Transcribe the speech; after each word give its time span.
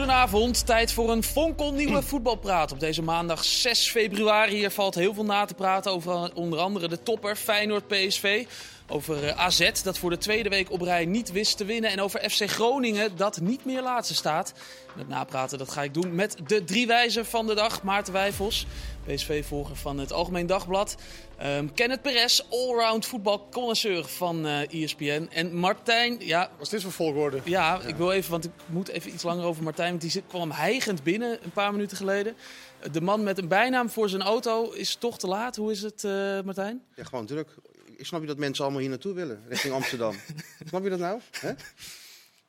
Goedenavond, 0.00 0.66
tijd 0.66 0.92
voor 0.92 1.10
een 1.10 1.22
fonkelnieuwe 1.22 2.02
voetbalpraat 2.10 2.72
op 2.72 2.80
deze 2.80 3.02
maandag 3.02 3.44
6 3.44 3.90
februari. 3.90 4.54
Hier 4.54 4.70
valt 4.70 4.94
heel 4.94 5.14
veel 5.14 5.24
na 5.24 5.44
te 5.44 5.54
praten 5.54 5.92
over 5.92 6.34
onder 6.34 6.58
andere 6.58 6.88
de 6.88 7.02
topper 7.02 7.36
Feyenoord-PSV. 7.36 8.44
Over 8.88 9.24
eh, 9.24 9.38
AZ 9.38 9.82
dat 9.82 9.98
voor 9.98 10.10
de 10.10 10.18
tweede 10.18 10.48
week 10.48 10.70
op 10.70 10.80
rij 10.80 11.04
niet 11.04 11.32
wist 11.32 11.56
te 11.56 11.64
winnen. 11.64 11.90
En 11.90 12.00
over 12.00 12.30
FC 12.30 12.50
Groningen 12.50 13.16
dat 13.16 13.40
niet 13.40 13.64
meer 13.64 13.82
laatste 13.82 14.14
staat. 14.14 14.52
Het 14.96 15.08
napraten 15.08 15.58
dat 15.58 15.70
ga 15.70 15.82
ik 15.82 15.94
doen 15.94 16.14
met 16.14 16.36
de 16.46 16.64
drie 16.64 16.86
wijzen 16.86 17.26
van 17.26 17.46
de 17.46 17.54
dag. 17.54 17.82
Maarten 17.82 18.12
Wijfels, 18.12 18.66
PSV-volger 19.14 19.76
van 19.76 19.98
het 19.98 20.12
Algemeen 20.12 20.46
Dagblad. 20.46 20.96
Um, 21.42 21.74
Kenneth 21.74 22.02
Perez, 22.02 22.40
allround 22.50 23.06
voetbalconnoisseur 23.06 24.04
van 24.04 24.46
uh, 24.46 24.62
eh, 24.62 24.82
ESPN. 24.82 25.28
En 25.32 25.54
Martijn, 25.54 26.16
ja... 26.18 26.50
Wat 26.56 26.66
is 26.66 26.68
dit 26.68 26.82
voor 26.82 26.92
volgorde? 26.92 27.40
Ja, 27.44 27.80
ik 27.80 27.96
wil 27.96 28.12
even, 28.12 28.30
want 28.30 28.44
ik 28.44 28.50
moet 28.66 28.88
even 28.88 29.12
iets 29.12 29.22
langer 29.22 29.44
over 29.44 29.62
Martijn. 29.62 29.90
Want 29.98 30.12
die 30.12 30.22
kwam 30.26 30.50
hijgend 30.50 31.02
binnen 31.02 31.38
een 31.44 31.50
paar 31.50 31.72
minuten 31.72 31.96
geleden. 31.96 32.34
De 32.92 33.00
man 33.00 33.22
met 33.22 33.38
een 33.38 33.48
bijnaam 33.48 33.90
voor 33.90 34.08
zijn 34.08 34.22
auto 34.22 34.70
is 34.70 34.94
toch 34.94 35.18
te 35.18 35.26
laat. 35.26 35.56
Hoe 35.56 35.70
is 35.70 35.82
het, 35.82 36.02
uh, 36.04 36.40
Martijn? 36.40 36.82
Ja, 36.94 37.04
gewoon 37.04 37.26
druk. 37.26 37.48
Ik 37.96 38.06
snap 38.06 38.20
je 38.20 38.26
dat 38.26 38.38
mensen 38.38 38.62
allemaal 38.62 38.80
hier 38.80 38.90
naartoe 38.90 39.14
willen, 39.14 39.42
richting 39.48 39.74
Amsterdam. 39.74 40.14
snap 40.68 40.82
je 40.82 40.90
dat 40.90 40.98
nou? 40.98 41.20
Hè? 41.40 41.52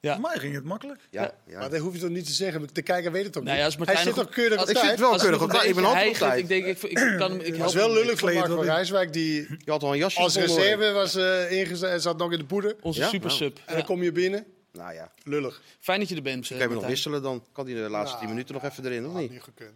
Ja. 0.01 0.13
Voor 0.13 0.21
mij 0.21 0.39
ging 0.39 0.53
het 0.53 0.63
makkelijk. 0.63 0.99
Ja, 1.09 1.33
ja. 1.47 1.59
Maar 1.59 1.69
dat 1.69 1.79
hoef 1.79 1.93
je 1.93 1.99
toch 1.99 2.09
niet 2.09 2.25
te 2.25 2.31
zeggen. 2.31 2.69
De 2.73 2.81
kijker 2.81 3.11
weet 3.11 3.23
het 3.23 3.33
toch 3.33 3.43
nou 3.43 3.55
niet. 3.57 3.77
Ja, 3.77 3.85
hij 3.85 4.03
zit 4.03 4.13
toch 4.13 4.29
keurig 4.29 4.61
op 4.61 4.69
Ik 4.69 4.77
zit 4.77 4.99
wel 4.99 5.17
keurig 5.17 5.41
op 5.41 5.49
tijd. 5.49 5.65
Ik 5.65 5.75
ben 5.75 5.85
altijd 5.85 6.09
op 6.09 6.15
tijd. 6.15 6.39
Ik 6.39 6.47
denk, 6.47 6.65
ik, 6.65 6.83
ik 6.83 7.17
kan 7.17 7.41
ik 7.41 7.55
was 7.55 7.73
wel 7.73 7.93
lullig 7.93 8.19
van 8.19 8.33
Marco 8.33 8.59
Rijswijk. 8.61 9.13
Die 9.13 9.47
je 9.57 9.71
had 9.71 9.83
al 9.83 9.91
een 9.91 9.97
jasje 9.97 10.19
als 10.19 10.35
reserve 10.35 10.91
was 10.91 11.15
uh, 11.15 11.51
ingezet 11.51 11.89
en 11.89 12.01
zat 12.01 12.17
nog 12.17 12.31
in 12.31 12.37
de 12.37 12.45
poeder. 12.45 12.75
Onze 12.81 12.99
ja? 12.99 13.07
super 13.07 13.31
sub. 13.31 13.59
En 13.65 13.75
dan 13.75 13.85
kom 13.85 14.03
je 14.03 14.11
binnen. 14.11 14.45
Nou 14.71 14.93
ja. 14.93 15.11
Lullig. 15.23 15.61
Fijn 15.79 15.99
dat 15.99 16.09
je 16.09 16.15
er 16.15 16.21
bent. 16.21 16.49
Uh, 16.49 16.57
kan 16.59 16.69
je 16.69 16.75
nog 16.75 16.85
wisselen 16.85 17.21
dan? 17.21 17.45
Kan 17.51 17.65
die 17.65 17.75
de 17.75 17.89
laatste 17.89 18.17
10 18.17 18.27
minuten 18.27 18.53
nog 18.53 18.63
even 18.63 18.85
erin, 18.85 19.07
of 19.07 19.13
niet? 19.13 19.31
niet 19.31 19.41
gekund. 19.41 19.73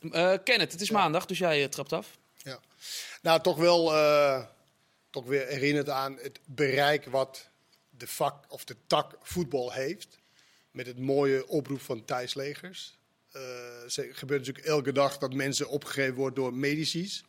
Uh, 0.00 0.32
Kenneth, 0.44 0.72
het 0.72 0.80
is 0.80 0.90
maandag, 0.90 1.26
dus 1.26 1.38
jij 1.38 1.68
trapt 1.68 1.92
af. 1.92 2.18
Ja. 2.36 2.58
Nou, 3.22 3.40
toch 3.40 3.56
wel 3.56 3.92
toch 5.10 5.26
weer 5.26 5.46
herinnerd 5.46 5.88
aan 5.88 6.18
het 6.22 6.40
bereik 6.46 7.06
wat 7.06 7.50
de 8.02 8.08
vak 8.08 8.44
of 8.48 8.64
de 8.64 8.76
tak 8.86 9.16
voetbal 9.22 9.72
heeft. 9.72 10.18
Met 10.70 10.86
het 10.86 10.98
mooie 10.98 11.46
oproep 11.48 11.80
van 11.80 12.04
Thijs 12.04 12.34
Legers. 12.34 12.98
Uh, 13.36 13.42
gebeurt 13.86 14.40
natuurlijk 14.40 14.66
elke 14.66 14.92
dag 14.92 15.18
dat 15.18 15.34
mensen 15.34 15.68
opgegeven 15.68 16.14
worden 16.14 16.42
door 16.42 16.54
medici. 16.54 17.20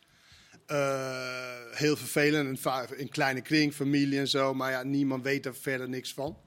Uh, 0.66 1.70
heel 1.70 1.96
vervelend, 1.96 2.60
in 2.96 3.08
kleine 3.08 3.40
kring, 3.40 3.74
familie 3.74 4.18
en 4.18 4.28
zo. 4.28 4.54
Maar 4.54 4.70
ja, 4.70 4.82
niemand 4.82 5.22
weet 5.22 5.46
er 5.46 5.54
verder 5.54 5.88
niks 5.88 6.12
van. 6.12 6.38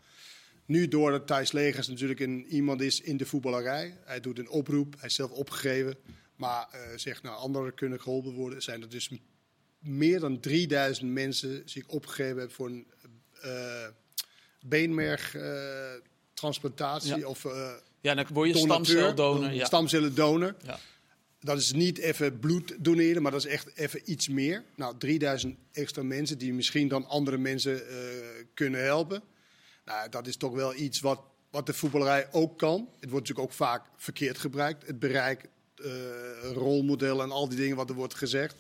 Nu 0.66 0.88
doordat 0.88 1.28
Thijs 1.28 1.52
Legers 1.52 1.88
natuurlijk 1.88 2.20
een, 2.20 2.46
iemand 2.46 2.82
is 2.82 3.02
in 3.02 3.18
de 3.18 3.26
voetballerij. 3.26 3.98
Hij 4.06 4.20
doet 4.20 4.40
een 4.40 4.50
oproep, 4.50 4.96
hij 4.98 5.08
is 5.08 5.16
zelf 5.16 5.32
opgegeven. 5.32 5.98
Maar 6.36 6.68
uh, 6.74 6.80
zegt, 6.96 7.24
nou, 7.24 7.38
anderen 7.38 7.74
kunnen 7.74 8.02
geholpen 8.02 8.34
worden. 8.34 8.62
Zijn 8.62 8.82
er 8.82 8.90
dus 8.90 9.10
meer 9.80 10.20
dan 10.20 10.40
3000 10.40 11.12
mensen 11.12 11.62
zich 11.66 11.88
opgegeven 11.88 12.38
hebben 12.38 12.56
voor 12.56 12.68
een 12.68 12.88
beenmergtransplantatie. 14.70 17.18
Uh, 17.18 17.28
of 17.28 17.44
uh, 17.44 17.72
ja, 18.02 18.16
dan 18.16 18.26
word 18.34 18.54
je 18.54 18.58
stamceldonor. 18.58 19.54
Ja. 19.54 19.66
Ja. 20.64 20.80
Dat 21.40 21.58
is 21.58 21.72
niet 21.72 21.98
even 21.98 22.40
bloed 22.40 22.76
doneren, 22.80 23.22
maar 23.22 23.32
dat 23.32 23.46
is 23.46 23.52
echt 23.52 23.78
even 23.78 24.12
iets 24.12 24.28
meer. 24.28 24.64
Nou, 24.76 24.98
3000 24.98 25.58
extra 25.72 26.04
mensen 26.04 26.38
die 26.38 26.54
misschien 26.54 26.88
dan 26.88 27.08
andere 27.08 27.38
mensen 27.38 27.82
kunnen 28.54 28.84
helpen. 28.84 29.24
Nou, 29.86 30.10
dat 30.10 30.28
is 30.28 30.38
toch 30.38 30.54
wel 30.54 30.76
iets 30.76 31.00
wat, 31.00 31.22
wat 31.52 31.66
de 31.66 31.74
voetballerij 31.74 32.28
ook 32.32 32.58
kan. 32.58 32.90
Het 33.00 33.10
wordt 33.10 33.28
natuurlijk 33.28 33.48
ook 33.48 33.54
vaak 33.54 33.86
verkeerd 33.98 34.38
gebruikt. 34.38 34.88
Het 34.88 35.00
bereik, 35.00 35.50
rolmodellen 36.54 37.24
en 37.24 37.32
al 37.32 37.50
die 37.50 37.58
dingen 37.58 37.76
wat 37.76 37.90
er 37.90 37.96
wordt 37.96 38.16
gezegd. 38.16 38.56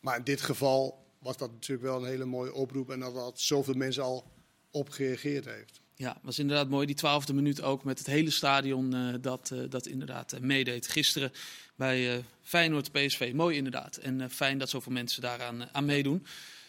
Maar 0.00 0.16
in 0.16 0.24
dit 0.24 0.40
geval 0.40 1.06
was 1.18 1.36
dat 1.36 1.52
natuurlijk 1.52 1.88
wel 1.88 2.02
een 2.02 2.08
hele 2.08 2.24
mooie 2.24 2.54
oproep 2.54 2.90
en 2.90 3.00
dat, 3.00 3.14
dat 3.14 3.40
zoveel 3.40 3.74
mensen 3.74 4.02
al 4.02 4.24
op 4.70 4.90
gereageerd 4.90 5.44
heeft. 5.44 5.80
Ja, 5.94 6.18
was 6.22 6.38
inderdaad 6.38 6.68
mooi. 6.68 6.86
Die 6.86 6.94
twaalfde 6.94 7.34
minuut 7.34 7.62
ook 7.62 7.84
met 7.84 7.98
het 7.98 8.06
hele 8.06 8.30
stadion 8.30 8.94
uh, 8.94 9.14
dat, 9.20 9.50
uh, 9.52 9.70
dat 9.70 9.86
inderdaad 9.86 10.34
uh, 10.34 10.40
meedeed. 10.40 10.88
Gisteren 10.88 11.32
bij 11.74 12.24
Feyenoord 12.42 12.92
PSV. 12.92 13.32
Mooi 13.34 13.56
inderdaad. 13.56 13.96
En 13.96 14.30
fijn 14.30 14.58
dat 14.58 14.70
zoveel 14.70 14.92
mensen 14.92 15.22
daaraan 15.22 15.68
aan 15.72 15.84
meedoen. 15.84 16.26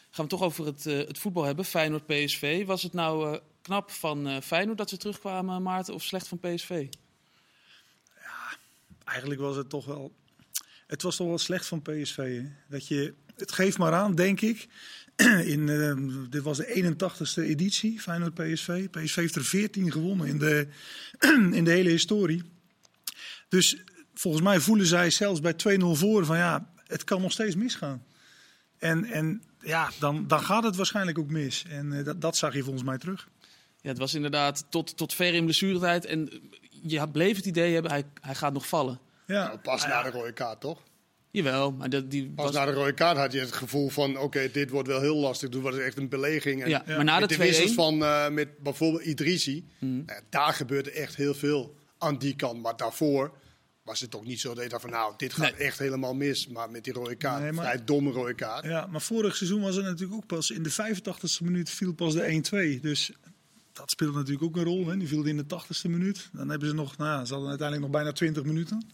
Gaan 0.09 0.25
we 0.25 0.31
toch 0.31 0.41
over 0.41 0.65
het, 0.65 0.83
het 0.83 1.17
voetbal 1.17 1.43
hebben. 1.43 1.65
Feyenoord 1.65 2.05
PSV. 2.05 2.65
Was 2.65 2.83
het 2.83 2.93
nou 2.93 3.39
knap 3.61 3.91
van 3.91 4.41
Feyenoord 4.43 4.77
dat 4.77 4.89
ze 4.89 4.97
terugkwamen, 4.97 5.63
Maarten, 5.63 5.93
of 5.93 6.03
slecht 6.03 6.27
van 6.27 6.39
PSV? 6.39 6.87
Ja, 8.21 8.57
eigenlijk 9.03 9.39
was 9.39 9.55
het 9.55 9.69
toch 9.69 9.85
wel 9.85 10.13
het 10.87 11.01
was 11.01 11.15
toch 11.15 11.27
wel 11.27 11.37
slecht 11.37 11.65
van 11.65 11.81
PSV. 11.81 12.17
Hè? 12.17 12.49
Dat 12.67 12.87
je, 12.87 13.13
het 13.37 13.51
geeft 13.51 13.77
maar 13.77 13.93
aan, 13.93 14.15
denk 14.15 14.41
ik. 14.41 14.67
In, 15.53 15.67
uh, 15.67 15.93
dit 16.29 16.41
was 16.43 16.57
de 16.57 16.95
81ste 16.95 17.43
editie, 17.43 17.99
Feyenoord 17.99 18.33
PSV. 18.33 18.89
PSV 18.89 19.15
heeft 19.15 19.35
er 19.35 19.45
14 19.45 19.91
gewonnen 19.91 20.27
in 20.27 20.37
de, 20.37 20.67
in 21.57 21.63
de 21.63 21.71
hele 21.71 21.89
historie. 21.89 22.43
Dus 23.49 23.77
volgens 24.13 24.43
mij 24.43 24.59
voelen 24.59 24.85
zij 24.85 25.09
zelfs 25.09 25.39
bij 25.39 25.53
2-0 25.53 25.57
voor 25.79 26.25
van 26.25 26.37
ja, 26.37 26.69
het 26.87 27.03
kan 27.03 27.21
nog 27.21 27.31
steeds 27.31 27.55
misgaan. 27.55 28.03
En, 28.77 29.05
en 29.05 29.43
ja, 29.59 29.89
dan, 29.99 30.27
dan 30.27 30.41
gaat 30.41 30.63
het 30.63 30.75
waarschijnlijk 30.75 31.19
ook 31.19 31.29
mis. 31.29 31.65
En 31.69 31.91
uh, 31.91 32.05
dat, 32.05 32.21
dat 32.21 32.37
zag 32.37 32.53
je 32.53 32.63
volgens 32.63 32.83
mij 32.83 32.97
terug. 32.97 33.27
Ja, 33.81 33.89
het 33.89 33.97
was 33.97 34.13
inderdaad 34.13 34.65
tot, 34.69 34.97
tot 34.97 35.13
ver 35.13 35.33
in 35.33 35.43
blessuretijd. 35.43 36.05
En 36.05 36.29
je 36.81 37.07
bleef 37.07 37.35
het 37.35 37.45
idee 37.45 37.73
hebben, 37.73 37.91
hij, 37.91 38.03
hij 38.21 38.35
gaat 38.35 38.53
nog 38.53 38.67
vallen. 38.67 38.99
Ja. 39.25 39.47
Nou, 39.47 39.57
pas 39.57 39.85
na 39.85 40.03
de 40.03 40.09
rode 40.09 40.33
kaart, 40.33 40.61
toch? 40.61 40.81
Jawel, 41.37 41.71
maar 41.71 41.89
dat, 41.89 42.11
die 42.11 42.29
Pas 42.29 42.51
na 42.51 42.65
de 42.65 42.71
rode 42.71 42.93
kaart 42.93 43.17
had 43.17 43.31
je 43.31 43.39
het 43.39 43.51
gevoel 43.51 43.89
van... 43.89 44.17
oké, 44.17 44.49
dit 44.51 44.69
wordt 44.69 44.87
wel 44.87 45.01
heel 45.01 45.15
lastig. 45.15 45.49
Dit 45.49 45.61
wordt 45.61 45.77
echt 45.77 45.97
een 45.97 46.09
beleging. 46.09 46.63
En 46.63 46.69
ja, 46.69 46.83
maar 46.87 47.03
na 47.03 47.19
de, 47.19 47.27
de 47.27 47.37
wissels 47.37 47.73
van 47.73 48.01
uh, 48.01 48.29
met 48.29 48.57
bijvoorbeeld 48.59 49.03
Idrisi... 49.03 49.65
Mm. 49.79 50.03
Uh, 50.07 50.15
daar 50.29 50.53
gebeurde 50.53 50.91
echt 50.91 51.15
heel 51.15 51.33
veel 51.33 51.75
aan 51.97 52.17
die 52.17 52.35
kant. 52.35 52.61
Maar 52.61 52.77
daarvoor 52.77 53.31
was 53.83 53.99
het 53.99 54.11
toch 54.11 54.25
niet 54.25 54.39
zo 54.39 54.53
dat 54.53 54.63
je 54.63 54.69
dacht 54.69 54.81
van... 54.81 54.91
nou, 54.91 55.13
dit 55.17 55.33
gaat 55.33 55.57
nee. 55.57 55.67
echt 55.67 55.79
helemaal 55.79 56.13
mis. 56.13 56.47
Maar 56.47 56.69
met 56.69 56.83
die 56.83 56.93
rode 56.93 57.15
kaart, 57.15 57.41
nee, 57.41 57.51
maar, 57.51 57.65
vrij 57.65 57.83
domme 57.83 58.11
rode 58.11 58.33
kaart. 58.33 58.65
Ja, 58.65 58.85
maar 58.85 59.01
vorig 59.01 59.35
seizoen 59.35 59.61
was 59.61 59.75
het 59.75 59.85
natuurlijk 59.85 60.13
ook 60.13 60.27
pas... 60.27 60.51
in 60.51 60.63
de 60.63 60.71
85e 60.71 61.43
minuut 61.43 61.69
viel 61.69 61.93
pas 61.93 62.13
de 62.13 62.77
1-2. 62.77 62.81
Dus 62.81 63.11
dat 63.73 63.91
speelde 63.91 64.17
natuurlijk 64.17 64.43
ook 64.43 64.55
een 64.55 64.63
rol. 64.63 64.87
Hè. 64.87 64.97
Die 64.97 65.07
viel 65.07 65.23
in 65.23 65.37
de 65.37 65.45
80ste 65.45 65.89
minuut. 65.89 66.29
Dan 66.33 66.49
hebben 66.49 66.67
ze 66.67 66.73
nog... 66.73 66.97
Nou, 66.97 67.25
ze 67.25 67.31
hadden 67.31 67.49
uiteindelijk 67.49 67.91
nog 67.91 68.01
bijna 68.01 68.15
20 68.15 68.43
minuten... 68.43 68.85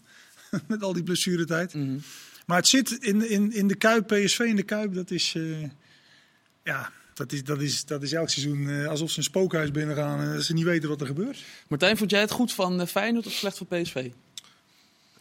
met 0.68 0.82
al 0.82 0.92
die 0.92 1.02
blessuretijd. 1.02 1.74
Mm 1.74 1.86
-hmm. 1.86 2.02
Maar 2.44 2.56
het 2.56 2.66
zit 2.66 2.90
in, 2.90 3.30
in, 3.30 3.52
in 3.52 3.66
de 3.66 3.74
Kuip, 3.74 4.06
PSV 4.06 4.38
in 4.38 4.56
de 4.56 4.62
Kuip, 4.62 4.94
dat 4.94 5.10
is... 5.10 5.34
Uh, 5.34 5.68
ja, 6.62 6.92
dat 7.14 7.32
is, 7.32 7.44
dat, 7.44 7.60
is, 7.60 7.84
dat 7.84 8.02
is 8.02 8.12
elk 8.12 8.28
seizoen 8.28 8.58
uh, 8.58 8.88
alsof 8.88 9.10
ze 9.10 9.18
een 9.18 9.24
spookhuis 9.24 9.70
binnengaan 9.70 10.20
en 10.20 10.42
ze 10.42 10.52
niet 10.52 10.64
weten 10.64 10.88
wat 10.88 11.00
er 11.00 11.06
gebeurt. 11.06 11.44
Martijn, 11.68 11.96
vond 11.96 12.10
jij 12.10 12.20
het 12.20 12.30
goed 12.30 12.52
van 12.52 12.80
uh, 12.80 12.86
Feyenoord 12.86 13.26
of 13.26 13.32
slecht 13.32 13.58
van 13.58 13.66
PSV? 13.66 14.10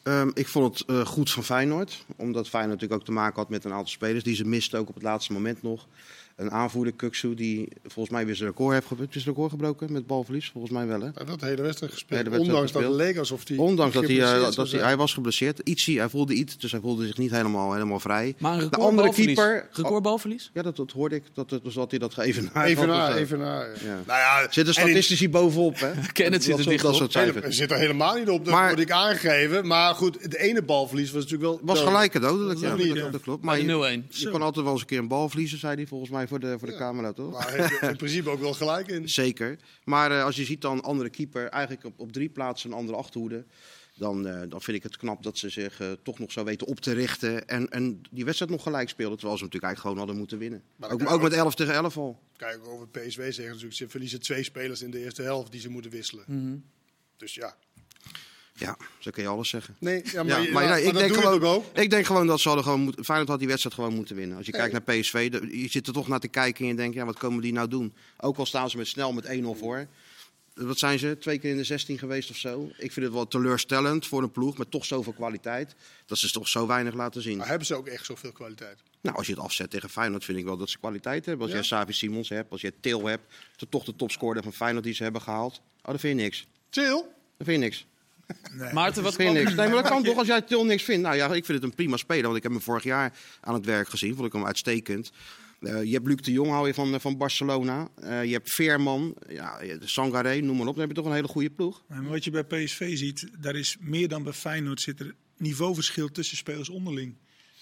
Um, 0.03 0.31
ik 0.33 0.47
vond 0.47 0.79
het 0.79 0.89
uh, 0.89 1.05
goed 1.05 1.31
van 1.31 1.43
Feyenoord. 1.43 2.05
Omdat 2.15 2.49
Feyenoord 2.49 2.73
natuurlijk 2.73 3.01
ook 3.01 3.07
te 3.07 3.21
maken 3.21 3.35
had 3.35 3.49
met 3.49 3.63
een 3.63 3.71
aantal 3.71 3.87
spelers 3.87 4.23
die 4.23 4.35
ze 4.35 4.45
misten 4.45 4.79
ook 4.79 4.89
op 4.89 4.93
het 4.93 5.03
laatste 5.03 5.33
moment 5.33 5.61
nog 5.61 5.87
een 6.35 6.51
aanvoerder, 6.51 6.93
Kuksu, 6.93 7.33
die 7.33 7.67
volgens 7.83 8.09
mij 8.15 8.25
weer 8.25 8.35
zijn 8.35 8.49
record 8.49 8.73
heeft 8.73 8.87
gebroken. 8.87 9.15
Is 9.15 9.25
record 9.25 9.51
gebroken 9.51 9.91
met 9.91 10.07
balverlies? 10.07 10.49
Volgens 10.49 10.73
mij 10.73 10.87
wel, 10.87 11.01
hè? 11.01 11.11
De 11.11 11.45
hele 11.45 11.61
wedstrijd 11.61 11.91
gespeeld. 11.91 12.23
Hele 12.23 12.39
ondanks 12.39 12.61
gespeeld. 12.61 12.83
dat 12.83 12.93
het 12.93 13.01
leek 13.01 13.17
alsof 13.17 13.47
hij 13.47 13.57
Ondanks 13.57 13.93
dat, 13.93 14.03
hij, 14.03 14.15
uh, 14.15 14.51
dat 14.51 14.71
hij, 14.71 14.81
hij 14.81 14.97
was 14.97 15.13
geblesseerd. 15.13 15.59
Ietsie, 15.59 15.99
hij 15.99 16.09
voelde 16.09 16.33
iets, 16.33 16.57
dus 16.57 16.71
hij 16.71 16.79
voelde 16.79 17.05
zich 17.05 17.17
niet 17.17 17.31
helemaal, 17.31 17.73
helemaal 17.73 17.99
vrij. 17.99 18.35
Maar 18.37 18.59
een 18.59 18.69
de 18.69 18.77
andere 18.77 19.13
keeper... 19.13 19.69
Record 19.71 20.03
balverlies? 20.03 20.51
Ja, 20.53 20.61
dat, 20.61 20.75
dat 20.75 20.91
hoorde 20.91 21.15
ik. 21.15 21.23
Dat, 21.33 21.49
dus 21.63 21.73
dat 21.73 21.89
hij 21.89 21.99
dat 21.99 22.17
even 22.17 22.49
naar 22.53 22.65
Even 22.65 22.87
naar, 22.87 23.15
even 23.15 23.39
naar. 23.39 23.67
Ja. 23.83 24.01
Nou 24.05 24.19
ja, 24.19 24.47
zitten 24.49 24.73
statistici 24.73 25.29
bovenop, 25.29 25.79
hè? 25.79 25.91
Kenneth 26.13 26.43
zit 26.43 26.59
er 26.59 26.65
dicht 26.65 26.83
dat 26.83 26.95
soort 26.95 27.17
zit 27.47 27.71
er 27.71 27.77
helemaal 27.77 28.15
niet 28.15 28.29
op, 28.29 28.45
dat 28.45 28.53
maar, 28.53 28.67
word 28.67 28.79
ik 28.79 28.91
aangegeven. 28.91 29.67
Maar 29.67 29.95
goed, 29.95 30.21
het 30.21 30.35
ene 30.35 30.61
balverlies 30.61 31.11
was 31.11 31.23
natuurlijk 31.23 31.49
wel... 31.49 31.59
Was 31.63 31.81
gelijk. 31.81 32.13
Ja, 32.13 32.75
ja, 32.77 33.09
dat 33.09 33.21
klopt. 33.21 33.43
Maar 33.43 33.59
0-1. 33.59 33.63
Je 33.63 34.29
kan 34.31 34.41
altijd 34.41 34.65
wel 34.65 34.73
eens 34.73 34.81
een 34.81 34.87
keer 34.87 34.99
een 34.99 35.07
bal 35.07 35.29
verliezen, 35.29 35.59
zei 35.59 35.75
hij 35.75 35.87
volgens 35.87 36.09
mij 36.09 36.22
voor 36.27 36.39
de, 36.39 36.59
voor 36.59 36.67
de 36.67 36.75
camera 36.75 37.13
toch? 37.13 37.31
Maar 37.31 37.53
heeft 37.53 37.81
in 37.81 37.95
principe 38.05 38.29
ook 38.29 38.39
wel 38.39 38.53
gelijk 38.53 38.87
in. 38.87 39.09
Zeker. 39.09 39.57
Maar 39.83 40.11
uh, 40.11 40.23
als 40.23 40.35
je 40.35 40.43
ziet 40.43 40.61
dan 40.61 40.81
andere 40.81 41.09
keeper, 41.09 41.47
eigenlijk 41.47 41.85
op, 41.85 41.99
op 41.99 42.11
drie 42.11 42.29
plaatsen 42.29 42.71
een 42.71 42.77
andere 42.77 42.97
achterhoede. 42.97 43.45
Dan, 43.95 44.27
uh, 44.27 44.41
dan 44.49 44.61
vind 44.61 44.77
ik 44.77 44.83
het 44.83 44.97
knap 44.97 45.23
dat 45.23 45.37
ze 45.37 45.49
zich 45.49 45.81
uh, 45.81 45.91
toch 46.03 46.19
nog 46.19 46.31
zo 46.31 46.43
weten 46.43 46.67
op 46.67 46.79
te 46.79 46.93
richten. 46.93 47.47
En, 47.47 47.69
en 47.69 48.01
die 48.11 48.25
wedstrijd 48.25 48.51
nog 48.51 48.63
gelijk 48.63 48.89
speelden. 48.89 49.17
Terwijl 49.17 49.37
ze 49.37 49.43
natuurlijk 49.43 49.73
eigenlijk 49.73 49.79
gewoon 49.81 49.97
hadden 49.97 50.17
moeten 50.17 50.37
winnen. 50.37 50.63
Maar 50.75 50.91
ook, 50.91 51.11
ook 51.11 51.21
met 51.21 51.33
11 51.33 51.55
tegen 51.55 51.73
11 51.73 51.97
al. 51.97 52.19
Kijk, 52.37 52.67
over 52.67 52.87
PSV 52.87 53.15
zeggen 53.15 53.45
natuurlijk, 53.45 53.75
ze 53.75 53.89
verliezen 53.89 54.21
twee 54.21 54.43
spelers 54.43 54.81
in 54.81 54.91
de 54.91 54.99
eerste 54.99 55.21
helft 55.21 55.51
die 55.51 55.61
ze 55.61 55.69
moeten 55.69 55.91
wisselen. 55.91 56.23
Mm 56.27 56.39
-hmm. 56.39 56.63
Dus 57.17 57.33
ja, 57.33 57.55
ja, 58.53 58.77
zo 58.99 59.11
kun 59.11 59.23
je 59.23 59.29
alles 59.29 59.49
zeggen. 59.49 59.75
Nee, 59.79 60.01
ja, 60.05 60.23
maar, 60.23 60.41
ja, 60.41 60.51
maar, 60.51 60.63
ja, 60.63 60.75
ik, 60.75 60.93
denk 60.93 61.13
gewoon, 61.13 61.43
ook. 61.43 61.65
ik 61.77 61.89
denk 61.89 62.05
gewoon 62.05 62.27
dat 62.27 62.39
ze 62.39 62.47
hadden 62.47 62.65
gewoon 62.65 62.93
Feyenoord 63.03 63.29
had 63.29 63.39
die 63.39 63.47
wedstrijd 63.47 63.75
gewoon 63.75 63.93
moeten 63.93 64.15
winnen. 64.15 64.37
Als 64.37 64.45
je 64.45 64.51
kijkt 64.51 64.71
naar 64.71 64.81
PSV, 64.81 65.31
de, 65.31 65.61
je 65.61 65.69
zit 65.69 65.87
er 65.87 65.93
toch 65.93 66.07
naar 66.07 66.19
te 66.19 66.27
kijken 66.27 66.61
en 66.63 66.67
je 66.67 66.75
denkt, 66.75 66.95
ja, 66.95 67.05
wat 67.05 67.17
komen 67.17 67.41
die 67.41 67.53
nou 67.53 67.67
doen? 67.67 67.93
Ook 68.17 68.37
al 68.37 68.45
staan 68.45 68.69
ze 68.69 68.77
met 68.77 68.87
snel 68.87 69.13
met 69.13 69.25
1-0 69.25 69.29
voor. 69.59 69.87
wat 70.53 70.79
zijn 70.79 70.99
ze, 70.99 71.17
twee 71.19 71.39
keer 71.39 71.51
in 71.51 71.57
de 71.57 71.63
16 71.63 71.97
geweest 71.97 72.29
of 72.29 72.35
zo. 72.35 72.71
Ik 72.77 72.91
vind 72.91 73.05
het 73.05 73.15
wel 73.15 73.27
teleurstellend 73.27 74.07
voor 74.07 74.23
een 74.23 74.31
ploeg 74.31 74.57
met 74.57 74.71
toch 74.71 74.85
zoveel 74.85 75.13
kwaliteit. 75.13 75.75
Dat 76.05 76.17
ze 76.17 76.31
toch 76.31 76.47
zo 76.47 76.67
weinig 76.67 76.93
laten 76.93 77.21
zien. 77.21 77.37
Maar 77.37 77.47
hebben 77.47 77.67
ze 77.67 77.75
ook 77.75 77.87
echt 77.87 78.05
zoveel 78.05 78.31
kwaliteit? 78.31 78.77
Nou, 79.01 79.17
als 79.17 79.27
je 79.27 79.33
het 79.33 79.41
afzet 79.41 79.69
tegen 79.69 79.89
Feyenoord, 79.89 80.25
vind 80.25 80.37
ik 80.37 80.43
wel 80.43 80.57
dat 80.57 80.69
ze 80.69 80.79
kwaliteit 80.79 81.25
hebben. 81.25 81.45
Als 81.45 81.55
jij 81.55 81.63
Savi 81.63 81.93
Simons 81.93 82.29
hebt, 82.29 82.51
als 82.51 82.61
jij 82.61 82.71
Til 82.79 83.05
hebt, 83.05 83.23
toch 83.69 83.83
de 83.83 83.95
topscorer 83.95 84.43
van 84.43 84.53
Feyenoord 84.53 84.83
die 84.83 84.93
ze 84.93 85.03
hebben 85.03 85.21
gehaald. 85.21 85.53
Oh, 85.55 85.83
dan 85.83 85.99
vind 85.99 86.17
je 86.17 86.23
niks. 86.23 86.47
Chill. 86.69 87.03
Dan 87.37 87.45
vind 87.45 87.51
je 87.51 87.57
niks. 87.57 87.85
Maarten, 88.73 89.03
wat 89.03 89.15
kwam- 89.15 89.33
niks. 89.33 89.53
Nee, 89.53 89.67
maar 89.67 89.81
dat 89.81 89.87
kan 89.91 90.03
toch 90.03 90.17
als 90.17 90.27
jij 90.27 90.41
Til 90.41 90.65
niks 90.65 90.83
vindt. 90.83 91.03
Nou 91.03 91.15
ja, 91.15 91.25
ik 91.25 91.45
vind 91.45 91.47
het 91.61 91.63
een 91.63 91.75
prima 91.75 91.97
speler, 91.97 92.23
want 92.23 92.35
ik 92.37 92.43
heb 92.43 92.51
hem 92.51 92.61
vorig 92.61 92.83
jaar 92.83 93.13
aan 93.41 93.53
het 93.53 93.65
werk 93.65 93.89
gezien. 93.89 94.15
Vond 94.15 94.27
ik 94.27 94.33
hem 94.33 94.45
uitstekend. 94.45 95.11
Eh, 95.59 95.83
je 95.83 95.93
hebt 95.93 96.07
Luc 96.07 96.15
de 96.21 96.31
Jong, 96.31 96.49
hou 96.49 96.67
je 96.67 96.73
van, 96.73 96.93
eh, 96.93 96.99
van 96.99 97.17
Barcelona. 97.17 97.87
Eh, 97.95 98.23
je 98.25 98.31
hebt 98.31 98.51
Veerman, 98.51 99.15
ja, 99.29 99.59
Sangaré, 99.79 100.39
noem 100.39 100.57
maar 100.57 100.67
op. 100.67 100.73
Dan 100.75 100.79
heb 100.87 100.89
je 100.89 100.95
toch 100.95 101.05
een 101.05 101.13
hele 101.15 101.27
goede 101.27 101.49
ploeg. 101.49 101.83
Maar 101.87 102.03
wat 102.03 102.23
je 102.23 102.31
bij 102.31 102.43
PSV 102.43 102.97
ziet, 102.97 103.27
daar 103.39 103.55
is 103.55 103.77
meer 103.79 104.07
dan 104.07 104.23
bij 104.23 104.33
Feyenoord 104.33 104.81
zit 104.81 104.99
er 104.99 105.15
niveauverschil 105.37 106.07
tussen 106.11 106.37
spelers 106.37 106.69
onderling. 106.69 107.15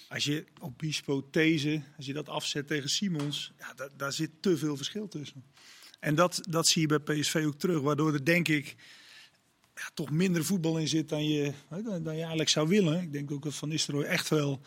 Als 0.08 0.24
je 0.24 0.44
op 0.60 0.78
Bispo 0.78 1.28
These, 1.30 1.82
als 1.96 2.06
je 2.06 2.12
dat 2.12 2.28
afzet 2.28 2.66
tegen 2.66 2.88
Simons, 2.90 3.52
ja, 3.58 3.72
da- 3.74 3.88
daar 3.96 4.12
zit 4.12 4.30
te 4.40 4.56
veel 4.56 4.76
verschil 4.76 5.08
tussen. 5.08 5.44
En 6.00 6.14
dat, 6.14 6.40
dat 6.48 6.66
zie 6.68 6.80
je 6.88 6.98
bij 6.98 6.98
PSV 6.98 7.42
ook 7.46 7.58
terug, 7.58 7.80
waardoor 7.80 8.12
er 8.12 8.24
denk 8.24 8.48
ik 8.48 8.74
ja, 9.82 9.90
toch 9.94 10.10
minder 10.10 10.44
voetbal 10.44 10.78
in 10.78 10.88
zit 10.88 11.08
dan 11.08 11.28
je, 11.28 11.52
dan, 11.68 12.02
dan 12.02 12.14
je 12.14 12.20
eigenlijk 12.20 12.48
zou 12.48 12.68
willen. 12.68 13.02
Ik 13.02 13.12
denk 13.12 13.30
ook 13.30 13.42
dat 13.42 13.54
Van 13.54 13.68
Nistelrooy 13.68 14.04
echt 14.04 14.28
wel, 14.28 14.60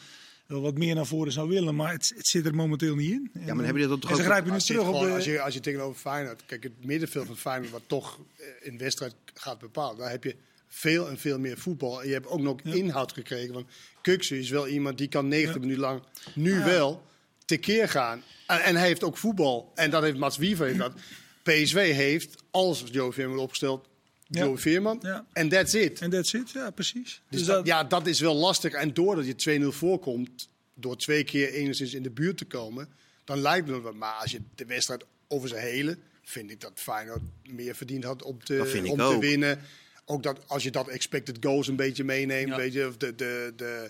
wel 0.48 0.62
wat 0.62 0.78
meer 0.78 0.96
naar 0.96 1.06
voren 1.06 1.32
zou 1.32 1.50
willen, 1.50 1.76
maar 1.76 1.92
het, 1.92 2.14
het 2.16 2.28
zit 2.28 2.46
er 2.46 2.56
momenteel 2.56 2.96
niet 2.96 3.12
in. 3.12 3.32
Ja, 3.46 3.54
maar 3.54 3.66
heb 3.66 3.76
je 3.76 3.88
dat 3.88 4.02
toch 4.02 4.10
en 4.10 4.16
ze 4.16 4.24
grijpen 4.24 4.48
nu 4.48 4.54
Als 4.54 4.68
je, 4.68 4.74
terug 4.74 4.88
op 4.88 5.00
de... 5.02 5.10
als, 5.10 5.26
je, 5.26 5.42
als 5.42 5.54
je 5.54 5.60
tegenover 5.60 6.00
Feyenoord... 6.00 6.46
Kijk, 6.46 6.64
het 6.64 6.86
middenveld 6.86 7.26
van 7.28 7.38
Feyenoord, 7.38 7.72
wat 7.72 7.84
toch 7.88 8.20
eh, 8.36 8.46
in 8.62 8.78
wedstrijd 8.78 9.16
gaat 9.34 9.60
bepalen... 9.60 9.98
daar 9.98 10.12
heb 10.12 10.24
je 10.24 10.36
veel 10.68 11.10
en 11.10 11.18
veel 11.18 11.40
meer 11.40 11.58
voetbal. 11.58 12.02
En 12.02 12.08
je 12.08 12.14
hebt 12.14 12.28
ook 12.28 12.42
nog 12.42 12.62
inhoud 12.62 13.14
gekregen. 13.14 13.54
Want 13.54 13.68
Kuksu 14.02 14.40
is 14.40 14.50
wel 14.50 14.68
iemand 14.68 14.98
die 14.98 15.08
kan 15.08 15.28
90 15.28 15.54
Ja. 15.54 15.60
minuten 15.60 15.82
lang 15.82 16.02
nu 16.36 16.64
wel 16.64 17.04
tekeer 17.46 17.90
gaan. 17.90 18.24
En, 18.48 18.64
en 18.64 18.76
hij 18.76 18.88
heeft 18.88 19.04
ook 19.04 19.18
voetbal. 19.18 19.72
En 19.76 19.90
dat 19.90 20.04
heeft 20.04 20.18
Mats 20.18 20.38
Wiever 20.38 20.78
dat. 20.78 20.94
PSV 21.44 21.94
heeft, 21.94 22.44
als 22.52 22.84
Joe 22.92 23.12
Veerman 23.12 23.38
opgesteld, 23.38 23.88
Ja. 24.27 24.44
Joe 24.44 24.57
Veerman. 24.57 25.00
Ja. 25.01 25.25
En 25.33 25.50
that's 25.50 25.74
it. 25.74 26.00
En 26.01 26.10
that's 26.10 26.33
it, 26.33 26.51
ja 26.51 26.69
precies. 26.72 27.22
Dus 27.30 27.39
Dus 27.39 27.48
dat, 27.48 27.56
dat, 27.56 27.66
ja, 27.68 27.83
dat 27.83 28.07
is 28.07 28.19
wel 28.19 28.36
lastig. 28.36 28.74
En 28.74 28.94
doordat 28.94 29.44
je 29.44 29.60
2-0 29.62 29.66
voorkomt, 29.75 30.50
door 30.74 30.98
twee 30.98 31.24
keer 31.24 31.54
enigszins 31.54 31.94
in 31.94 32.04
de 32.04 32.10
buurt 32.12 32.38
te 32.38 32.45
komen, 32.45 32.89
dan 33.24 33.39
lijkt 33.39 33.69
het 33.69 33.81
wat. 33.81 33.94
Maar 33.94 34.13
als 34.13 34.31
je 34.31 34.42
de 34.56 34.66
wedstrijd 34.66 35.06
over 35.27 35.50
zijn 35.50 35.62
hele, 35.62 35.98
vind 36.24 36.51
ik 36.51 36.62
dat 36.62 36.72
Feyenoord 36.75 37.22
meer 37.50 37.75
verdiend 37.75 38.04
had 38.04 38.24
om 38.24 38.44
te, 38.44 38.83
om 38.89 38.98
te 38.98 39.18
winnen. 39.19 39.60
Ook 40.06 40.24
dat 40.24 40.39
als 40.48 40.63
je 40.63 40.71
dat 40.71 40.88
expected 40.88 41.38
goals 41.39 41.68
een 41.68 41.75
beetje 41.75 42.04
meeneemt, 42.04 42.50
Ja. 42.50 42.56
weet 42.57 42.74
je, 42.74 42.88
of 42.88 42.98
de, 42.98 43.16
de, 43.16 43.54
de, 43.56 43.89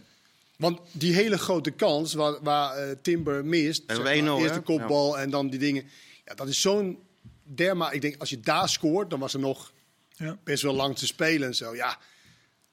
want 0.58 0.80
die 0.92 1.14
hele 1.14 1.38
grote 1.38 1.72
kans 1.72 2.14
waar, 2.14 2.42
waar 2.44 2.78
eh, 2.78 2.96
Timber 3.02 3.46
mist, 3.46 3.84
En 3.88 3.96
zeg 3.96 4.06
we 4.06 4.20
1-0, 4.20 4.24
maar, 4.24 4.38
eerst 4.38 4.50
hè? 4.50 4.60
de 4.60 4.62
kopbal 4.66 5.20
en 5.20 5.30
dan 5.30 5.50
die 5.50 5.60
dingen. 5.60 5.84
Ja, 6.26 6.34
dat 6.34 6.48
is 6.48 6.62
zo'n 6.62 7.00
derma. 7.44 7.92
Ik 7.92 8.02
denk 8.02 8.16
als 8.18 8.30
je 8.30 8.40
daar 8.40 8.70
scoort, 8.70 9.10
dan 9.10 9.20
was 9.20 9.34
er 9.34 9.40
nog 9.40 9.74
ja. 10.16 10.38
best 10.44 10.64
wel 10.64 10.74
lang 10.74 10.98
te 10.98 11.06
spelen 11.06 11.48
en 11.48 11.56
zo. 11.56 11.76
Ja, 11.76 11.98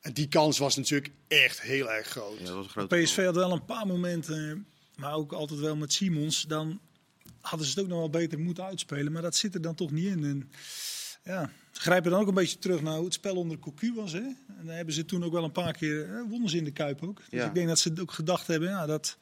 en 0.00 0.12
die 0.12 0.29
kans 0.29 0.59
was 0.59 0.77
natuurlijk 0.77 1.12
echt 1.29 1.61
heel 1.61 1.91
erg 1.91 2.06
groot. 2.06 2.39
Ja, 2.39 2.44
dat 2.44 2.55
was 2.55 2.65
een 2.65 2.71
grote 2.71 2.97
PSV 2.97 3.25
had 3.25 3.35
wel 3.35 3.53
een 3.53 3.65
paar 3.65 3.87
momenten, 3.87 4.67
maar 4.97 5.15
ook 5.15 5.33
altijd 5.33 5.61
wel 5.61 5.77
met 5.77 5.93
Simons. 5.93 6.43
Dan 6.43 6.81
hadden 7.41 7.67
ze 7.67 7.73
het 7.75 7.83
ook 7.83 7.89
nog 7.89 7.99
wel 7.99 8.11
beter 8.11 8.39
moeten 8.39 8.65
uitspelen, 8.65 9.12
maar 9.12 9.23
dat 9.23 9.37
zit 9.37 9.55
er 9.55 9.62
dan 9.62 9.75
toch 9.75 9.91
niet 9.91 10.06
in. 10.06 10.25
En 10.25 10.50
ja, 11.25 11.50
ze 11.73 11.81
grijpen 11.81 12.11
dan 12.11 12.21
ook 12.21 12.29
een 12.29 12.35
beetje 12.35 12.59
terug 12.59 12.83
naar 12.83 12.94
hoe 12.97 13.05
het 13.05 13.15
spel 13.15 13.37
onder 13.37 13.59
Cocu 13.59 13.94
was. 13.94 14.12
Hè? 14.12 14.19
En 14.19 14.62
dan 14.65 14.75
hebben 14.75 14.94
ze 14.94 15.05
toen 15.05 15.25
ook 15.25 15.33
wel 15.33 15.44
een 15.44 15.53
paar 15.53 15.73
keer, 15.73 16.15
eh, 16.15 16.23
wonnen 16.29 16.50
ze 16.50 16.56
in 16.56 16.65
de 16.65 16.71
Kuip 16.73 17.03
ook. 17.03 17.17
Dus 17.17 17.27
Ja. 17.41 17.47
ik 17.47 17.55
denk 17.55 17.69
dat 17.69 17.79
ze 17.79 17.93
ook 18.00 18.12
gedacht 18.12 18.47
hebben, 18.47 18.69
ja, 18.69 18.87
dat, 18.87 19.17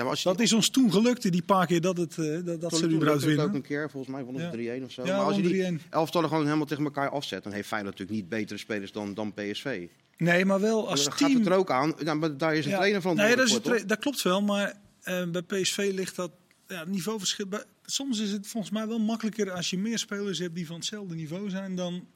Ja, 0.00 0.06
maar 0.06 0.14
als 0.14 0.22
je, 0.24 0.28
dat 0.28 0.40
is 0.40 0.52
ons 0.52 0.68
toen 0.70 0.92
gelukt, 0.92 1.32
die 1.32 1.42
paar 1.42 1.66
keer 1.66 1.80
dat, 1.80 1.96
het, 1.96 2.18
eh, 2.18 2.24
dat, 2.44 2.60
dat 2.60 2.76
ze 2.76 2.86
het 2.86 3.24
winnen. 3.24 3.44
ook 3.44 3.54
een 3.54 3.62
keer, 3.62 3.90
volgens 3.90 4.12
mij 4.12 4.24
Ja. 4.64 4.78
3-1 4.80 4.84
of 4.84 4.90
zo. 4.92 5.04
Ja, 5.06 5.16
maar 5.16 5.26
als 5.26 5.36
je 5.36 5.42
die 5.42 5.78
3-1. 5.78 5.80
elftallen 5.90 6.28
gewoon 6.28 6.44
helemaal 6.44 6.66
tegen 6.66 6.84
elkaar 6.84 7.08
afzet, 7.08 7.42
dan 7.42 7.52
heeft 7.52 7.68
Feyenoord 7.68 7.98
natuurlijk 7.98 8.20
niet 8.20 8.28
betere 8.38 8.58
spelers 8.58 8.92
dan, 8.92 9.14
dan 9.14 9.34
PSV. 9.34 9.86
Nee, 10.16 10.44
maar 10.44 10.60
wel 10.60 10.88
als 10.88 11.04
dan 11.04 11.16
team... 11.16 11.30
gaat 11.30 11.38
het 11.38 11.46
er 11.48 11.52
ook 11.58 11.70
aan. 11.70 12.18
Maar 12.18 12.36
daar 12.36 12.54
is 12.54 12.64
een 12.64 12.70
Ja. 12.70 12.76
trainer 12.76 13.00
van. 13.00 13.16
Nee, 13.16 13.36
dat, 13.36 13.46
is 13.46 13.58
tra- 13.62 13.84
dat 13.86 13.98
klopt 13.98 14.22
wel, 14.22 14.42
maar 14.42 14.74
eh, 15.02 15.22
bij 15.30 15.42
PSV 15.42 15.90
ligt 15.94 16.16
dat 16.16 16.30
ja, 16.68 16.84
niveauverschil. 16.84 17.46
Bij, 17.46 17.64
soms 17.84 18.18
is 18.20 18.30
het 18.32 18.46
volgens 18.46 18.72
mij 18.72 18.86
wel 18.88 18.98
makkelijker 18.98 19.50
als 19.50 19.70
je 19.70 19.78
meer 19.78 19.98
spelers 19.98 20.38
hebt 20.38 20.54
die 20.54 20.66
van 20.66 20.76
hetzelfde 20.76 21.14
niveau 21.14 21.50
zijn 21.50 21.74
dan. 21.76 22.06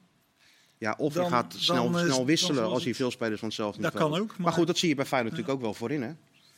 Ja, 0.77 0.95
of 0.97 1.13
Dan- 1.13 1.23
je 1.23 1.29
gaat 1.29 1.55
snel, 1.57 1.91
dan, 1.91 1.99
eh, 1.99 2.05
snel 2.05 2.25
wisselen 2.25 2.63
als 2.63 2.83
je 2.83 2.95
veel 2.95 3.11
spelers 3.11 3.39
van 3.39 3.47
hetzelfde 3.47 3.81
Dat 3.81 3.91
niveau 3.93 4.09
kan 4.11 4.19
hebt. 4.19 4.31
ook, 4.31 4.37
Maar, 4.37 4.47
maar- 4.47 4.57
goed, 4.57 4.67
dat 4.67 4.77
zie 4.77 4.89
je 4.89 4.95
bij 4.95 5.05
Feyenoord 5.05 5.31
natuurlijk 5.31 5.59
ook 5.59 5.65
wel 5.65 5.73
voorin. 5.73 6.01
Hè? 6.01 6.11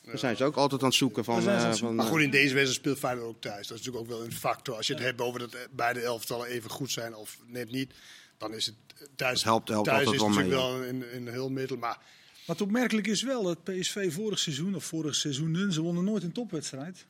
Daar 0.07 0.17
zijn 0.17 0.37
ze 0.37 0.43
ook 0.43 0.55
altijd 0.55 0.81
aan 0.81 0.87
het 0.87 0.97
zoeken 0.97 1.23
van. 1.23 1.39
Eh, 1.39 1.45
het 1.45 1.61
zoeken. 1.61 1.77
van, 1.77 1.95
Maar 1.95 2.05
eh, 2.05 2.11
goed, 2.11 2.21
in 2.21 2.29
deze 2.29 2.53
wedstrijd 2.53 2.79
speelt 2.79 2.97
Feyenoord 2.97 3.27
ook 3.27 3.41
thuis. 3.41 3.67
Dat 3.67 3.77
is 3.79 3.85
natuurlijk 3.85 4.11
ook 4.11 4.17
wel 4.17 4.25
een 4.27 4.33
factor. 4.33 4.75
Als 4.75 4.87
je 4.87 4.93
het 4.93 5.03
hebt 5.03 5.21
over 5.21 5.39
dat 5.39 5.53
eh, 5.53 5.61
beide 5.71 5.99
elftallen 5.99 6.47
even 6.47 6.69
goed 6.69 6.91
zijn 6.91 7.15
of 7.15 7.37
net 7.47 7.71
niet, 7.71 7.93
dan 8.37 8.53
is 8.53 8.65
het 8.65 8.75
eh, 8.95 9.07
thuis. 9.15 9.33
Het 9.33 9.43
helpt- 9.43 9.69
helpt 9.69 9.87
thuis 9.87 10.05
altijd 10.05 10.15
is 10.15 10.21
wel 10.21 10.29
natuurlijk 10.29 10.55
mee, 10.55 10.99
wel 11.01 11.11
een, 11.13 11.15
een 11.27 11.33
heel 11.33 11.49
middel. 11.49 11.77
Maar 11.77 11.97
Wat 12.45 12.61
opmerkelijk 12.61 13.07
is 13.07 13.21
wel 13.21 13.43
dat 13.43 13.63
PSV 13.63 14.13
vorig 14.13 14.39
seizoen, 14.39 14.75
of 14.75 14.83
vorig 14.85 15.15
seizoen, 15.15 15.71
ze 15.71 15.81
wonnen 15.81 16.03
nooit 16.03 16.23
een 16.23 16.31
topwedstrijd. 16.31 17.05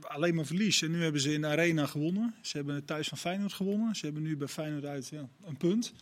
Alleen 0.00 0.34
maar 0.34 0.46
verlies. 0.46 0.82
En 0.82 0.90
nu 0.90 1.02
hebben 1.02 1.20
ze 1.20 1.32
in 1.32 1.40
de 1.40 1.46
Arena 1.46 1.86
gewonnen. 1.86 2.34
Ze 2.40 2.56
hebben 2.56 2.84
thuis 2.84 3.08
van 3.08 3.18
Feyenoord 3.18 3.52
gewonnen. 3.52 3.96
Ze 3.96 4.04
hebben 4.04 4.22
nu 4.22 4.36
bij 4.36 4.48
Feyenoord 4.48 4.84
uit 4.84 5.08
ja, 5.08 5.28
een 5.46 5.56
punt. 5.56 5.92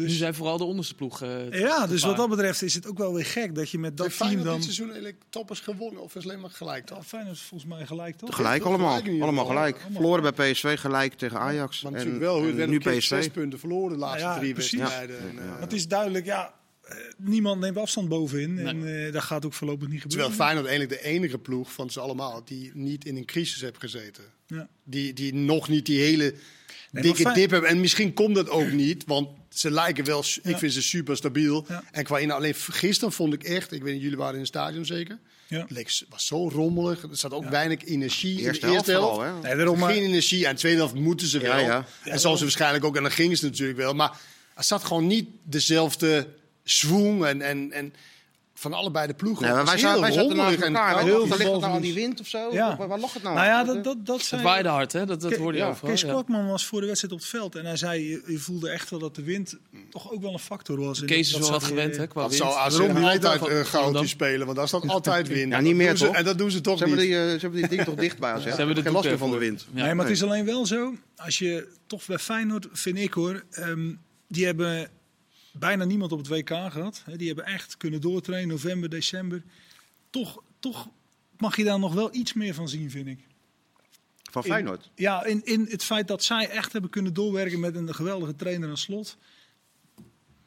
Nu 0.00 0.06
Dus, 0.06 0.18
zijn 0.18 0.34
vooral 0.34 0.58
de 0.58 0.64
onderste 0.64 0.94
ploeg. 0.94 1.22
eh, 1.22 1.50
ja, 1.60 1.86
dus 1.86 2.02
wat 2.02 2.16
dat 2.16 2.28
betreft 2.28 2.62
is 2.62 2.74
het 2.74 2.86
ook 2.86 2.98
wel 2.98 3.14
weer 3.14 3.24
gek 3.24 3.54
dat 3.54 3.70
je 3.70 3.78
met 3.78 3.96
dat 3.96 4.06
team 4.06 4.18
Feyenoord 4.18 4.44
dan... 4.44 4.54
dit 4.54 4.64
seizoen 4.64 4.86
eigenlijk 4.86 5.22
toppers 5.28 5.60
gewonnen 5.60 6.02
of 6.02 6.14
is 6.16 6.24
alleen 6.24 6.40
maar 6.40 6.50
gelijk 6.50 6.88
Ja, 6.88 6.94
toch? 6.94 7.06
Feyenoord 7.06 7.36
is 7.36 7.42
volgens 7.42 7.70
mij 7.70 7.86
gelijk 7.86 8.16
toch? 8.16 8.34
Gelijk 8.36 8.62
allemaal. 8.64 8.98
Gelijk 9.00 9.22
Allemaal 9.22 9.44
gelijk. 9.44 9.74
Allemaal 9.76 9.92
Verloren 9.92 10.34
bij 10.34 10.52
PSV, 10.52 10.78
gelijk 10.78 11.14
tegen 11.14 11.38
Ajax. 11.38 11.82
Maar 11.82 11.92
en, 11.92 11.98
natuurlijk 11.98 12.24
wel, 12.24 12.42
en 12.42 12.56
nu 12.56 12.66
nu 12.66 12.78
PSV. 12.78 13.02
zes 13.02 13.28
punten 13.28 13.58
verloren 13.58 13.92
de 13.92 13.98
laatste 13.98 14.26
Ja, 14.26 14.38
drie 14.38 14.52
precies. 14.54 14.78
wedstrijden. 14.78 15.18
En, 15.18 15.38
eh, 15.38 15.60
Het 15.60 15.72
is 15.72 15.88
duidelijk, 15.88 16.24
ja, 16.24 16.54
eh, 16.82 16.96
niemand 17.16 17.60
neemt 17.60 17.76
afstand 17.76 18.08
bovenin. 18.08 18.58
En 18.58 19.06
eh, 19.06 19.12
dat 19.12 19.22
gaat 19.22 19.44
ook 19.46 19.52
voorlopig 19.54 19.88
niet 19.88 20.00
Terwijl 20.00 20.28
gebeuren. 20.28 20.46
Feyenoord 20.46 20.66
eigenlijk 20.66 21.02
de 21.02 21.08
enige 21.08 21.38
ploeg 21.38 21.72
van 21.72 21.90
ze 21.90 22.00
allemaal 22.00 22.42
die 22.44 22.70
niet 22.74 23.04
in 23.04 23.16
een 23.16 23.24
crisis 23.24 23.60
heeft 23.60 23.78
gezeten. 23.78 24.24
Ja. 24.46 24.68
Die, 24.84 25.12
die 25.12 25.34
nog 25.34 25.68
niet 25.68 25.86
die 25.86 26.00
hele 26.00 26.34
dikke 26.90 27.32
dip 27.32 27.50
hebben. 27.50 27.70
En 27.70 27.80
misschien 27.80 28.14
komt 28.14 28.34
dat 28.34 28.48
ook 28.48 28.70
niet, 28.70 29.04
want 29.06 29.28
ze 29.54 29.70
lijken 29.70 30.04
wel, 30.04 30.24
ik 30.42 30.56
vind 30.56 30.72
ze 30.72 30.82
super 30.82 31.16
stabiel. 31.16 31.64
Ja. 31.68 31.82
En 31.92 32.04
qua 32.04 32.18
inhoud, 32.18 32.38
alleen 32.40 32.54
gisteren 32.54 33.12
vond 33.12 33.32
ik 33.34 33.42
echt, 33.44 33.72
ik 33.72 33.82
weet 33.82 33.92
niet, 33.92 34.02
jullie 34.02 34.16
waren 34.16 34.32
in 34.34 34.38
het 34.40 34.48
stadion 34.48 34.84
zeker? 34.86 35.18
Ja. 35.46 35.60
Het 35.60 35.70
leek- 35.70 36.00
was 36.08 36.26
zo 36.26 36.48
rommelig, 36.48 37.02
er 37.02 37.08
zat 37.12 37.32
ook 37.32 37.48
weinig 37.48 37.84
energie 37.84 38.34
De 38.34 38.40
in 38.40 38.46
eerste 38.46 38.66
de 38.66 38.72
eerste 38.72 38.90
helft 38.90 39.06
helft. 39.06 39.22
vooral, 39.24 39.42
hè? 39.42 39.48
Nee, 39.48 39.56
daarom 39.56 39.78
maar, 39.78 39.92
Geen 39.92 40.02
energie, 40.02 40.46
en 40.46 40.52
de 40.52 40.58
tweede 40.58 40.78
helft 40.78 40.94
moeten 40.94 41.26
ze 41.26 41.40
Ja, 41.40 41.46
wel. 41.56 41.64
ja. 41.64 41.84
En 42.04 42.20
zoals 42.20 42.38
ze 42.38 42.44
waarschijnlijk 42.44 42.84
ook, 42.84 42.96
en 42.96 43.02
dan 43.02 43.10
gingen 43.12 43.36
ze 43.36 43.44
natuurlijk 43.44 43.78
wel. 43.78 43.94
Maar 43.94 44.20
er 44.54 44.64
zat 44.64 44.84
gewoon 44.84 45.06
niet 45.06 45.28
dezelfde 45.44 46.26
zwoeng 46.64 47.24
en, 47.24 47.42
en, 47.42 47.72
en 47.72 47.94
van 48.60 48.72
allebei 48.72 49.06
de 49.06 49.14
ploegen. 49.14 49.42
Nee, 49.44 49.52
maar 49.52 49.60
Het 49.60 49.70
wij, 49.70 49.78
zaten, 49.78 50.00
wij 50.00 50.12
zaten 50.12 50.36
naast 50.36 50.56
en 50.56 50.62
elkaar. 50.62 51.02
heel 51.04 51.20
ligt 51.26 51.38
het 51.38 51.46
nou 51.60 51.62
aan 51.64 51.80
die 51.80 51.94
wind 51.94 52.20
of 52.20 52.26
zo? 52.26 52.48
Ja. 52.52 52.76
Waar, 52.76 52.88
waar 52.88 52.98
lag 52.98 53.12
het 53.12 53.22
nou 53.22 53.34
nou 53.34 53.46
ja, 53.46 53.64
dat, 53.64 53.84
dat, 53.84 53.96
dat 54.06 54.16
Het 54.16 54.26
zei... 54.26 54.42
waaide 54.42 54.68
hard, 54.68 54.92
hè? 54.92 55.06
Dat, 55.06 55.20
dat 55.20 55.34
hoorde 55.36 55.58
je 55.58 55.64
ja, 55.64 55.70
overal. 55.70 55.90
Kees 55.90 56.00
ja. 56.00 56.08
Kwakman 56.08 56.46
was 56.48 56.66
voor 56.66 56.80
de 56.80 56.86
wedstrijd 56.86 57.14
op 57.14 57.20
het 57.20 57.28
veld 57.28 57.54
en 57.56 57.64
hij 57.64 57.76
zei, 57.76 58.08
je, 58.08 58.22
je 58.26 58.38
voelde 58.38 58.70
echt 58.70 58.90
wel 58.90 58.98
dat 58.98 59.14
de 59.14 59.22
wind 59.22 59.56
toch 59.90 60.12
ook 60.12 60.22
wel 60.22 60.32
een 60.32 60.38
factor 60.38 60.80
was. 60.80 61.00
En 61.00 61.06
Kees 61.06 61.18
is 61.26 61.32
dat 61.32 61.40
wel 61.40 61.50
wat 61.50 61.64
gewend, 61.64 61.96
hè? 61.96 62.06
Qua 62.06 62.20
Dat 62.22 62.30
wind. 62.30 62.42
zou 62.42 62.54
AZ 62.58 62.76
Waarom 62.76 62.96
niet? 62.96 63.26
altijd 63.26 63.92
dan- 63.92 64.08
spelen, 64.08 64.44
want 64.46 64.58
daar 64.58 64.68
staat 64.68 64.88
altijd 64.88 65.28
wind. 65.28 65.50
Ja, 65.52 65.56
En 65.56 65.62
niet 65.62 65.72
dat 65.72 65.78
meer, 65.80 65.88
doen 65.88 65.96
ze- 65.98 66.04
toch? 66.06 66.14
En 66.14 66.24
dat 66.24 66.38
doen 66.38 66.50
ze 66.50 66.60
toch 66.60 66.78
Ze 66.78 66.84
hebben, 66.84 67.02
niet. 67.02 67.10
die, 67.12 67.18
eh, 67.22 67.30
ze 67.32 67.38
hebben 67.38 67.60
die 67.60 67.68
ding 67.68 67.82
toch 67.82 67.94
dichtbij 67.94 68.32
als 68.32 68.42
Ze 68.42 68.48
hebben 68.48 68.74
de 68.74 68.82
Geen 68.82 68.92
last 68.92 69.04
meer 69.08 69.18
van 69.18 69.30
de 69.30 69.38
wind. 69.38 69.66
Ja. 69.74 69.84
nee, 69.84 69.94
maar 69.94 70.04
het 70.04 70.14
is 70.14 70.22
alleen 70.22 70.44
wel 70.44 70.66
zo, 70.66 70.94
als 71.16 71.38
je 71.38 71.68
toch 71.86 72.06
bij 72.06 72.18
Feyenoord, 72.18 72.66
vind 72.72 72.98
ik 72.98 73.12
hoor, 73.12 73.42
ehm, 73.50 73.90
die 74.28 74.44
hebben 74.46 74.88
bijna 75.60 75.84
niemand 75.84 76.12
op 76.12 76.18
het 76.18 76.28
WK 76.28 76.48
gehad. 76.48 77.02
Hè, 77.04 77.16
die 77.16 77.26
hebben 77.26 77.44
echt 77.44 77.76
kunnen 77.76 78.00
doortrainen, 78.00 78.48
november, 78.48 78.88
december. 78.88 79.42
Toch, 80.10 80.42
toch 80.58 80.88
mag 81.36 81.56
je 81.56 81.64
daar 81.64 81.78
nog 81.78 81.94
wel 81.94 82.14
iets 82.14 82.32
meer 82.32 82.54
van 82.54 82.68
zien, 82.68 82.90
vind 82.90 83.06
ik. 83.06 83.26
Van 84.30 84.44
Feyenoord. 84.44 84.90
Ja, 84.94 85.24
in, 85.24 85.44
in 85.44 85.66
het 85.70 85.84
feit 85.84 86.08
dat 86.08 86.24
zij 86.24 86.48
echt 86.48 86.72
hebben 86.72 86.90
kunnen 86.90 87.14
doorwerken 87.14 87.60
met 87.60 87.74
een 87.74 87.94
geweldige 87.94 88.36
trainer 88.36 88.68
en 88.68 88.78
slot. 88.78 89.16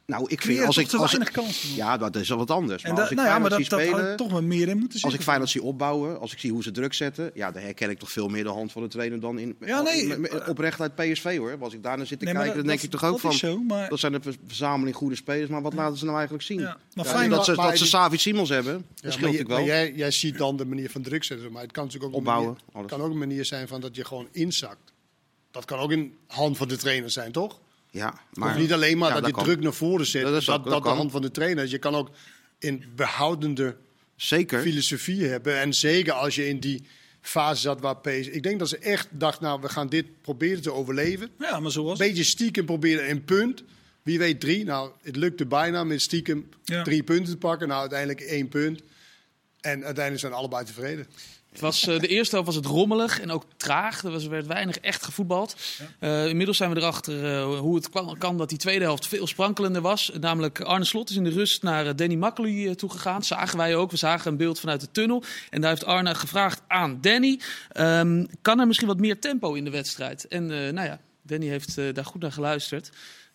Nou, 0.06 0.26
ik 0.28 0.42
vind 0.42 0.66
als 0.66 0.78
ik. 0.78 0.88
te 0.88 0.98
Als 0.98 1.14
ik 1.14 1.18
weinig 1.18 1.44
kansen. 1.44 1.76
ja, 1.76 1.98
dat 1.98 2.16
is 2.16 2.30
wel 2.30 2.38
wat 2.38 2.52
anders. 2.52 2.84
en 2.84 2.88
Maar 2.88 2.98
dat, 2.98 3.00
als 3.02 3.12
ik 3.12 3.18
nou 3.18 3.30
ja, 3.30 3.40
maar 3.40 3.50
dat, 3.50 3.60
dat 3.60 3.70
had 3.82 3.90
spelen, 3.90 4.16
toch 4.18 4.32
wel 4.32 4.42
meer 4.42 4.68
in 4.68 4.78
moeten 4.78 4.92
als 4.92 5.00
zitten. 5.02 5.20
ik 5.20 5.26
Feyenoord 5.26 5.50
zie 5.50 5.64
opbouwen, 5.64 6.20
als 6.20 6.32
ik 6.34 6.40
zie 6.40 6.52
hoe 6.52 6.64
ze 6.64 6.72
druk 6.72 6.94
zetten, 6.94 7.32
ja, 7.34 7.52
dan 7.52 7.62
herken 7.62 7.90
ik 7.90 8.00
toch 8.00 8.12
veel 8.12 8.28
meer 8.28 8.44
de 8.44 8.50
hand 8.50 8.72
van 8.72 8.82
de 8.82 8.88
trainer 8.88 9.20
dan 9.20 9.40
in, 9.40 9.56
Ja, 9.60 9.82
nee, 9.82 10.48
oprecht 10.48 10.82
uit 10.82 10.96
PSV 10.96 11.38
hoor. 11.38 11.58
Als 11.60 11.74
ik 11.74 11.84
daar 11.84 11.98
naar 11.98 12.06
zit 12.06 12.20
te 12.20 12.26
Nee, 12.26 12.34
kijken, 12.34 12.56
dan 12.56 12.66
denk 12.66 12.76
dat- 12.76 12.86
ik 12.86 12.92
toch 12.92 13.04
ook 13.04 13.12
dat 13.12 13.22
van, 13.22 13.32
is 13.32 13.38
zo, 13.40 13.58
maar- 13.64 13.90
dat 13.90 14.00
zijn 14.00 14.14
een 14.14 14.22
ver- 14.22 14.36
verzameling 14.48 14.96
goede 14.96 15.16
spelers, 15.16 15.50
maar 15.50 15.62
wat 15.62 15.74
laten 15.74 15.98
ze 15.98 16.04
nou 16.06 16.16
eigenlijk 16.18 16.46
zien? 16.46 16.60
Ja, 16.60 16.78
maar 16.94 17.06
Ja, 17.06 17.12
Feyenoord- 17.12 17.46
dat 17.46 17.56
ze, 17.56 17.62
dat 17.62 17.72
ze 17.72 17.78
die- 17.78 17.88
Savi 17.88 18.18
Simons 18.18 18.50
hebben, 18.50 18.74
dat 18.74 18.84
scheelt 19.14 19.20
natuurlijk 19.22 19.50
wel. 19.50 19.58
Maar 19.58 19.68
jij, 19.68 19.94
jij 19.96 20.12
ziet 20.12 20.38
dan 20.38 20.58
de 20.58 20.66
manier 20.66 20.90
van 20.90 21.02
druk 21.02 21.24
zetten. 21.24 21.52
Maar 21.52 21.62
het 21.62 21.72
kan 21.72 21.84
natuurlijk 21.84 22.12
ook 22.12 22.18
Opbouwen, 22.20 22.58
alles. 22.74 22.92
kan 22.92 23.02
ook 23.02 23.12
een 23.12 23.18
manier 23.18 23.46
zijn 23.46 23.68
van 23.68 23.82
dat 23.82 23.96
je 23.96 24.06
gewoon 24.06 24.28
inzakt. 24.32 24.92
Dat 25.52 25.66
kan 25.66 25.80
ook 25.80 25.92
een 25.92 26.14
hand 26.28 26.58
van 26.58 26.68
de 26.68 26.76
trainer 26.78 27.10
zijn, 27.10 27.32
toch? 27.32 27.60
Ja, 27.94 28.14
Maar 28.34 28.60
niet 28.60 28.74
alleen 28.74 28.98
maar 28.98 29.08
Ja, 29.08 29.14
dat, 29.14 29.24
dat 29.24 29.32
je 29.32 29.36
kan. 29.38 29.46
druk 29.46 29.60
naar 29.64 29.74
voren 29.74 30.06
zet, 30.06 30.22
Dat 30.22 30.32
dat, 30.32 30.40
is 30.42 30.48
dat, 30.48 30.64
de 30.64 30.80
kan. 30.82 30.96
hand 30.98 31.12
van 31.12 31.22
de 31.22 31.32
trainer 31.32 31.64
is. 31.64 31.72
Je 31.72 31.78
kan 31.78 31.96
ook 31.96 32.10
in 32.60 32.84
behoudende 32.96 33.76
zeker. 34.16 34.62
filosofie 34.62 35.26
hebben. 35.26 35.60
En 35.60 35.74
zeker 35.74 36.14
als 36.14 36.36
je 36.36 36.48
in 36.48 36.60
die 36.60 36.84
fase 37.22 37.62
zat 37.62 37.82
waar 37.82 37.98
PS... 37.98 38.28
Ik 38.28 38.44
denk 38.44 38.60
dat 38.60 38.70
ze 38.70 38.78
echt 38.78 39.08
dacht, 39.12 39.40
nou, 39.40 39.62
we 39.62 39.70
gaan 39.70 39.88
dit 39.88 40.22
proberen 40.22 40.62
te 40.62 40.72
overleven. 40.74 41.30
Ja, 41.40 41.60
maar 41.60 41.72
zo 41.72 41.84
was 41.84 42.00
het. 42.00 42.08
beetje 42.08 42.24
stiekem 42.24 42.66
proberen 42.66 43.10
een 43.10 43.24
punt. 43.24 43.64
Wie 44.04 44.18
weet 44.20 44.40
drie. 44.40 44.64
Nou, 44.64 44.92
het 45.02 45.16
lukte 45.16 45.46
bijna 45.46 45.84
met 45.84 46.02
stiekem 46.02 46.50
Ja. 46.64 46.84
drie 46.84 47.04
punten 47.04 47.32
te 47.34 47.38
pakken. 47.38 47.68
Nou, 47.68 47.80
uiteindelijk 47.80 48.22
één 48.22 48.48
punt. 48.48 48.82
En 49.62 49.84
uiteindelijk 49.84 50.20
zijn 50.20 50.34
allebei 50.34 50.66
tevreden. 50.66 51.08
Het 51.54 51.62
was, 51.62 51.88
eh, 51.88 52.00
de 52.00 52.08
eerste 52.08 52.32
helft 52.36 52.48
was 52.48 52.56
het 52.56 52.66
rommelig 52.66 53.20
en 53.20 53.32
ook 53.32 53.44
traag. 53.58 54.04
Er 54.04 54.12
was, 54.12 54.28
werd 54.28 54.48
weinig 54.48 54.78
echt 54.80 55.04
gevoetbald. 55.04 55.56
Eh, 56.00 56.28
inmiddels 56.28 56.58
zijn 56.58 56.74
we 56.74 56.78
erachter 56.80 57.34
eh, 57.34 57.60
hoe 57.60 57.76
het 57.76 57.90
kwam- 57.90 58.18
kan 58.18 58.38
dat 58.38 58.50
die 58.50 58.58
tweede 58.58 58.84
helft 58.84 59.08
veel 59.08 59.28
sprankelender 59.28 59.82
was. 59.82 60.12
Namelijk 60.20 60.62
Arne 60.62 60.86
Slot 60.86 61.10
is 61.10 61.16
in 61.16 61.24
de 61.24 61.30
rust 61.30 61.64
naar 61.64 61.96
Danny 61.96 62.16
Makkely 62.16 62.76
toegegaan. 62.76 63.24
Zagen 63.24 63.58
wij 63.58 63.76
ook. 63.76 63.92
We 63.92 63.98
zagen 63.98 64.32
een 64.32 64.38
beeld 64.38 64.60
vanuit 64.60 64.82
de 64.82 64.92
tunnel. 64.92 65.24
En 65.50 65.62
daar 65.62 65.70
heeft 65.70 65.86
Arne 65.86 66.16
gevraagd 66.16 66.62
aan 66.68 66.98
Danny. 67.02 67.40
ehm, 67.72 68.26
kan 68.42 68.60
er 68.60 68.68
misschien 68.68 68.88
wat 68.88 69.00
meer 69.00 69.20
tempo 69.20 69.54
in 69.54 69.64
de 69.64 69.70
wedstrijd? 69.72 70.28
En 70.28 70.44
eh, 70.52 70.74
nou 70.74 70.88
ja, 70.88 71.00
Danny 71.22 71.48
heeft 71.48 71.78
eh, 71.78 71.94
daar 71.94 72.06
goed 72.06 72.22
naar 72.22 72.32
geluisterd. 72.32 72.90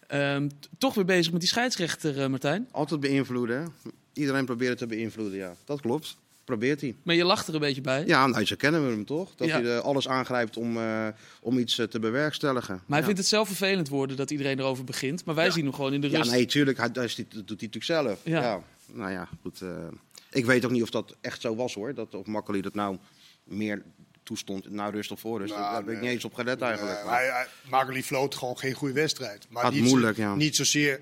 Ehm, 0.07 0.49
toch 0.79 0.95
weer 0.95 1.05
bezig 1.05 1.33
met 1.33 1.41
die 1.41 1.51
scheidsrechter, 1.51 2.23
eh, 2.23 2.29
Martijn. 2.29 2.69
Altijd 2.71 3.01
beïnvloeden. 3.01 3.61
hè. 3.63 3.91
Iedereen 4.13 4.45
probeert 4.45 4.71
het 4.71 4.79
te 4.79 4.87
beïnvloeden, 4.97 5.39
ja. 5.39 5.55
Dat 5.65 5.81
klopt. 5.81 6.17
Probeert 6.49 6.81
hij. 6.81 6.95
Maar 7.03 7.15
je 7.15 7.25
lacht 7.25 7.49
er 7.49 7.55
een 7.55 7.61
beetje 7.61 7.81
bij. 7.81 8.05
Ja, 8.07 8.27
nou, 8.27 8.45
zo 8.45 8.57
kennen 8.57 8.85
we 8.85 8.91
hem 8.91 9.05
toch? 9.05 9.35
Dat 9.35 9.49
Ja. 9.49 9.61
hij 9.61 9.71
er 9.71 9.81
alles 9.81 10.09
aangrijpt 10.09 10.57
om, 10.57 10.77
eh, 10.77 11.07
om 11.41 11.59
iets 11.59 11.79
eh, 11.79 11.87
te 11.87 11.99
bewerkstelligen. 11.99 12.75
Maar 12.75 12.83
hij 12.89 12.99
ja. 12.99 13.05
vindt 13.05 13.19
het 13.19 13.29
zelf 13.29 13.47
vervelend 13.47 13.89
worden 13.89 14.17
dat 14.17 14.31
iedereen 14.31 14.59
erover 14.59 14.85
begint. 14.85 15.25
Maar 15.25 15.35
wij 15.35 15.51
zien 15.51 15.65
hem 15.65 15.75
gewoon 15.75 15.93
in 15.93 16.01
de 16.01 16.11
Ja, 16.11 16.19
rust. 16.19 16.31
nee, 16.31 16.47
tuurlijk. 16.47 16.79
Hij, 16.79 16.91
dat 16.93 17.17
doet 17.17 17.27
hij 17.33 17.45
natuurlijk 17.47 17.85
zelf. 17.85 18.21
Ja. 18.25 18.41
Ja. 18.43 18.63
Nou 18.93 19.11
ja, 19.13 19.29
goed. 19.43 19.61
eh, 19.63 19.69
ik 20.31 20.45
weet 20.45 20.65
ook 20.65 20.71
niet 20.71 20.83
of 20.83 20.91
dat 20.91 21.17
echt 21.21 21.41
zo 21.41 21.55
was 21.57 21.75
hoor. 21.75 21.95
Dat, 21.95 22.15
of 22.15 22.27
Makkely 22.27 22.61
dat 22.61 22.75
nou 22.75 22.97
meer 23.45 23.83
toestond 24.23 24.71
na 24.71 24.89
rust 24.91 25.11
of 25.11 25.21
voor 25.21 25.39
rust. 25.41 25.53
Nou, 25.53 25.63
Daar 25.65 25.75
heb 25.75 25.83
ik 25.83 25.89
nee. 25.93 26.01
niet 26.01 26.11
eens 26.11 26.25
op 26.25 26.35
gelet 26.35 26.61
eigenlijk. 26.61 26.99
Eh, 26.99 27.11
hij, 27.71 28.03
floot 28.03 28.35
gewoon 28.35 28.59
geen 28.59 28.75
goede 28.75 28.95
wedstrijd. 28.95 29.47
Maar 29.51 29.73
niet, 29.73 29.83
moeilijk, 29.83 30.17
ja. 30.17 30.35
Niet 30.35 30.57
zozeer 30.57 31.01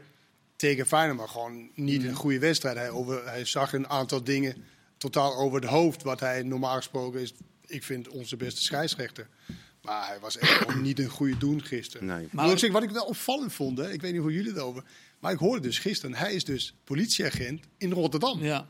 tegen 0.57 0.87
Feyenoord, 0.87 1.19
maar 1.19 1.29
gewoon 1.29 1.71
niet 1.75 2.05
een 2.05 2.15
goede 2.15 2.39
wedstrijd. 2.39 2.77
Hij, 2.77 2.91
over, 2.91 3.29
hij 3.29 3.45
zag 3.45 3.73
een 3.73 3.89
aantal 3.89 4.25
dingen 4.25 4.57
totaal 4.97 5.37
over 5.37 5.61
het 5.61 5.71
hoofd. 5.71 6.03
Wat 6.03 6.21
hij 6.21 6.43
normaal 6.43 6.77
gesproken 6.77 7.21
is, 7.21 7.33
ik 7.67 7.83
vind, 7.85 8.09
onze 8.09 8.37
beste 8.37 8.63
scheidsrechter. 8.63 9.29
Maar 9.83 10.07
hij 10.07 10.19
was 10.21 10.39
echt 10.39 10.75
niet 10.81 10.99
een 10.99 11.09
goede 11.09 11.37
doen 11.39 11.63
gisteren. 11.65 12.07
Nee. 12.07 12.17
Maar 12.17 12.45
Maar- 12.45 12.53
ik 12.53 12.59
zeg, 12.59 12.73
wat 12.73 12.83
ik 12.83 12.91
wel 12.91 13.05
opvallend 13.05 13.53
vond, 13.53 13.79
hè, 13.79 13.93
ik 13.93 14.01
weet 14.01 14.13
niet 14.13 14.21
hoe 14.21 14.33
jullie 14.33 14.51
het 14.53 14.61
over... 14.61 14.85
Maar 15.21 15.33
ik 15.33 15.39
hoorde 15.39 15.61
dus 15.61 15.79
gisteren, 15.79 16.17
hij 16.17 16.35
is 16.35 16.45
dus 16.45 16.75
politieagent 16.85 17.65
in 17.79 17.93
Rotterdam. 17.93 18.43
Ja. 18.43 18.67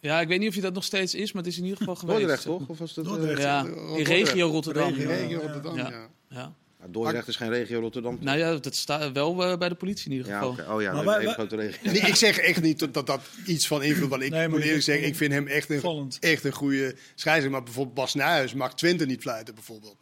ja, 0.00 0.20
ik 0.20 0.28
weet 0.28 0.38
niet 0.38 0.48
of 0.48 0.54
hij 0.54 0.62
dat 0.62 0.74
nog 0.74 0.84
steeds 0.84 1.14
is, 1.14 1.32
maar 1.32 1.42
het 1.42 1.52
is 1.52 1.58
in 1.58 1.62
ieder 1.64 1.78
geval 1.78 1.96
geweest. 1.96 2.18
Dordrecht 2.18 2.42
toch? 2.42 2.68
Of 2.68 2.78
was 2.78 2.94
dat, 2.94 3.18
eh. 3.18 3.38
Ja, 3.38 3.64
in 3.96 4.04
regio 4.04 4.48
Rotterdam. 4.48 4.92
Regio 4.94 5.38
Rotterdam, 5.40 5.76
Ja. 5.76 5.90
ja. 5.90 6.08
Ja. 6.28 6.54
Ja, 6.80 6.86
Dordrecht 6.88 7.28
is 7.28 7.36
geen 7.36 7.48
regio 7.48 7.80
Rotterdam. 7.80 8.18
Nou 8.20 8.38
ja, 8.38 8.54
dat 8.56 8.74
staat 8.74 9.12
wel 9.12 9.44
eh, 9.44 9.58
bij 9.58 9.68
de 9.68 9.74
politie 9.74 10.10
in 10.10 10.16
ieder 10.16 10.32
Ja, 10.32 10.38
geval. 10.38 10.52
oké. 10.52 10.72
Oh 10.72 10.82
ja, 10.82 10.92
Maar 10.92 11.04
wij- 11.04 11.26
grote 11.32 11.56
regio. 11.56 11.90
Nee, 11.92 12.00
ik 12.00 12.14
zeg 12.16 12.38
echt 12.38 12.62
niet 12.62 12.78
dat 12.78 12.94
dat, 12.94 13.06
dat 13.06 13.20
iets 13.46 13.66
van 13.66 13.82
invloed. 13.82 14.08
Want 14.08 14.22
ik 14.22 14.30
Nee, 14.30 14.48
moet 14.48 14.60
eerlijk 14.60 14.82
zeggen, 14.82 15.06
ik 15.06 15.16
vind 15.16 15.32
hem 15.32 15.46
echt 15.46 15.70
een, 15.70 16.12
echt 16.20 16.44
een 16.44 16.52
goede 16.52 16.94
scheidsrechter. 17.14 17.50
Maar 17.50 17.62
bijvoorbeeld 17.62 17.94
Bas 17.96 18.14
Nijhuis 18.14 18.54
mag 18.54 18.74
Twente 18.74 19.06
niet 19.06 19.20
fluiten, 19.20 19.54
bijvoorbeeld. 19.54 19.96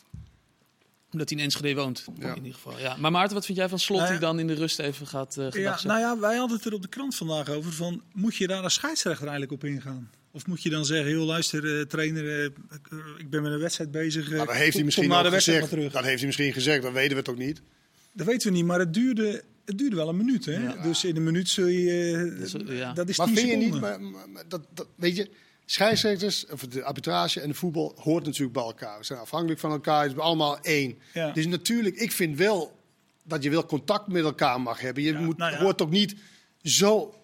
Omdat 1.12 1.28
hij 1.28 1.38
in 1.38 1.44
Enschede 1.44 1.74
woont, 1.74 2.04
Ja. 2.18 2.28
in 2.30 2.36
ieder 2.36 2.54
geval. 2.54 2.78
Ja. 2.78 2.96
Maar 2.96 3.10
Maarten, 3.10 3.34
wat 3.34 3.46
vind 3.46 3.58
jij 3.58 3.68
van 3.68 3.78
Slot 3.78 3.98
Nou 3.98 4.12
ja. 4.12 4.18
die 4.18 4.26
dan 4.26 4.38
in 4.38 4.46
de 4.46 4.54
rust 4.54 4.78
even 4.78 5.06
gaat 5.06 5.36
eh 5.36 5.50
Ja, 5.50 5.78
nou 5.84 6.00
ja, 6.00 6.18
wij 6.18 6.36
hadden 6.36 6.56
het 6.56 6.66
er 6.66 6.72
op 6.72 6.82
de 6.82 6.88
krant 6.88 7.14
vandaag 7.16 7.48
over. 7.48 7.72
Van, 7.72 8.02
moet 8.12 8.36
je 8.36 8.46
daar 8.46 8.62
als 8.62 8.74
scheidsrechter 8.74 9.28
eigenlijk 9.28 9.52
op 9.52 9.64
ingaan? 9.68 10.10
Of 10.32 10.46
moet 10.46 10.62
je 10.62 10.70
dan 10.70 10.84
zeggen, 10.84 11.06
heel 11.06 11.24
luister, 11.24 11.78
eh, 11.78 11.84
trainer, 11.84 12.38
eh, 12.38 12.44
ik- 13.18 13.30
ben 13.30 13.42
met 13.42 13.52
een 13.52 13.58
wedstrijd 13.58 13.90
bezig. 13.90 14.30
eh, 14.30 14.36
Maar 14.36 14.46
dat 14.46 14.54
heeft 14.54 14.74
hij 14.76 14.84
misschien 14.84 15.06
kom 15.08 15.16
na 15.16 15.22
de 15.22 15.30
wedstrijd 15.30 15.58
gezegd. 15.62 15.76
terug. 15.80 15.92
Dat 15.92 16.04
heeft 16.04 16.16
hij 16.18 16.26
misschien 16.26 16.52
gezegd, 16.52 16.82
dat 16.82 16.92
weten 16.92 17.16
we 17.16 17.22
toch 17.22 17.36
niet. 17.36 17.60
Dat 18.12 18.26
weten 18.26 18.50
we 18.50 18.56
niet, 18.56 18.64
maar 18.66 18.78
het 18.78 18.94
duurde, 18.94 19.42
het 19.64 19.78
duurde 19.78 19.96
wel 19.96 20.08
een 20.08 20.16
minuut. 20.16 20.44
Hè? 20.44 20.52
Ja. 20.62 20.82
Dus 20.82 21.04
in 21.04 21.16
een 21.16 21.24
minuut 21.24 21.48
zul 21.48 21.66
je... 21.66 22.12
eh, 22.34 22.40
Dat 22.40 22.68
is- 22.68 22.76
ja. 22.78 22.92
Dat 22.92 23.08
is 23.08 23.16
Maar 23.18 23.26
10 23.26 23.36
vind 23.36 23.50
je 23.50 23.56
niet, 23.56 23.80
maar, 23.80 24.00
maar- 24.00 24.28
maar 24.28 24.44
dat, 24.48 24.66
dat, 24.74 24.86
weet 24.96 25.16
je, 25.16 25.30
scheidsrechters, 25.66 26.46
of 26.46 26.60
de 26.66 26.82
arbitrage 26.82 27.40
en 27.40 27.48
de 27.48 27.54
voetbal 27.54 27.94
hoort 27.98 28.24
natuurlijk 28.24 28.52
bij 28.52 28.62
elkaar. 28.62 28.98
We 28.98 29.04
zijn 29.04 29.18
afhankelijk 29.18 29.60
van 29.60 29.70
elkaar, 29.70 30.02
het 30.02 30.12
is 30.12 30.18
allemaal 30.18 30.58
één. 30.60 30.98
Ja. 31.14 31.30
Dus 31.32 31.46
natuurlijk, 31.46 31.96
ik 31.96 32.12
vind 32.12 32.36
wel 32.38 32.76
dat 33.24 33.42
je 33.42 33.50
wel 33.50 33.66
contact 33.66 34.08
met 34.08 34.24
elkaar 34.24 34.60
mag 34.60 34.80
hebben. 34.80 35.02
Je 35.02 35.12
Ja, 35.12 35.20
moet, 35.20 35.36
nou 35.36 35.52
ja. 35.52 35.58
hoort 35.58 35.76
toch 35.76 35.90
niet 35.90 36.14
zo 36.62 37.14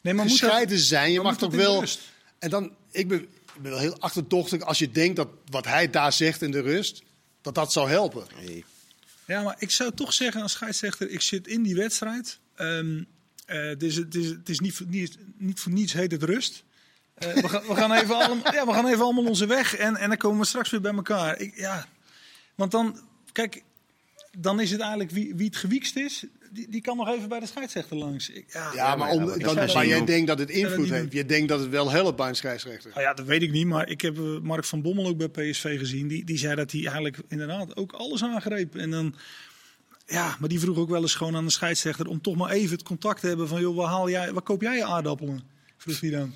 nee, 0.00 0.14
maar 0.14 0.26
moet 0.26 0.40
dat- 0.40 0.70
zijn. 0.72 1.12
Je 1.12 1.20
mag 1.20 1.38
toch 1.38 1.54
wel. 1.54 1.80
rust? 1.80 2.00
En 2.42 2.50
dan, 2.50 2.72
ik 2.90 3.08
ben, 3.08 3.20
ik 3.54 3.62
ben 3.62 3.70
wel 3.70 3.80
heel 3.80 3.98
achterdochtig 3.98 4.60
als 4.62 4.78
je 4.78 4.90
denkt 4.90 5.16
dat 5.16 5.28
wat 5.50 5.64
hij 5.64 5.90
daar 5.90 6.12
zegt 6.12 6.42
in 6.42 6.50
de 6.50 6.60
rust, 6.60 7.02
dat 7.40 7.54
dat 7.54 7.72
zou 7.72 7.88
helpen. 7.88 8.26
Nee. 8.40 8.64
Ja, 9.26 9.42
maar 9.42 9.56
ik 9.58 9.70
zou 9.70 9.94
toch 9.94 10.12
zeggen 10.12 10.42
als 10.42 10.52
scheidsrechter, 10.52 11.10
ik 11.10 11.20
zit 11.20 11.46
in 11.46 11.62
die 11.62 11.74
wedstrijd. 11.74 12.38
Ehm, 12.54 13.02
eh, 13.46 13.78
dus 13.78 13.94
het 13.94 14.14
is, 14.14 14.26
het 14.26 14.48
is 14.48 14.60
niet, 14.60 14.74
voor- 14.74 14.86
niet, 14.86 15.16
niet 15.36 15.60
voor 15.60 15.72
niets 15.72 15.92
heet 15.92 16.10
het 16.12 16.22
rust. 16.22 16.64
Eh, 17.14 17.34
we, 17.34 17.48
gaan, 17.48 17.62
we, 17.62 17.74
gaan 17.74 17.92
even 17.92 18.14
allemaal, 18.14 18.54
ja, 18.54 18.66
we 18.66 18.72
gaan 18.72 18.86
even 18.86 19.04
allemaal 19.04 19.26
onze 19.26 19.46
weg 19.46 19.76
en, 19.76 19.96
en 19.96 20.08
dan 20.08 20.18
komen 20.18 20.40
we 20.40 20.46
straks 20.46 20.70
weer 20.70 20.80
bij 20.80 20.94
elkaar. 20.94 21.38
Ik, 21.38 21.56
ja, 21.56 21.86
want 22.54 22.70
dan, 22.70 23.00
kijk, 23.32 23.62
dan 24.38 24.60
is 24.60 24.70
het 24.70 24.80
eigenlijk 24.80 25.10
wie, 25.10 25.34
wie 25.34 25.46
het 25.46 25.56
gewiekst 25.56 25.96
is, 25.96 26.24
die, 26.52 26.68
die 26.68 26.80
kan 26.80 26.96
nog 26.96 27.08
even 27.08 27.28
bij 27.28 27.40
de 27.40 27.46
scheidsrechter 27.46 27.96
langs. 27.96 28.30
Ik, 28.30 28.44
ja, 28.52 28.70
Ja, 28.74 28.96
maar, 28.96 29.10
om, 29.10 29.24
maar 29.74 29.86
jij 29.86 30.04
denkt 30.04 30.26
dat 30.26 30.38
het 30.38 30.50
invloed 30.50 30.90
heeft. 30.90 31.12
Je 31.12 31.26
denkt 31.26 31.48
dat 31.48 31.60
het 31.60 31.68
wel 31.68 31.90
helpt 31.90 32.16
bij 32.16 32.28
een 32.28 32.36
scheidsrechter. 32.36 32.90
Nou 32.90 33.02
ja, 33.02 33.14
dat 33.14 33.26
weet 33.26 33.42
ik 33.42 33.50
niet, 33.50 33.66
maar 33.66 33.88
ik 33.88 34.00
heb 34.00 34.16
eh, 34.16 34.38
Mark 34.42 34.64
van 34.64 34.82
Bommel 34.82 35.06
ook 35.06 35.16
bij 35.16 35.28
PSV 35.28 35.78
gezien. 35.78 36.08
Die, 36.08 36.24
die 36.24 36.38
zei 36.38 36.54
dat 36.54 36.70
hij 36.72 36.80
eigenlijk 36.80 37.18
inderdaad 37.28 37.76
ook 37.76 37.92
alles 37.92 38.22
aangreep. 38.24 38.76
En 38.76 38.90
dan, 38.90 39.14
ja, 40.06 40.36
maar 40.40 40.48
die 40.48 40.60
vroeg 40.60 40.76
ook 40.76 40.90
wel 40.90 41.02
eens 41.02 41.14
gewoon 41.14 41.36
aan 41.36 41.44
de 41.44 41.50
scheidsrechter 41.50 42.06
om 42.06 42.20
toch 42.20 42.36
maar 42.36 42.50
even 42.50 42.76
het 42.76 42.82
contact 42.82 43.20
te 43.20 43.26
hebben 43.26 43.48
van, 43.48 43.60
joh, 43.60 43.76
waar, 43.76 43.88
haal 43.88 44.10
jij, 44.10 44.32
waar 44.32 44.42
koop 44.42 44.62
jij 44.62 44.76
je 44.76 44.84
aardappelen? 44.84 45.42
Vroeg 45.76 46.00
hij 46.00 46.10
dan. 46.10 46.34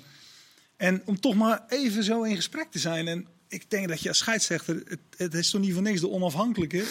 En 0.77 1.01
om 1.05 1.19
toch 1.19 1.35
maar 1.35 1.63
even 1.67 2.03
zo 2.03 2.23
in 2.23 2.35
gesprek 2.35 2.71
te 2.71 2.79
zijn. 2.79 3.07
En 3.07 3.27
ik 3.47 3.69
denk 3.69 3.87
dat 3.87 4.01
je 4.01 4.07
als 4.09 4.17
scheidsrechter, 4.17 4.81
het, 4.87 4.99
het 5.17 5.33
is 5.33 5.49
toch 5.49 5.61
niet 5.61 5.73
voor 5.73 5.81
niks 5.81 5.99
de 6.01 6.09
onafhankelijke. 6.09 6.83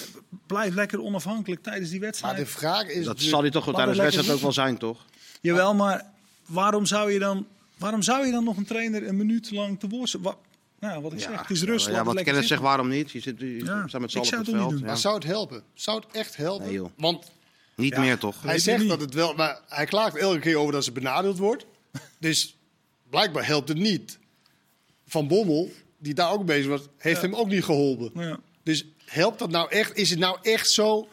Blijf 0.47 0.75
lekker 0.75 1.03
onafhankelijk 1.03 1.63
tijdens 1.63 1.91
die 1.91 1.99
Maar 2.01 2.09
wedstrijd. 2.09 2.37
de 2.37 2.47
vraag 2.47 2.83
is. 2.83 2.87
Dat 2.87 2.95
natuurlijk- 2.95 3.29
zal 3.29 3.41
hij 3.41 3.51
toch 3.51 3.65
tijdens 3.65 3.97
de 3.97 4.03
het 4.03 4.13
wedstrijd 4.13 4.31
ook 4.39 4.43
wel 4.43 4.53
zijn, 4.53 4.79
toch? 4.79 5.05
Jawel, 5.41 5.75
maar 5.75 6.05
waarom 6.47 6.87
zou 6.87 7.13
je 7.13 7.19
dan, 7.19 7.47
waarom 7.79 8.03
zou 8.03 8.27
je 8.27 8.33
dan 8.33 8.45
nog 8.45 8.57
een 8.57 8.65
trainer 8.65 9.07
een 9.09 9.17
minuut 9.17 9.51
lang 9.51 9.81
te 9.81 9.89
woord 9.89 10.13
Wat, 10.21 10.37
nou, 10.81 11.03
wat 11.03 11.13
ik 11.13 11.21
zeg, 11.21 11.41
het 11.41 11.51
is 11.51 11.63
rust. 11.63 11.87
Ja, 11.87 12.03
lekker 12.03 12.25
Kenneth 12.25 12.47
zegt, 12.47 12.61
waarom 12.61 12.89
niet? 12.89 13.11
Je 13.11 13.21
zit, 13.21 13.41
je 13.41 13.65
Ja, 13.65 13.89
staat 13.89 14.01
met 14.01 14.11
z'n 14.11 14.19
ik 14.19 14.23
allen 14.23 14.27
zou 14.27 14.41
op 14.41 14.47
het 14.47 14.55
veld. 14.57 14.71
doen. 14.71 14.79
ja. 14.79 14.87
Maar 14.87 14.97
zou 14.99 15.15
het 15.15 15.25
helpen? 15.25 15.63
Zou 15.75 16.01
het 16.01 16.17
echt 16.17 16.37
helpen? 16.37 16.67
Nee, 16.67 16.75
joh. 16.75 16.91
Want 16.97 17.31
Niet 17.77 17.93
Ja. 17.95 18.01
meer, 18.01 18.19
toch? 18.19 18.43
hij 18.43 18.59
zegt 18.59 18.89
dat 18.89 19.01
het 19.01 19.15
wel. 19.15 19.35
Maar 19.35 19.61
hij 19.69 19.85
klaagt 19.87 20.17
elke 20.17 20.39
keer 20.39 20.57
over 20.57 20.73
dat 20.73 20.85
ze 20.85 20.93
benadeeld 20.93 21.39
wordt. 21.39 21.67
Dus 22.19 22.57
blijkbaar 23.11 23.47
helpt 23.47 23.69
het 23.69 23.79
niet. 23.79 24.19
Van 25.07 25.29
Bommel, 25.29 25.71
die 26.07 26.15
daar 26.15 26.33
ook 26.33 26.45
bezig 26.45 26.69
was, 26.69 26.81
heeft 26.97 27.23
hem 27.23 27.35
ook 27.35 27.49
niet 27.49 27.65
geholpen. 27.65 28.11
Ja. 28.15 28.39
Dus 28.63 28.85
helpt 29.05 29.39
dat 29.39 29.51
nou 29.51 29.71
echt? 29.71 29.97
Is 29.97 30.11
het 30.11 30.19
nou 30.19 30.39
echt 30.43 30.71
zo, 30.71 31.09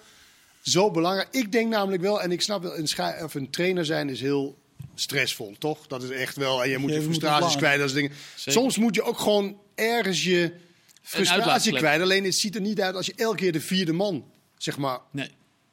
zo 0.61 0.91
belangrijk? 0.91 1.27
Ik 1.31 1.51
denk 1.51 1.69
namelijk 1.69 2.01
wel, 2.01 2.21
en 2.21 2.31
ik 2.31 2.41
snap 2.41 2.61
wel, 2.61 2.77
een, 2.77 2.87
of 3.23 3.33
een 3.33 3.49
trainer 3.49 3.85
zijn 3.85 4.09
is 4.09 4.21
heel 4.21 4.57
stressvol, 4.95 5.55
toch? 5.59 5.87
Dat 5.87 6.03
is 6.03 6.09
echt 6.09 6.35
wel. 6.35 6.63
En 6.63 6.69
je 6.69 6.77
moet 6.77 6.93
Je 6.93 7.01
frustraties 7.01 7.55
kwijt. 7.55 7.79
Dat 7.79 7.89
soort 7.89 8.01
dingen. 8.01 8.17
Zeker. 8.35 8.51
Soms 8.51 8.77
moet 8.77 8.95
je 8.95 9.03
ook 9.03 9.19
gewoon 9.19 9.57
ergens 9.75 10.23
je 10.23 10.53
frustratie 11.01 11.73
kwijt. 11.73 12.01
Alleen 12.01 12.23
het 12.23 12.35
ziet 12.35 12.55
er 12.55 12.61
niet 12.61 12.81
uit 12.81 12.95
als 12.95 13.05
je 13.05 13.13
elke 13.15 13.37
keer 13.37 13.51
de 13.51 13.61
vierde 13.61 13.93
man, 13.93 14.25
zeg 14.57 14.77
maar, 14.77 14.99
Nee. 15.11 15.29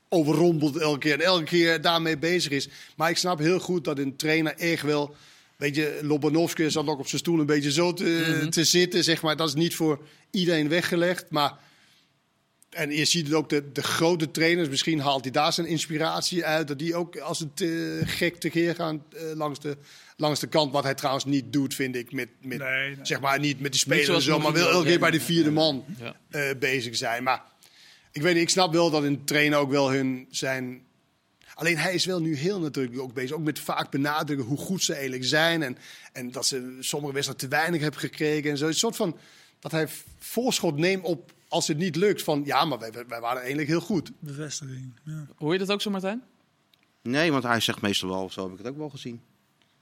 overrompelt 0.08 0.76
elke 0.76 0.98
keer. 0.98 1.12
En 1.12 1.20
elke 1.20 1.44
keer 1.44 1.80
daarmee 1.80 2.18
bezig 2.18 2.52
is. 2.52 2.68
Maar 2.96 3.10
ik 3.10 3.16
snap 3.16 3.38
heel 3.38 3.60
goed 3.60 3.84
dat 3.84 3.98
een 3.98 4.16
trainer 4.16 4.54
echt 4.56 4.82
wel... 4.82 5.14
Weet 5.60 5.74
je, 5.74 5.98
Lobanovski 6.02 6.70
zat 6.70 6.86
ook 6.86 6.98
op 6.98 7.08
zijn 7.08 7.20
stoel 7.20 7.40
een 7.40 7.46
beetje 7.46 7.72
zo 7.72 7.92
te, 7.92 8.46
te 8.50 8.64
zitten. 8.64 9.04
Zeg 9.04 9.22
maar. 9.22 9.36
Dat 9.36 9.48
is 9.48 9.54
niet 9.54 9.74
voor 9.74 10.00
iedereen 10.30 10.68
weggelegd. 10.68 11.30
Maar... 11.30 11.58
En 12.70 12.90
je 12.90 13.04
ziet 13.04 13.26
het 13.26 13.34
ook, 13.34 13.48
de, 13.48 13.72
de 13.72 13.82
grote 13.82 14.30
trainers, 14.30 14.68
misschien 14.68 15.00
haalt 15.00 15.22
hij 15.22 15.32
daar 15.32 15.52
zijn 15.52 15.66
inspiratie 15.66 16.44
uit. 16.44 16.68
Dat 16.68 16.78
die 16.78 16.94
ook 16.94 17.18
als 17.18 17.38
het 17.38 17.60
eh, 17.60 17.68
gek 18.04 18.36
tekeer 18.36 18.74
gaan 18.74 19.04
eh, 19.12 19.22
langs, 19.34 19.60
de, 19.60 19.76
langs 20.16 20.40
de 20.40 20.46
kant. 20.46 20.72
Wat 20.72 20.84
hij 20.84 20.94
trouwens 20.94 21.24
niet 21.24 21.52
doet, 21.52 21.74
vind 21.74 21.96
ik. 21.96 22.12
Met, 22.12 22.28
met, 22.42 22.58
Nee, 22.58 22.88
nee. 22.88 22.96
Zeg 23.02 23.20
maar 23.20 23.38
niet 23.38 23.60
met 23.60 23.72
de 23.72 23.78
spelers 23.78 24.08
en 24.08 24.22
zo, 24.22 24.38
maar 24.38 24.42
wel 24.42 24.52
Mourinho 24.52 24.72
elke 24.72 24.88
keer 24.88 24.98
bij 24.98 25.10
de 25.10 25.20
vierde 25.20 25.50
man 25.50 25.84
Ja. 25.98 26.16
eh, 26.30 26.56
bezig 26.58 26.96
zijn. 26.96 27.22
Maar 27.22 27.42
ik 28.12 28.22
weet 28.22 28.34
niet, 28.34 28.42
ik 28.42 28.48
snap 28.50 28.72
wel 28.72 28.90
dat 28.90 29.02
een 29.02 29.24
trainer 29.24 29.58
ook 29.58 29.70
wel 29.70 29.90
hun 29.92 30.26
zijn. 30.30 30.82
Alleen 31.60 31.78
hij 31.78 31.94
is 31.94 32.04
wel 32.04 32.20
nu 32.20 32.36
heel 32.36 32.60
natuurlijk 32.60 32.98
ook 32.98 33.12
bezig. 33.12 33.36
Ook 33.36 33.42
met 33.42 33.58
vaak 33.58 33.90
benadrukken 33.90 34.46
hoe 34.46 34.58
goed 34.58 34.82
ze 34.82 34.92
eigenlijk 34.92 35.24
zijn. 35.24 35.62
En, 35.62 35.76
en 36.12 36.30
dat 36.30 36.46
ze 36.46 36.76
sommige 36.80 37.12
wedstrijden 37.12 37.48
te 37.48 37.56
weinig 37.56 37.80
hebben 37.80 38.00
gekregen. 38.00 38.50
En 38.50 38.58
zo. 38.58 38.66
Een 38.66 38.74
soort 38.74 38.96
van 38.96 39.16
dat 39.58 39.70
hij 39.70 39.88
voorschot 40.18 40.76
neemt 40.76 41.04
op 41.04 41.32
als 41.48 41.68
het 41.68 41.76
niet 41.76 41.96
lukt, 41.96 42.22
van 42.22 42.42
ja, 42.44 42.64
maar 42.64 42.78
wij, 42.78 42.90
wij 43.08 43.20
waren 43.20 43.38
eigenlijk 43.38 43.68
heel 43.68 43.80
goed. 43.80 44.10
Bevestiging. 44.18 45.00
Ja. 45.04 45.26
Hoor 45.36 45.52
je 45.52 45.58
dat 45.58 45.70
ook 45.70 45.80
zo, 45.80 45.90
Martijn? 45.90 46.22
Nee, 47.02 47.32
want 47.32 47.42
hij 47.42 47.60
zegt 47.60 47.80
meestal 47.80 48.08
wel, 48.08 48.30
zo 48.30 48.42
heb 48.42 48.52
ik 48.52 48.58
het 48.58 48.68
ook 48.68 48.76
wel 48.76 48.90
gezien. 48.90 49.20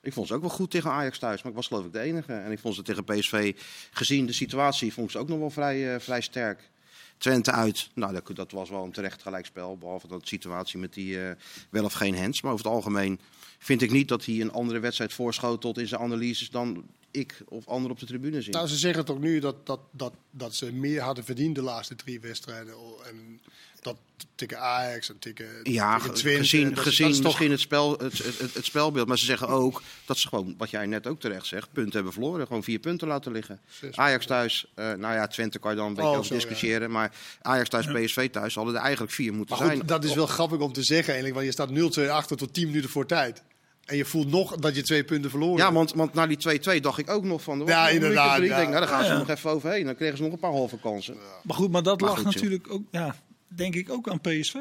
Ik 0.00 0.12
vond 0.12 0.26
ze 0.26 0.34
ook 0.34 0.40
wel 0.40 0.50
goed 0.50 0.70
tegen 0.70 0.90
Ajax 0.90 1.18
thuis, 1.18 1.42
maar 1.42 1.50
ik 1.50 1.56
was 1.56 1.66
geloof 1.66 1.84
ik 1.84 1.92
de 1.92 2.00
enige. 2.00 2.32
En 2.32 2.52
ik 2.52 2.58
vond 2.58 2.74
ze 2.74 2.82
tegen 2.82 3.04
PSV, 3.04 3.56
gezien 3.90 4.26
de 4.26 4.32
situatie, 4.32 4.92
vond 4.92 5.06
ik 5.06 5.12
ze 5.12 5.18
ook 5.18 5.28
nog 5.28 5.38
wel 5.38 5.50
vrij, 5.50 5.94
eh, 5.94 6.00
vrij 6.00 6.20
sterk. 6.20 6.70
Twente 7.18 7.52
uit, 7.52 7.90
nou 7.94 8.20
dat, 8.34 8.50
was 8.50 8.70
wel 8.70 8.84
een 8.84 8.92
terecht 8.92 9.22
gelijkspel. 9.22 9.76
Behalve 9.76 10.08
dat 10.08 10.28
situatie 10.28 10.78
met 10.78 10.94
die 10.94 11.22
eh, 11.22 11.30
wel 11.70 11.84
of 11.84 11.92
geen 11.92 12.16
hands. 12.16 12.42
Maar 12.42 12.52
over 12.52 12.64
het 12.64 12.74
algemeen 12.74 13.20
vind 13.58 13.82
ik 13.82 13.90
niet 13.90 14.08
dat 14.08 14.24
hij 14.24 14.40
een 14.40 14.52
andere 14.52 14.78
wedstrijd 14.78 15.12
voorschotelt 15.12 15.78
in 15.78 15.88
zijn 15.88 16.00
analyses 16.00 16.50
dan 16.50 16.84
ik 17.10 17.42
of 17.48 17.66
anderen 17.66 17.90
op 17.90 17.98
de 17.98 18.06
tribune 18.06 18.42
zien. 18.42 18.52
Nou, 18.52 18.68
ze 18.68 18.76
zeggen 18.76 19.04
toch 19.04 19.18
nu 19.18 19.38
dat, 19.38 19.66
dat, 19.66 19.80
dat, 19.90 20.14
dat 20.30 20.54
ze 20.54 20.72
meer 20.72 21.00
hadden 21.00 21.24
verdiend 21.24 21.54
de 21.54 21.62
laatste 21.62 21.94
drie 21.94 22.20
wedstrijden. 22.20 22.74
En 23.04 23.40
dat 23.88 23.96
tegen 24.34 24.60
Ajax 24.60 25.08
en 25.08 25.18
tegen, 25.18 25.46
Ja, 25.62 25.98
Twente. 25.98 26.38
gezien, 26.38 26.68
dat, 26.74 26.78
gezien 26.78 27.06
dat 27.06 27.14
is 27.16 27.22
toch 27.22 27.38
het, 27.38 27.60
spel, 27.60 27.92
het, 27.98 28.18
het, 28.38 28.54
het 28.54 28.64
spelbeeld. 28.64 29.08
Maar 29.08 29.18
ze 29.18 29.24
zeggen 29.24 29.48
ook 29.48 29.82
dat 30.06 30.18
ze 30.18 30.28
gewoon, 30.28 30.54
wat 30.58 30.70
jij 30.70 30.86
net 30.86 31.06
ook 31.06 31.20
terecht 31.20 31.46
zegt, 31.46 31.72
punten 31.72 31.92
hebben 31.94 32.12
verloren. 32.12 32.46
Gewoon 32.46 32.62
vier 32.62 32.78
punten 32.78 33.08
laten 33.08 33.32
liggen. 33.32 33.60
Ajax 33.94 34.26
thuis, 34.26 34.66
eh, 34.74 34.84
nou 34.92 35.14
ja, 35.14 35.26
Twente 35.26 35.58
kan 35.58 35.70
je 35.70 35.76
dan 35.76 35.86
een 35.86 35.94
beetje 35.94 36.08
Oh, 36.10 36.14
over 36.16 36.26
zo, 36.26 36.34
ja. 36.34 36.40
discussiëren. 36.40 36.90
Maar 36.90 37.12
Ajax 37.42 37.68
thuis, 37.68 37.86
PSV 37.86 38.30
thuis, 38.30 38.54
hadden 38.54 38.74
er 38.74 38.80
eigenlijk 38.80 39.12
vier 39.12 39.32
moeten 39.32 39.56
Maar 39.58 39.66
goed, 39.66 39.76
zijn. 39.76 39.86
dat 39.88 40.04
is 40.04 40.14
wel 40.14 40.26
grappig 40.26 40.58
om 40.58 40.72
te 40.72 40.82
zeggen 40.82 41.14
eigenlijk, 41.14 41.34
want 41.34 41.46
je 41.46 41.52
staat 41.52 42.06
0-2 42.08 42.10
achter 42.10 42.36
tot 42.36 42.54
10 42.54 42.66
minuten 42.66 42.90
voor 42.90 43.06
tijd. 43.06 43.42
En 43.84 43.96
je 43.96 44.04
voelt 44.04 44.28
nog 44.30 44.56
dat 44.56 44.74
je 44.76 44.82
twee 44.82 45.04
punten 45.04 45.30
verloren 45.30 45.56
Ja, 45.56 45.62
hebt. 45.64 45.74
want, 45.76 45.92
want 45.94 46.14
na 46.14 46.26
die 46.26 46.60
2-2 46.78 46.80
dacht 46.80 46.98
ik 46.98 47.10
ook 47.10 47.24
nog 47.24 47.42
van... 47.42 47.58
was 47.58 47.68
Ja, 47.68 47.88
inderdaad, 47.88 48.36
ja. 48.38 48.42
Ik 48.42 48.48
denk, 48.48 48.68
nou, 48.68 48.80
daar 48.80 48.88
gaan 48.88 49.04
ze 49.04 49.10
Ja. 49.12 49.18
nog 49.18 49.28
even 49.28 49.50
overheen. 49.50 49.84
Dan 49.84 49.94
kregen 49.96 50.16
ze 50.16 50.22
nog 50.22 50.32
een 50.32 50.38
paar 50.38 50.50
halve 50.50 50.78
kansen. 50.78 51.16
Maar 51.42 51.56
goed, 51.56 51.70
maar 51.70 51.82
dat 51.82 52.00
Maar 52.00 52.08
lag 52.10 52.18
goed, 52.18 52.34
natuurlijk 52.34 52.72
ook, 52.72 52.82
ja, 52.90 53.16
denk 53.48 53.74
ik 53.74 53.90
ook 53.90 54.08
aan 54.08 54.20
PSV. 54.20 54.54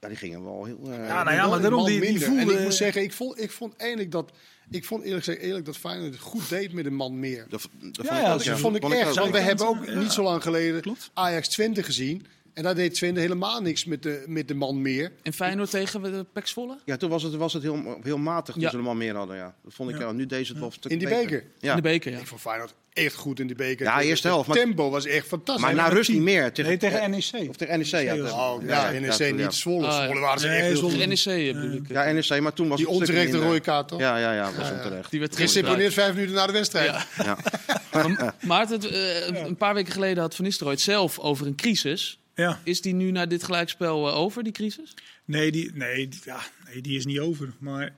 Ja, 0.00 0.08
die 0.08 0.16
gingen 0.16 0.44
wel 0.44 0.64
heel... 0.64 0.78
eh, 0.84 1.06
Ja, 1.06 1.22
nou 1.22 1.36
ja, 1.36 1.46
maar 1.48 1.60
daarom, 1.60 1.86
die, 1.86 2.00
die 2.00 2.20
voelde... 2.24 2.40
En 2.40 2.50
ik 2.50 2.60
moet 2.60 2.74
zeggen, 2.74 3.02
ik 3.02 3.12
vond, 3.12 3.40
ik 3.40 3.50
vond 3.50 3.76
eigenlijk 3.76 4.10
dat... 4.10 4.32
Ik 4.70 4.84
vond 4.84 5.04
eerlijk 5.04 5.24
gezegd 5.24 5.42
eerlijk 5.44 5.64
dat 5.66 5.76
Feyenoord 5.76 6.12
het 6.12 6.20
goed 6.20 6.48
deed 6.48 6.72
met 6.72 6.86
een 6.86 6.94
man 6.94 7.18
meer. 7.18 7.46
dat, 7.48 7.60
dat 7.60 7.70
vond 7.80 7.96
Ja, 8.08 8.16
ik 8.16 8.22
ja, 8.22 8.50
dat 8.50 8.58
vond 8.60 8.76
ik 8.76 8.82
Vond 8.82 8.94
echt. 8.94 9.14
Want 9.14 9.30
we 9.32 9.38
hebben 9.38 9.66
ook 9.66 9.84
Ja. 9.86 9.98
niet 9.98 10.12
zo 10.12 10.22
lang 10.22 10.42
geleden 10.42 10.80
Klopt. 10.80 11.10
Ajax 11.14 11.48
Twente 11.48 11.82
gezien. 11.82 12.26
En 12.58 12.64
daar 12.64 12.74
deed 12.74 12.94
Twente 12.94 13.20
helemaal 13.20 13.60
niks 13.60 13.84
met 13.84 14.02
de, 14.02 14.24
met 14.26 14.48
de 14.48 14.54
man 14.54 14.82
meer. 14.82 15.12
En 15.22 15.32
Feyenoord 15.32 15.70
tegen 15.70 16.02
de 16.02 16.26
Pek 16.32 16.46
Zwolle? 16.46 16.78
Ja, 16.84 16.96
toen 16.96 17.10
was 17.10 17.22
het, 17.22 17.34
was 17.34 17.52
het 17.52 17.62
heel, 17.62 17.98
heel 18.02 18.18
matig 18.18 18.54
toen 18.54 18.62
Ja. 18.62 18.70
ze 18.70 18.76
er 18.76 18.82
maar 18.82 18.96
meer 18.96 19.14
hadden. 19.14 19.36
Ja. 19.36 19.54
Dat 19.64 19.74
vond 19.74 19.90
ik, 19.90 19.98
Ja. 19.98 20.06
ja. 20.06 20.12
nu 20.12 20.26
deze 20.26 20.50
het 20.50 20.58
wel 20.58 20.66
een 20.68 20.74
stuk 20.74 20.90
In 20.92 20.98
die 20.98 21.08
beker? 21.08 21.44
Ja. 21.58 21.70
In 21.70 21.76
de 21.76 21.82
beker, 21.82 22.12
ja. 22.12 22.18
Ik 22.18 22.26
vond 22.26 22.40
Feyenoord 22.40 22.74
echt 22.92 23.14
goed 23.14 23.40
in 23.40 23.46
die 23.46 23.56
beker. 23.56 23.86
Ja, 23.86 24.00
eerste 24.00 24.28
helft, 24.28 24.48
maar- 24.48 24.56
tempo 24.56 24.90
was 24.90 25.06
echt 25.06 25.26
fantastisch. 25.26 25.64
Maar 25.64 25.74
na 25.74 25.88
rust 25.88 26.10
niet 26.10 26.20
meer. 26.22 26.52
Tegen, 26.52 26.70
Nee, 26.70 26.78
tegen 26.78 27.10
NEC. 27.10 27.48
Of 27.48 27.56
tegen 27.56 27.78
NEC, 27.78 27.86
ja. 27.86 28.14
NEC. 28.14 28.32
Oh, 28.32 28.62
ja, 28.66 28.90
NEC 28.90 29.34
niet 29.36 29.54
Zwolle. 29.54 29.86
Ah, 29.86 29.92
ja. 29.98 30.04
Zwolle 30.04 30.20
waren 30.20 30.40
ze 30.40 30.46
Nee, 30.48 30.60
echt 30.60 30.80
heel. 30.80 31.06
NEC 31.06 31.54
eh, 31.54 31.60
bedoel 31.60 31.76
ik. 31.76 31.88
Ja, 31.88 32.12
NEC, 32.12 32.40
maar 32.40 32.52
toen 32.52 32.68
was 32.68 32.78
Die 32.78 32.88
onterechte 32.88 33.38
rode 33.38 33.60
kaart, 33.60 33.88
toch? 33.88 34.00
Ja, 34.00 34.16
ja, 34.18 34.32
ja, 34.34 34.44
dat 34.44 34.54
was 34.56 34.70
onterecht. 34.70 35.10
Die 35.10 35.20
werd 35.20 35.36
Geseponeerd 35.36 35.92
vijf 35.92 36.14
minuten 36.14 36.34
na 36.34 36.46
de 36.46 36.52
wedstrijd. 36.52 36.86
Ja. 37.16 37.24
Ja. 37.24 37.38
Maar 37.92 38.34
Maarten, 38.42 38.80
eh, 38.92 39.46
een 39.46 39.56
paar 39.56 39.74
weken 39.74 39.92
geleden 39.92 40.22
had 40.22 40.34
Van 40.34 40.44
Nistelrooy 40.44 40.74
het 40.74 40.84
zelf 40.84 41.18
over 41.18 41.46
een 41.46 41.54
crisis. 41.56 42.18
Ja. 42.38 42.60
Is 42.64 42.80
die 42.80 42.94
nu 42.94 43.10
na 43.10 43.26
dit 43.26 43.44
gelijkspel 43.44 44.08
eh, 44.08 44.16
over, 44.16 44.42
die 44.42 44.52
crisis? 44.52 44.94
Nee, 45.24 45.50
die, 45.52 45.70
nee, 45.74 46.08
die- 46.08 46.20
ja, 46.24 46.40
nee, 46.66 46.80
die 46.80 46.96
is 46.96 47.04
niet 47.06 47.18
over. 47.18 47.52
Maar 47.58 47.94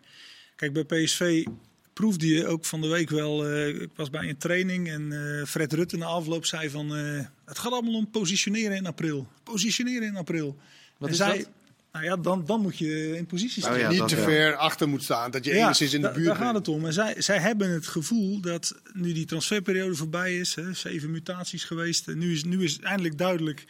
kijk, 0.57 0.73
bij 0.73 0.85
PSV 1.05 1.45
proefde 1.93 2.27
je 2.29 2.47
ook 2.47 2.65
van 2.65 2.81
de 2.81 2.89
week 2.89 3.11
wel. 3.11 3.47
eh, 3.47 3.69
ik 3.69 3.91
was 3.97 4.11
bij 4.11 4.29
een 4.29 4.37
training 4.37 4.89
en 4.89 5.13
eh, 5.41 5.47
Fred 5.47 5.73
Rutte 5.73 5.97
na 5.97 6.07
afloop 6.07 6.47
zei 6.47 6.71
van... 6.71 6.97
eh, 6.97 7.25
het 7.45 7.59
gaat 7.59 7.73
allemaal 7.73 7.95
om 7.95 8.11
positioneren 8.11 8.77
in 8.77 8.87
april. 8.87 9.29
Positioneren 9.43 10.09
in 10.09 10.17
april. 10.17 10.57
Wat 10.99 11.09
en 11.09 11.15
is 11.15 11.21
zij, 11.21 11.37
dat? 11.39 11.49
Nou 11.93 12.05
ja, 12.05 12.17
dan, 12.17 12.45
dan 12.47 12.61
moet 12.61 12.79
je 12.79 13.17
in 13.17 13.26
positie 13.26 13.63
staan. 13.63 13.75
Oh 13.75 13.81
ja, 13.81 13.91
niet 13.91 14.09
te 14.09 14.17
ver 14.17 14.57
achter 14.57 14.89
moet 14.89 15.03
staan. 15.03 15.31
Dat 15.31 15.45
je 15.45 15.55
Ja, 15.55 15.65
enigszins 15.65 15.93
in 15.93 16.00
de 16.00 16.11
buurt 16.11 16.26
Daar 16.26 16.37
gaat 16.37 16.55
het 16.55 16.69
om. 16.69 16.87
En 16.87 16.93
zij, 16.93 17.15
zij 17.19 17.39
hebben 17.39 17.71
het 17.71 17.87
gevoel 17.87 18.41
dat 18.41 18.75
nu 18.93 19.13
die 19.13 19.25
transferperiode 19.26 19.95
voorbij 19.95 20.37
is, 20.39 20.55
hè, 20.55 20.73
zeven 20.75 21.11
mutaties 21.11 21.65
geweest, 21.65 22.09
en 22.09 22.19
nu 22.19 22.33
is, 22.33 22.45
nu 22.45 22.65
is 22.65 22.79
eindelijk 22.81 23.19
duidelijk 23.19 23.65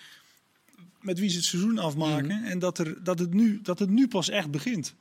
met 1.00 1.18
wie 1.18 1.28
ze 1.28 1.36
het 1.36 1.44
seizoen 1.44 1.78
afmaken. 1.78 2.44
En 2.44 2.58
dat, 2.58 2.78
er, 2.78 3.04
dat, 3.04 3.18
het 3.18 3.34
nu, 3.34 3.60
dat 3.62 3.78
het 3.78 3.90
nu 3.90 4.08
pas 4.08 4.28
echt 4.28 4.50
begint. 4.50 4.94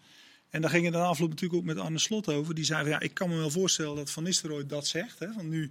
En 0.49 0.61
daar 0.61 0.69
ging 0.69 0.83
het 0.85 0.93
de 0.93 0.99
afloop 0.99 1.29
natuurlijk 1.29 1.59
ook 1.59 1.65
met 1.65 1.77
Arne 1.77 1.99
Slot 1.99 2.27
over. 2.27 2.55
Die 2.55 2.63
zei 2.63 2.81
van, 2.81 2.89
ja, 2.89 2.99
ik 2.99 3.13
kan 3.13 3.29
me 3.29 3.35
wel 3.35 3.49
voorstellen 3.49 3.95
dat 3.95 4.11
Van 4.11 4.23
Nistelrooy 4.23 4.65
dat 4.65 4.87
zegt. 4.87 5.19
Hè, 5.19 5.31
van 5.31 5.49
nu, 5.49 5.69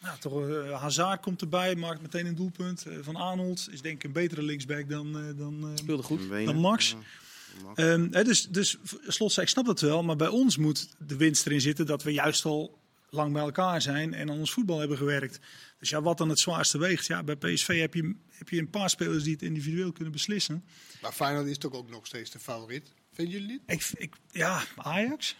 nou, 0.00 0.18
toch, 0.18 0.48
eh, 0.48 0.80
Hazard 0.80 1.20
komt 1.20 1.40
erbij, 1.40 1.74
maakt 1.74 2.02
meteen 2.02 2.26
een 2.26 2.34
doelpunt. 2.34 2.86
Eh, 2.86 2.94
van 3.00 3.16
Arnold 3.16 3.68
is 3.70 3.80
denk 3.80 3.96
ik 3.96 4.04
een 4.04 4.12
betere 4.12 4.42
linksback 4.42 4.88
dan, 4.88 5.18
eh, 5.18 5.24
dan, 5.36 5.62
eh, 5.62 5.76
Speelde 5.76 6.02
goed. 6.02 6.20
Dan 6.44 6.56
Max. 6.56 6.96
Ehm, 7.74 8.08
hè, 8.10 8.24
dus, 8.24 8.48
dus 8.48 8.76
slot 9.06 9.32
zei, 9.32 9.46
ik 9.46 9.52
snap 9.52 9.66
dat 9.66 9.80
wel, 9.80 10.02
maar 10.02 10.16
bij 10.16 10.28
ons 10.28 10.56
moet 10.56 10.88
de 11.06 11.16
winst 11.16 11.46
erin 11.46 11.60
zitten 11.60 11.86
dat 11.86 12.02
we 12.02 12.12
juist 12.12 12.44
al 12.44 12.78
lang 13.14 13.32
bij 13.32 13.42
elkaar 13.42 13.82
zijn 13.82 14.14
en 14.14 14.30
aan 14.30 14.38
ons 14.38 14.52
voetbal 14.52 14.78
hebben 14.78 14.96
gewerkt. 14.96 15.40
Dus 15.78 15.88
ja, 15.90 16.02
wat 16.02 16.18
dan 16.18 16.28
het 16.28 16.38
zwaarste 16.38 16.78
weegt? 16.78 17.06
Ja, 17.06 17.22
bij 17.22 17.36
PSV 17.36 17.80
heb 17.80 17.94
je, 17.94 18.14
heb 18.30 18.48
je 18.48 18.58
een 18.58 18.70
paar 18.70 18.90
spelers 18.90 19.22
die 19.24 19.32
het 19.32 19.42
individueel 19.42 19.92
kunnen 19.92 20.12
beslissen. 20.12 20.64
Maar 21.02 21.12
Feyenoord 21.12 21.46
is 21.46 21.58
toch 21.58 21.72
ook 21.72 21.90
nog 21.90 22.06
steeds 22.06 22.30
de 22.30 22.38
favoriet. 22.38 22.92
Vinden 23.12 23.34
jullie 23.34 23.48
niet? 23.48 23.60
Ik, 23.66 23.90
ik, 23.98 24.14
ja, 24.30 24.62
Ajax. 24.76 25.36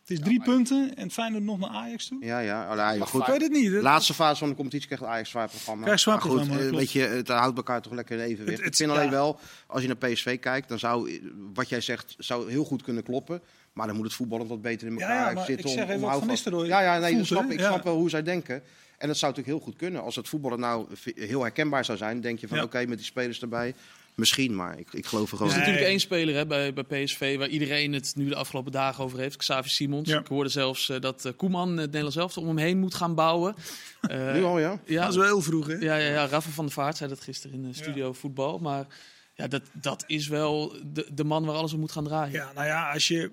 Het 0.00 0.18
is 0.18 0.24
drie 0.24 0.42
punten 0.42 0.96
en 0.96 1.10
Feyenoord 1.10 1.42
nog 1.44 1.58
naar 1.58 1.68
Ajax 1.70 2.06
toe. 2.08 2.24
Ja, 2.24 2.38
ja. 2.38 2.66
Allee, 2.66 3.00
goed. 3.00 3.20
Ik 3.20 3.26
weet 3.26 3.40
het 3.40 3.52
niet. 3.52 3.72
hè. 3.72 3.80
Laatste 3.80 4.14
fase 4.14 4.38
van 4.38 4.48
de 4.48 4.54
competitie 4.54 4.86
krijgt 4.86 5.04
Ajax 5.04 5.30
zwaar 5.30 5.48
programma. 5.48 5.82
Krijgt 5.84 6.02
zwaar 6.02 6.14
Maar 6.16 6.24
goed, 6.24 6.34
programma, 6.36 6.64
eh, 6.64 6.70
weet 6.76 6.92
je, 6.92 7.00
het 7.00 7.28
houdt 7.28 7.56
elkaar 7.56 7.82
toch 7.82 7.92
lekker 7.92 8.18
in 8.18 8.24
evenwicht. 8.24 8.48
Het- 8.50 8.58
het- 8.58 8.66
ik 8.66 8.76
vind 8.76 8.90
alleen 8.90 9.04
ja. 9.04 9.10
wel, 9.10 9.40
als 9.66 9.82
je 9.82 9.88
naar 9.88 9.96
PSV 10.10 10.38
kijkt, 10.38 10.68
dan 10.68 10.78
zou, 10.78 11.20
wat 11.54 11.68
jij 11.68 11.80
zegt, 11.80 12.14
zou 12.18 12.50
heel 12.50 12.64
goed 12.64 12.82
kunnen 12.82 13.02
kloppen. 13.02 13.42
Maar 13.76 13.86
dan 13.86 13.96
moet 13.96 14.04
het 14.04 14.14
voetbal 14.14 14.46
wat 14.46 14.62
beter 14.62 14.86
in 14.86 14.92
elkaar 14.92 15.28
ja, 15.28 15.32
maar 15.34 15.44
zitten. 15.44 15.66
ik 15.70 15.72
zeg 15.72 15.84
om, 15.84 15.90
even 15.90 15.94
om 16.08 16.26
wat 16.26 16.42
Van 16.42 16.66
Ja, 16.66 16.80
ja, 16.82 16.98
nee, 16.98 17.12
voelt, 17.14 17.26
snap, 17.26 17.50
ik 17.50 17.58
Ja. 17.60 17.66
snap 17.66 17.84
wel 17.84 17.96
hoe 17.96 18.10
zij 18.10 18.22
denken. 18.22 18.62
En 18.98 19.08
dat 19.08 19.16
zou 19.16 19.32
natuurlijk 19.32 19.58
heel 19.58 19.66
goed 19.70 19.76
kunnen. 19.78 20.02
Als 20.02 20.16
het 20.16 20.28
voetballen 20.28 20.60
nou 20.60 20.86
heel 21.14 21.42
herkenbaar 21.42 21.84
zou 21.84 21.98
zijn, 21.98 22.20
denk 22.20 22.38
je 22.38 22.48
van 22.48 22.56
Ja. 22.56 22.62
oké, 22.64 22.86
met 22.86 22.96
die 22.98 23.06
spelers 23.06 23.40
erbij. 23.40 23.74
Misschien, 24.14 24.54
maar 24.54 24.78
ik, 24.78 24.88
ik 24.92 25.06
geloof 25.06 25.26
er 25.26 25.30
Er 25.32 25.36
gewoon 25.36 25.52
is 25.52 25.58
in. 25.58 25.58
Nee. 25.58 25.68
natuurlijk 25.72 25.90
één 25.90 26.00
speler 26.00 26.34
hè, 26.34 26.46
bij, 26.46 26.72
bij 26.72 27.04
PSV 27.04 27.36
waar 27.38 27.48
iedereen 27.48 27.92
het 27.92 28.12
nu 28.16 28.28
de 28.28 28.34
afgelopen 28.36 28.72
dagen 28.72 29.04
over 29.04 29.18
heeft. 29.18 29.36
Xavi 29.36 29.68
Simons. 29.68 30.08
Ja. 30.08 30.18
Ik 30.18 30.26
hoorde 30.26 30.50
zelfs 30.50 30.88
eh, 30.88 31.00
dat 31.00 31.24
eh, 31.24 31.32
Koeman 31.36 31.68
het 31.68 31.76
Nederlands 31.86 32.14
zelf 32.16 32.36
om 32.38 32.46
hem 32.46 32.56
heen 32.56 32.78
moet 32.78 32.94
gaan 32.94 33.14
bouwen. 33.14 33.54
Eh, 34.00 34.32
Nu 34.36 34.44
al, 34.44 34.58
ja? 34.58 34.80
ja, 34.84 35.00
Dat 35.00 35.10
is 35.10 35.16
wel 35.16 35.24
heel 35.26 35.42
vroeg, 35.42 35.66
hè? 35.66 35.74
ja, 35.74 35.96
ja, 35.96 36.10
ja, 36.12 36.26
Rafa 36.26 36.50
van 36.50 36.64
der 36.64 36.74
Vaart 36.74 36.96
zei 36.96 37.10
dat 37.10 37.20
gisteren 37.20 37.56
in 37.56 37.62
de 37.68 37.74
studio 37.74 38.12
voetbal. 38.12 38.58
Maar 38.58 38.86
ja, 39.34 39.46
dat, 39.48 39.62
dat 39.72 40.04
is 40.06 40.28
wel 40.28 40.72
de, 40.92 41.06
de 41.14 41.24
man 41.24 41.44
waar 41.44 41.56
alles 41.56 41.72
om 41.72 41.80
moet 41.80 41.92
gaan 41.92 42.04
draaien. 42.04 42.32
Ja, 42.32 42.50
nou 42.54 42.66
ja, 42.66 42.92
als 42.92 43.08
je. 43.08 43.30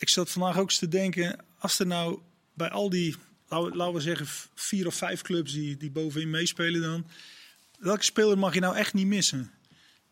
Ik 0.00 0.08
zat 0.08 0.30
vandaag 0.30 0.58
ook 0.58 0.68
eens 0.68 0.78
te 0.78 0.88
denken. 0.88 1.38
Als 1.58 1.78
er 1.78 1.86
nou 1.86 2.18
bij 2.54 2.70
al 2.70 2.90
die. 2.90 3.16
Laten 3.48 3.92
we, 3.92 4.00
zeggen 4.00 4.26
vier 4.54 4.86
of 4.86 4.94
vijf 4.94 5.22
clubs 5.22 5.52
die, 5.52 5.76
die 5.76 5.90
bovenin 5.90 6.30
meespelen 6.30 6.80
dan. 6.80 7.06
Welke 7.78 8.04
speler 8.04 8.38
mag 8.38 8.54
je 8.54 8.60
nou 8.60 8.76
echt 8.76 8.94
niet 8.94 9.06
missen? 9.06 9.50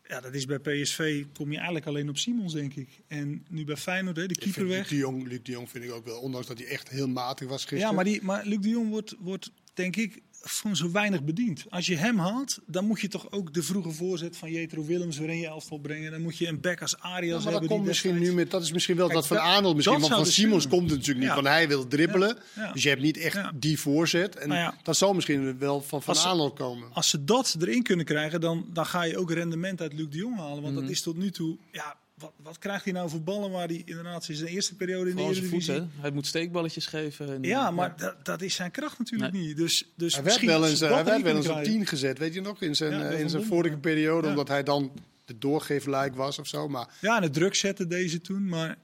Ja, 0.07 0.19
dat 0.21 0.33
is 0.33 0.45
bij 0.45 0.59
PSV. 0.59 1.25
Kom 1.33 1.49
je 1.49 1.55
eigenlijk 1.55 1.85
alleen 1.85 2.09
op 2.09 2.17
Simons, 2.17 2.53
denk 2.53 2.75
ik. 2.75 2.89
En 3.07 3.45
nu 3.49 3.65
bij 3.65 3.77
Feyenoord, 3.77 4.15
hè, 4.15 4.27
de 4.27 4.33
keeper 4.33 4.53
vind 4.53 4.67
Luc 4.67 4.77
weg. 4.77 4.87
de, 4.87 4.95
Jong, 4.95 5.27
Luc 5.27 5.39
de 5.43 5.51
Jong 5.51 5.69
vind 5.69 5.83
ik 5.83 5.91
ook 5.91 6.05
wel, 6.05 6.19
ondanks 6.19 6.47
dat 6.47 6.57
hij 6.57 6.67
echt 6.67 6.89
heel 6.89 7.07
matig 7.07 7.47
was 7.47 7.61
gisteren. 7.61 7.87
Ja, 7.87 7.91
maar, 7.91 8.03
die, 8.03 8.21
maar 8.21 8.45
Luc 8.45 8.59
de 8.59 8.69
Jong 8.69 8.89
wordt, 8.89 9.15
wordt 9.19 9.51
denk 9.73 9.95
ik 9.95 10.21
gewoon 10.41 10.75
zo 10.75 10.91
weinig 10.91 11.23
bediend. 11.23 11.65
Als 11.69 11.85
je 11.85 11.95
hem 11.95 12.17
haalt, 12.17 12.59
dan 12.65 12.85
moet 12.85 13.01
je 13.01 13.07
toch 13.07 13.31
ook 13.31 13.53
de 13.53 13.63
vroege 13.63 13.91
voorzet 13.91 14.37
van 14.37 14.51
Jetro 14.51 14.85
Willems 14.85 15.17
weer 15.17 15.29
in 15.29 15.37
je 15.39 15.47
elftal 15.47 15.77
brengen. 15.77 16.11
Dan 16.11 16.21
moet 16.21 16.37
je 16.37 16.47
een 16.47 16.59
back 16.61 16.81
als 16.81 16.97
Arias 16.99 17.43
dat 17.43 17.51
hebben. 17.51 17.69
die 17.69 17.79
misschien 17.79 18.19
nu 18.19 18.33
met, 18.33 18.51
dat 18.51 18.61
is 18.63 18.71
misschien 18.71 18.95
wel 18.95 19.05
Kijk, 19.07 19.17
dat 19.19 19.27
van 19.27 19.37
dat- 19.37 19.45
Arnold 19.45 19.75
misschien, 19.75 19.99
dat 19.99 20.07
want 20.09 20.19
van 20.21 20.23
dus 20.27 20.33
Simons 20.33 20.61
kunnen. 20.67 20.77
komt 20.79 20.89
het 20.89 20.99
natuurlijk 20.99 21.25
niet, 21.27 21.35
Ja. 21.35 21.41
want 21.43 21.55
hij 21.55 21.67
wil 21.67 21.87
dribbelen. 21.87 22.37
Ja. 22.55 22.71
Dus 22.71 22.83
je 22.83 22.89
hebt 22.89 23.01
niet 23.01 23.17
echt 23.17 23.41
die 23.55 23.79
voorzet. 23.79 24.35
En 24.35 24.47
Nou 24.47 24.59
ja. 24.59 24.75
dat 24.83 24.97
zal 24.97 25.13
misschien 25.13 25.57
wel 25.57 25.81
van 25.81 26.01
Van 26.01 26.17
Arnold 26.17 26.55
komen. 26.55 26.93
Als 26.93 27.09
ze 27.09 27.23
dat 27.23 27.55
erin 27.59 27.83
kunnen 27.83 28.05
krijgen, 28.05 28.41
dan, 28.41 28.65
dan 28.73 28.85
ga 28.85 29.03
je 29.03 29.17
ook 29.17 29.31
rendement 29.31 29.81
uit 29.81 29.93
Luc 29.93 30.07
de 30.09 30.17
Jong 30.17 30.37
halen. 30.37 30.61
Want 30.61 30.73
Mhm. 30.73 30.81
dat 30.81 30.91
is 30.91 31.01
tot 31.01 31.17
nu 31.17 31.31
toe... 31.31 31.57
Ja, 31.71 31.95
wat, 32.19 32.31
wat 32.43 32.57
krijgt 32.57 32.83
hij 32.83 32.93
nou 32.93 33.09
voor 33.09 33.21
ballen 33.21 33.51
waar 33.51 33.67
hij 33.67 33.81
inderdaad 33.85 34.29
in 34.29 34.35
zijn 34.35 34.49
eerste 34.49 34.75
periode 34.75 35.09
in 35.09 35.15
de 35.15 35.21
Vooral 35.21 35.31
Eredivisie... 35.37 35.73
voeten. 35.73 35.91
Hij 36.01 36.11
moet 36.11 36.27
steekballetjes 36.27 36.85
geven. 36.85 37.33
En, 37.33 37.43
Ja, 37.43 37.71
maar 37.71 37.93
dat, 37.97 38.25
dat 38.25 38.41
is 38.41 38.55
zijn 38.55 38.71
kracht 38.71 38.99
natuurlijk 38.99 39.33
Nee. 39.33 39.41
niet. 39.47 39.57
Dus, 39.57 39.89
dus 39.95 40.13
Hij 40.13 40.23
werd 40.23 40.41
wel 40.41 40.67
eens, 40.67 40.81
eh, 40.81 40.93
hij 40.93 41.03
werd 41.05 41.21
wel 41.21 41.35
eens 41.35 41.47
op 41.47 41.53
kunnen 41.53 41.71
10 41.71 41.85
gezet, 41.85 42.17
weet 42.17 42.33
je 42.33 42.41
nog, 42.41 42.61
in 42.61 42.75
zijn, 42.75 42.91
Ja, 42.99 43.09
eh, 43.09 43.19
in 43.19 43.29
zijn 43.29 43.43
vorige 43.43 43.77
periode, 43.77 44.23
Ja. 44.25 44.29
omdat 44.29 44.47
hij 44.47 44.63
dan 44.63 44.91
de 45.25 45.37
doorgeefluik 45.37 46.15
was 46.15 46.39
of 46.39 46.47
zo. 46.47 46.67
Maar. 46.67 46.87
Ja, 47.01 47.17
en 47.17 47.23
het 47.23 47.33
druk 47.33 47.55
zetten 47.55 47.89
deze 47.89 48.21
toen. 48.21 48.47
Maar, 48.47 48.77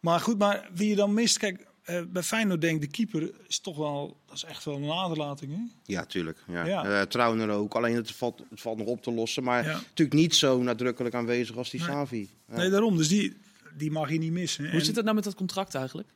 maar 0.00 0.20
goed, 0.20 0.38
maar 0.38 0.68
wie 0.74 0.88
je 0.88 0.94
dan 0.96 1.14
mist... 1.14 1.38
Kijk, 1.38 1.66
eh, 1.82 2.02
bij 2.08 2.22
Feyenoord 2.22 2.60
denk 2.60 2.74
ik, 2.74 2.80
de 2.80 2.96
keeper 2.96 3.30
is 3.46 3.58
toch 3.60 3.76
wel... 3.76 4.16
Dat 4.26 4.36
is 4.36 4.44
echt 4.44 4.64
wel 4.64 4.76
een 4.76 4.90
aderlating, 4.90 5.52
hè? 5.52 5.58
Ja, 5.84 6.04
tuurlijk. 6.04 6.38
Ja. 6.48 6.64
Ja. 6.64 7.06
Eh, 7.06 7.50
ook. 7.50 7.74
Alleen 7.74 7.94
het 7.96 8.10
valt, 8.12 8.42
het 8.50 8.60
valt 8.60 8.78
nog 8.78 8.86
op 8.86 9.02
te 9.02 9.12
lossen. 9.12 9.42
Maar 9.42 9.64
Ja. 9.64 9.72
natuurlijk 9.72 10.12
niet 10.12 10.34
zo 10.34 10.62
nadrukkelijk 10.62 11.14
aanwezig 11.14 11.56
als 11.56 11.70
die 11.70 11.80
Nee. 11.80 11.88
Savi. 11.88 12.28
Ja. 12.48 12.56
Nee, 12.56 12.70
daarom. 12.70 12.96
Dus 12.96 13.08
die, 13.08 13.36
die 13.76 13.90
mag 13.90 14.10
je 14.10 14.18
niet 14.18 14.32
missen. 14.32 14.64
Hoe 14.70 14.78
En- 14.78 14.84
zit 14.84 14.94
het 14.96 15.04
nou 15.04 15.16
met 15.16 15.24
dat 15.24 15.34
contract 15.34 15.74
eigenlijk? 15.74 16.08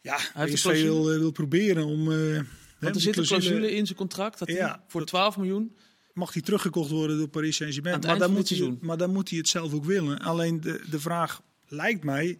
Ja, 0.00 0.18
heeft 0.32 0.54
PSV 0.54 0.64
een 0.64 0.70
clausule. 0.70 0.92
wil, 0.92 1.12
eh, 1.12 1.18
wil 1.18 1.30
proberen 1.30 1.84
om... 1.84 2.12
eh, 2.12 2.40
Want 2.80 2.94
er 2.94 3.00
zit 3.00 3.16
een 3.16 3.24
clausule 3.24 3.70
in 3.74 3.86
zijn 3.86 3.98
contract 3.98 4.38
dat 4.38 4.48
hij 4.48 4.76
voor 4.88 5.04
12 5.06 5.36
miljoen. 5.36 5.76
mag 6.12 6.32
hij 6.32 6.42
teruggekocht 6.42 6.90
worden 6.90 7.18
door 7.18 7.28
Paris 7.28 7.56
Saint-Germain. 7.56 8.00
Maar, 8.00 8.18
dan 8.18 8.28
moet 8.32 8.48
hij- 8.48 8.56
seizoen. 8.56 8.78
maar 8.80 8.96
dan 8.96 9.12
moet 9.12 9.28
hij 9.28 9.38
het 9.38 9.48
zelf 9.48 9.72
ook 9.74 9.84
willen. 9.84 10.18
Alleen 10.18 10.60
de, 10.60 10.84
de 10.90 11.00
vraag 11.00 11.42
lijkt 11.68 12.04
mij... 12.04 12.38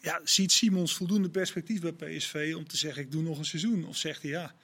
Ja, 0.00 0.20
ziet 0.24 0.52
Simons 0.52 0.94
voldoende 0.94 1.30
perspectief 1.30 1.80
bij 1.80 1.92
PSV 1.92 2.54
om 2.56 2.68
te 2.68 2.76
zeggen... 2.76 3.02
ik 3.02 3.10
doe 3.12 3.22
nog 3.22 3.38
een 3.38 3.44
seizoen? 3.44 3.86
Of 3.86 3.96
zegt 3.96 4.22
hij 4.22 4.30
ja... 4.30 4.54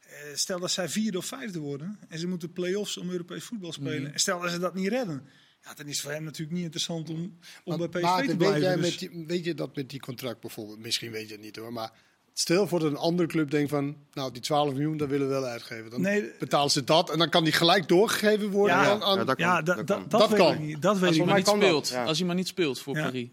eh, 0.00 0.16
Stel 0.34 0.60
dat 0.60 0.70
zij 0.70 0.88
vierde 0.88 1.18
of 1.18 1.24
vijfde 1.26 1.58
worden 1.58 1.98
en 2.08 2.18
ze 2.18 2.26
moeten 2.26 2.52
play-offs 2.52 2.96
om 2.96 3.10
Europees 3.10 3.44
voetbal 3.44 3.72
spelen. 3.72 4.02
Mhm. 4.02 4.12
En 4.12 4.18
stel 4.20 4.40
dat 4.40 4.50
ze 4.50 4.58
dat 4.58 4.74
niet 4.74 4.88
redden. 4.88 5.26
Ja, 5.64 5.74
dan 5.74 5.86
is 5.86 5.92
het 5.92 6.02
voor 6.02 6.12
hem 6.12 6.24
natuurlijk 6.24 6.52
niet 6.52 6.62
interessant 6.64 7.10
om, 7.10 7.38
om 7.64 7.76
bij 7.78 7.88
PSV 7.88 8.00
Maarten, 8.02 8.22
te 8.26 8.28
weet, 8.28 8.38
blijven. 8.38 8.60
jij 8.60 8.76
Dus- 8.76 8.90
met 8.90 8.98
die, 8.98 9.24
weet 9.26 9.44
je 9.44 9.54
dat 9.54 9.76
met 9.76 9.90
die 9.90 10.00
contract 10.00 10.40
bijvoorbeeld? 10.40 10.78
Misschien 10.78 11.10
weet 11.10 11.28
je 11.28 11.34
het 11.34 11.42
niet 11.42 11.56
hoor, 11.56 11.72
maar 11.72 11.92
stel 12.32 12.68
voor 12.68 12.78
dat 12.80 12.90
een 12.90 12.96
andere 12.96 13.28
club 13.28 13.50
denkt 13.50 13.70
van, 13.70 13.96
nou 14.12 14.32
die 14.32 14.42
12 14.42 14.72
miljoen, 14.72 14.96
dat 14.96 15.08
willen 15.08 15.26
we 15.26 15.32
wel 15.32 15.44
uitgeven. 15.44 15.90
Dan 15.90 16.00
Nee. 16.00 16.30
betalen 16.38 16.70
ze 16.70 16.84
dat 16.84 17.10
en 17.10 17.18
dan 17.18 17.28
kan 17.30 17.44
die 17.44 17.52
gelijk 17.52 17.88
doorgegeven 17.88 18.50
worden 18.50 18.76
Ja, 18.76 18.90
aan, 18.90 19.02
aan- 19.02 19.18
ja, 19.18 19.24
dat 19.24 19.36
kan. 19.36 19.46
ja, 19.46 19.62
dat 19.62 19.76
da- 19.76 19.82
kan. 19.94 20.08
dat, 20.08 20.20
Dat 20.20 20.28
weet 20.30 20.38
kan. 20.38 20.52
ik 20.52 20.58
niet. 20.60 20.82
Dat 20.82 20.98
weet 20.98 21.08
Als 21.08 21.16
ik 21.18 21.24
maar 21.24 21.36
niet. 21.36 21.46
speelt. 21.48 21.88
ja. 21.88 22.04
Als 22.04 22.18
hij 22.18 22.26
maar 22.26 22.36
niet 22.36 22.46
speelt 22.48 22.80
voor 22.80 22.96
Ja. 22.96 23.02
Paris. 23.02 23.28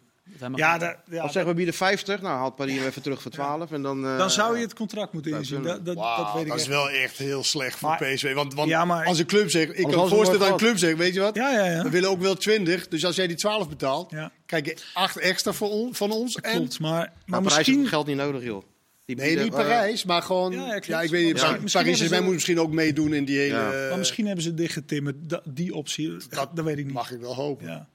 Ja, 0.56 0.96
Of 1.24 1.32
zeggen 1.32 1.46
we 1.46 1.54
bieden 1.54 1.74
50, 1.74 2.22
nou 2.22 2.38
haalt 2.38 2.56
Paris 2.56 2.76
hem 2.78 2.86
even 2.86 3.02
terug 3.02 3.22
voor 3.22 3.32
12 3.32 3.72
en 3.72 3.82
dan... 3.82 4.06
eh, 4.06 4.18
dan 4.18 4.30
zou 4.32 4.56
je 4.58 4.62
het 4.64 4.74
contract 4.74 5.14
moeten 5.14 5.32
inzien. 5.32 5.64
Dat, 5.64 5.86
dat, 5.86 5.96
Wauw, 5.96 6.24
dat 6.24 6.34
weet 6.34 6.44
ik 6.44 6.50
dat 6.50 6.60
is 6.60 6.68
wel 6.68 6.90
echt 6.90 7.18
heel 7.18 7.44
slecht 7.44 7.78
voor 7.78 7.90
Maar- 7.90 8.14
PSV. 8.14 8.34
Want, 8.34 8.54
want 8.54 8.70
Ja, 8.70 8.86
maar- 8.86 9.06
als 9.06 9.20
een 9.20 9.26
club 9.26 9.50
zegt, 9.50 9.80
ik 9.80 9.88
kan 9.88 10.10
voorstellen 10.10 10.40
dat 10.40 10.50
een 10.50 10.58
club 10.58 10.78
zegt, 10.78 10.98
weet 10.98 11.14
je 11.14 11.20
wat? 11.20 11.36
Ja, 11.36 11.52
ja, 11.52 11.66
ja. 11.66 11.84
We 11.84 11.90
willen 11.90 12.10
ook 12.10 12.22
wel 12.22 12.36
20, 12.36 12.88
dus 12.88 13.06
als 13.06 13.16
jij 13.16 13.28
die 13.28 13.38
12 13.38 13.70
betaalt, 13.70 14.12
Ja. 14.12 14.32
krijg 14.46 14.66
je 14.66 14.78
8 14.94 15.18
extra 15.18 15.54
voor 15.54 15.70
on- 15.70 15.96
van 15.96 16.12
ons. 16.12 16.36
En, 16.36 16.52
Klopt, 16.56 16.80
maar, 16.80 16.92
maar, 16.92 17.12
Maar 17.26 17.42
Parijs 17.42 17.58
misschien... 17.68 17.88
geld 17.88 18.08
niet 18.08 18.18
nodig, 18.18 18.44
joh. 18.44 18.64
Die 19.06 19.16
nee, 19.18 19.36
niet 19.38 19.46
eh, 19.46 19.50
Parijs, 19.60 20.04
maar 20.04 20.22
gewoon, 20.22 20.52
Ja, 20.52 20.58
ja, 20.66 20.74
ja, 20.74 20.80
klopt. 20.80 21.04
ik 21.04 21.10
weet 21.10 21.26
niet, 21.26 21.40
Ja. 21.42 21.58
Parijs 21.72 22.10
moet 22.22 22.34
misschien 22.34 22.60
ook 22.60 22.72
meedoen 22.72 23.14
in 23.14 23.26
die 23.26 23.38
hele... 23.38 23.56
Ja. 23.56 23.72
eh, 23.72 23.90
Maar 23.90 23.98
misschien 23.98 24.26
hebben 24.26 24.44
ze 24.44 24.54
dichtgetimmerd, 24.54 25.16
die 25.44 25.74
optie. 25.74 26.16
Dat, 26.30 26.50
dat 26.56 26.66
weet 26.66 26.78
ik 26.78 26.86
niet. 26.86 26.94
mag 26.94 27.12
ik 27.12 27.20
wel 27.20 27.36
hopen. 27.36 27.88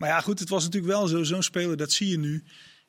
Ja. 0.00 0.06
Maar 0.06 0.08
ja, 0.16 0.20
goed, 0.20 0.38
het 0.38 0.48
was 0.48 0.64
natuurlijk 0.64 0.92
wel 0.92 1.06
zo. 1.06 1.22
Zo'n 1.22 1.42
speler, 1.42 1.76
dat 1.76 1.92
zie 1.92 2.08
je 2.08 2.18
nu. 2.18 2.42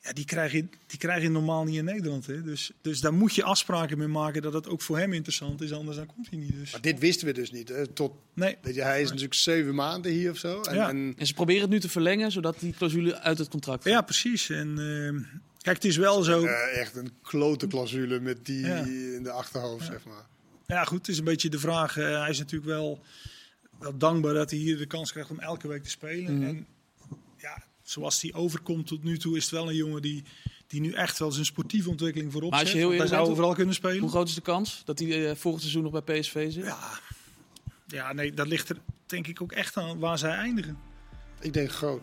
Ja, 0.03 0.13
die 0.13 0.25
krijg 0.25 0.51
je, 0.51 0.65
die 0.87 0.97
krijg 0.99 1.21
je 1.21 1.29
normaal 1.29 1.63
niet 1.63 1.75
in 1.75 1.85
Nederland. 1.85 2.25
Hè? 2.25 2.41
Dus, 2.43 2.71
dus 2.81 2.99
daar 3.01 3.13
moet 3.13 3.35
je 3.35 3.43
afspraken 3.43 3.97
mee 3.97 4.07
maken 4.07 4.41
dat 4.41 4.53
het 4.53 4.67
ook 4.67 4.81
voor 4.81 4.97
hem 4.97 5.13
interessant 5.13 5.61
is. 5.61 5.71
Anders 5.73 5.97
dan 5.97 6.05
komt 6.05 6.29
hij 6.29 6.39
niet. 6.39 6.51
Dus. 6.59 6.71
Maar 6.71 6.81
dit 6.81 6.99
wisten 6.99 7.27
we 7.27 7.33
dus 7.33 7.51
niet. 7.51 7.69
Hè. 7.69 7.87
Tot, 7.87 8.13
Nee, 8.33 8.57
weet 8.61 8.75
je, 8.75 8.81
hij 8.81 9.01
is 9.01 9.07
natuurlijk 9.07 9.33
zeven 9.33 9.75
maanden 9.75 10.11
hier 10.11 10.31
of 10.31 10.37
zo. 10.37 10.61
En, 10.61 10.75
Ja. 10.75 10.89
en 10.89 11.13
En 11.17 11.27
ze 11.27 11.33
proberen 11.33 11.61
het 11.61 11.69
nu 11.69 11.79
te 11.79 11.89
verlengen, 11.89 12.31
zodat 12.31 12.59
die 12.59 12.73
clausule 12.73 13.19
uit 13.19 13.37
het 13.37 13.47
contract 13.49 13.83
ja, 13.83 14.01
precies. 14.01 14.49
En 14.49 14.67
ehm, 14.79 15.21
kijk, 15.61 15.75
het 15.75 15.85
is 15.85 15.97
wel 15.97 16.23
zo. 16.23 16.45
eh, 16.45 16.79
echt 16.79 16.95
een 16.95 17.11
klote 17.21 17.67
clausule 17.67 18.19
met 18.19 18.45
die 18.45 18.65
Ja. 18.65 18.83
in 19.15 19.23
de 19.23 19.31
achterhoofd, 19.31 19.85
zeg 19.85 20.05
maar. 20.05 20.25
Ja, 20.67 20.83
goed, 20.83 20.97
het 20.97 21.07
is 21.07 21.17
een 21.17 21.23
beetje 21.23 21.49
de 21.49 21.59
vraag. 21.59 21.97
eh, 21.97 22.19
hij 22.21 22.29
is 22.29 22.37
natuurlijk 22.39 22.71
wel, 22.71 22.99
wel 23.79 23.97
dankbaar 23.97 24.33
dat 24.33 24.49
hij 24.49 24.59
hier 24.59 24.77
de 24.77 24.85
kans 24.85 25.11
krijgt 25.11 25.29
om 25.29 25.39
elke 25.39 25.67
week 25.67 25.83
te 25.83 25.89
spelen. 25.89 26.37
Mhm. 26.37 26.43
En 26.47 26.55
ja, 26.55 26.63
zoals 27.91 28.21
hij 28.21 28.33
overkomt 28.33 28.87
tot 28.87 29.03
nu 29.03 29.17
toe, 29.17 29.37
is 29.37 29.43
het 29.43 29.51
wel 29.51 29.69
een 29.69 29.75
jongen 29.75 30.01
die, 30.01 30.23
die 30.67 30.81
nu 30.81 30.91
echt 30.91 31.19
wel 31.19 31.31
zijn 31.31 31.45
sportieve 31.45 31.89
ontwikkeling 31.89 32.31
voorop 32.31 32.49
Maar 32.51 32.59
als 32.59 32.71
je 32.71 32.77
zet. 32.77 32.87
heel 32.87 32.97
Want 32.97 32.99
hij 33.01 33.09
zou 33.17 33.21
bent, 33.21 33.33
overal 33.37 33.55
kunnen 33.55 33.73
spelen. 33.75 33.99
Hoe 33.99 34.09
groot 34.09 34.27
is 34.27 34.35
de 34.35 34.41
kans 34.41 34.81
dat 34.85 34.99
hij 34.99 35.29
eh, 35.29 35.35
volgend 35.35 35.61
seizoen 35.63 35.83
nog 35.91 36.03
bij 36.03 36.19
PSV 36.19 36.51
zit? 36.51 36.63
Ja, 36.65 36.79
ja, 37.87 38.13
nee, 38.13 38.33
dat 38.33 38.47
ligt 38.47 38.69
er 38.69 38.77
denk 39.05 39.27
ik 39.27 39.41
ook 39.41 39.51
echt 39.51 39.77
aan 39.77 39.99
waar 39.99 40.17
zij 40.17 40.31
eindigen. 40.31 40.77
Ik 41.39 41.53
denk 41.53 41.71
groot. 41.71 42.01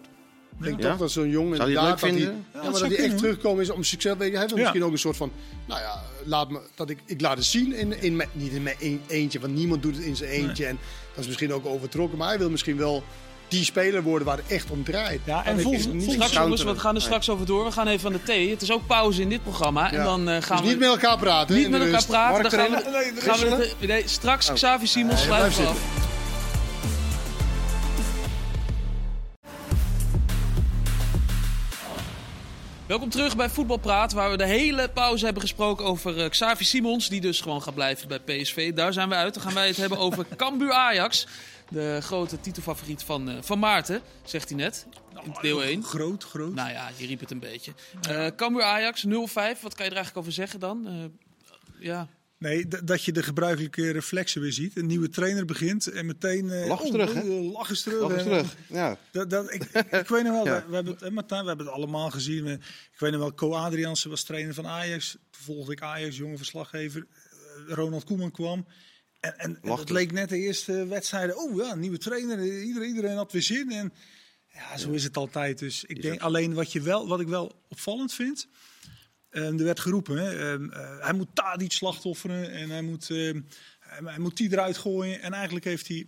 Ik 0.59 0.65
denk 0.65 0.83
Ja? 0.83 0.89
toch 0.91 0.99
dat 0.99 1.11
zo'n 1.11 1.29
jongen 1.31 1.59
inderdaad 1.59 2.01
dat 2.01 2.11
hij, 2.11 2.19
ja, 2.21 2.27
dat 2.53 2.63
maar 2.63 2.73
dat 2.73 2.81
hij 2.81 2.97
echt 2.97 3.19
terugkomen 3.19 3.63
is 3.63 3.71
om 3.71 3.83
succes. 3.85 4.17
Weet 4.17 4.27
je, 4.27 4.33
hij 4.33 4.41
heeft 4.41 4.55
Ja. 4.55 4.61
misschien 4.61 4.85
ook 4.85 4.93
een 4.93 4.99
soort 4.99 5.17
van, 5.17 5.33
nou 5.69 5.81
ja, 5.81 6.03
laat 6.25 6.51
me, 6.51 6.61
dat 6.75 6.91
ik, 6.91 6.99
ik 7.07 7.21
laat 7.21 7.37
het 7.37 7.47
zien 7.47 7.73
in, 7.73 8.03
in 8.03 8.17
mijn, 8.17 8.29
niet 8.33 8.53
in 8.53 8.63
mijn 8.63 8.77
een- 8.81 9.01
eentje, 9.07 9.41
want 9.41 9.55
niemand 9.55 9.83
doet 9.83 9.97
het 9.97 10.05
in 10.05 10.17
zijn 10.17 10.31
eentje. 10.31 10.67
En 10.67 10.79
dat 11.11 11.19
is 11.21 11.27
misschien 11.27 11.53
ook 11.53 11.67
overtrokken, 11.67 12.19
maar 12.19 12.29
hij 12.29 12.39
wil 12.39 12.51
misschien 12.51 12.77
wel 12.77 13.05
die 13.49 13.65
speler 13.65 14.03
worden 14.03 14.27
waar 14.27 14.37
het 14.37 14.47
echt 14.49 14.71
om 14.71 14.85
draait. 14.85 15.21
Ja, 15.25 15.45
en 15.45 15.55
Dat 15.55 15.63
vol- 15.65 15.73
is 15.73 15.83
vol- 15.83 15.93
niet 15.93 16.03
Straks 16.03 16.19
counteren. 16.19 16.43
jongens, 16.43 16.63
we 16.63 16.79
gaan 16.79 16.95
er 16.95 17.01
straks 17.01 17.29
over 17.31 17.47
door. 17.47 17.65
We 17.65 17.73
gaan 17.73 17.87
even 17.89 18.07
aan 18.07 18.13
de 18.13 18.23
thee. 18.23 18.51
Het 18.51 18.63
is 18.63 18.73
ook 18.73 18.87
pauze 18.87 19.23
in 19.23 19.29
dit 19.29 19.43
programma. 19.43 19.93
En 19.93 20.05
dan 20.05 20.29
eh, 20.29 20.43
gaan 20.43 20.57
Dus 20.57 20.67
we 20.67 20.71
niet 20.73 20.79
met 20.79 20.89
elkaar 20.89 21.19
praten. 21.19 21.57
niet 21.57 21.71
met 21.71 21.81
elkaar 21.83 22.05
praten. 22.07 22.43
Dan 22.43 22.51
gaan 22.51 22.71
we, 22.71 22.83
gaan 22.83 22.93
we 23.03 23.21
wisselen? 23.25 23.59
het- 23.59 23.75
nee, 23.81 24.03
straks 24.09 24.53
Xavi 24.53 24.87
Simons 24.87 25.15
Nee, 25.15 25.25
sluiten 25.25 25.51
we 25.51 25.63
blijf 25.63 25.77
af. 25.77 26.07
Welkom 32.87 33.09
terug 33.11 33.37
bij 33.37 33.49
Voetbalpraat, 33.49 34.13
waar 34.13 34.31
we 34.31 34.37
de 34.37 34.47
hele 34.47 34.89
pauze 34.89 35.25
hebben 35.25 35.43
gesproken 35.43 35.85
over 35.85 36.19
eh, 36.23 36.29
Xavi 36.31 36.65
Simons, 36.65 37.09
die 37.09 37.21
dus 37.21 37.41
gewoon 37.41 37.63
gaat 37.63 37.75
blijven 37.75 38.09
bij 38.09 38.19
PSV. 38.19 38.73
Daar 38.73 38.93
zijn 38.93 39.09
we 39.09 39.15
uit. 39.15 39.35
Dan 39.35 39.43
gaan 39.43 39.55
wij 39.55 39.67
het 39.67 39.77
hebben 39.77 39.99
over 39.99 40.27
Cambuur 40.37 40.73
Ajax, 40.73 41.27
de 41.71 41.99
grote 42.03 42.41
titelfavoriet 42.41 43.03
van, 43.03 43.29
eh, 43.31 43.37
van 43.43 43.59
Maarten, 43.59 44.01
zegt 44.25 44.49
hij 44.49 44.59
net, 44.59 44.87
in 45.25 45.35
deel 45.41 45.65
1. 45.65 45.83
Groot, 45.85 46.25
groot. 46.25 46.55
Nou 46.55 46.71
ja, 46.71 46.91
je 46.97 47.07
riep 47.07 47.21
het 47.21 47.31
een 47.31 47.41
beetje. 47.41 47.73
Eh 48.09 48.27
Cambuur 48.37 48.63
Ajax 48.63 49.05
0-5, 49.05 49.09
wat 49.63 49.75
kan 49.75 49.85
je 49.85 49.91
er 49.91 49.97
eigenlijk 49.97 50.17
over 50.17 50.33
zeggen 50.33 50.61
dan? 50.61 50.87
Eh, 50.87 51.05
ja, 51.79 52.09
Nee, 52.39 52.69
dat 52.85 53.05
je 53.05 53.13
de 53.13 53.23
gebruikelijke 53.23 53.91
reflexen 53.91 54.41
weer 54.41 54.53
ziet. 54.53 54.77
Een 54.77 54.87
nieuwe 54.87 55.09
trainer 55.09 55.45
begint 55.45 55.87
en 55.87 56.07
meteen... 56.07 56.51
eh, 56.51 56.67
Lach 56.67 56.81
is 56.81 56.87
oh, 56.87 56.93
terug, 56.93 57.13
hè? 57.15 57.21
eh, 57.21 57.53
Lach 57.53 57.71
is 57.71 57.83
terug. 57.83 58.57
Ja. 58.69 58.99
Dat, 59.13 59.31
dat, 59.31 59.53
ik, 59.55 59.63
ik 59.91 60.09
weet 60.09 60.23
nog 60.25 60.33
wel, 60.33 60.45
Ja. 60.55 60.63
we, 60.63 60.69
we 60.69 60.75
hebben 60.75 60.93
het, 60.93 61.01
hè, 61.03 61.11
Martijn, 61.11 61.43
we 61.43 61.49
hebben 61.49 61.67
het 61.67 61.75
allemaal 61.75 62.11
gezien. 62.11 62.47
Ik 62.47 62.99
weet 62.99 63.11
nog 63.11 63.21
wel, 63.21 63.35
Co 63.35 63.53
Adriaanse 63.55 64.09
was 64.09 64.23
trainer 64.23 64.55
van 64.55 64.67
Ajax. 64.67 65.11
Toen 65.31 65.43
volgde 65.43 65.73
ik 65.73 65.83
Ajax, 65.83 66.17
jonge 66.17 66.37
verslaggever. 66.37 67.07
Ronald 67.67 68.05
Koeman 68.05 68.31
kwam. 68.31 68.67
En, 69.21 69.39
en, 69.39 69.59
het 69.63 69.91
leek 69.91 70.13
net 70.13 70.29
de 70.29 70.39
eerste 70.39 70.87
wedstrijden. 70.87 71.39
Oh 71.39 71.57
ja, 71.57 71.75
nieuwe 71.75 71.99
trainer. 71.99 72.63
Iedereen, 72.63 72.89
iedereen 72.89 73.17
had 73.17 73.33
weer 73.33 73.43
zin. 73.43 73.71
En 73.71 73.93
ja, 74.53 74.77
zo 74.77 74.91
is 74.91 75.05
het 75.05 75.17
altijd. 75.17 75.59
Dus 75.59 75.85
ik 75.85 76.03
denk 76.03 76.21
alleen 76.21 76.55
wat, 76.55 76.73
je 76.73 76.81
wel, 76.81 77.09
wat 77.09 77.21
ik 77.21 77.27
wel 77.27 77.63
opvallend 77.69 78.13
vind. 78.13 78.49
eh, 79.29 79.47
er 79.47 79.65
werd 79.65 79.81
geroepen, 79.81 80.17
hè, 80.17 80.53
ehm, 80.53 80.71
eh, 80.71 81.05
hij 81.05 81.13
moet 81.13 81.35
Tadic 81.35 81.73
slachtofferen 81.73 82.51
en 82.51 82.71
hij 82.71 82.83
moet, 82.83 83.11
ehm, 83.11 83.41
hij, 83.79 84.01
hij 84.05 84.19
moet 84.19 84.37
die 84.37 84.53
eruit 84.53 84.77
gooien. 84.77 85.21
En 85.21 85.33
eigenlijk 85.33 85.65
heeft 85.65 85.89
hij 85.89 86.07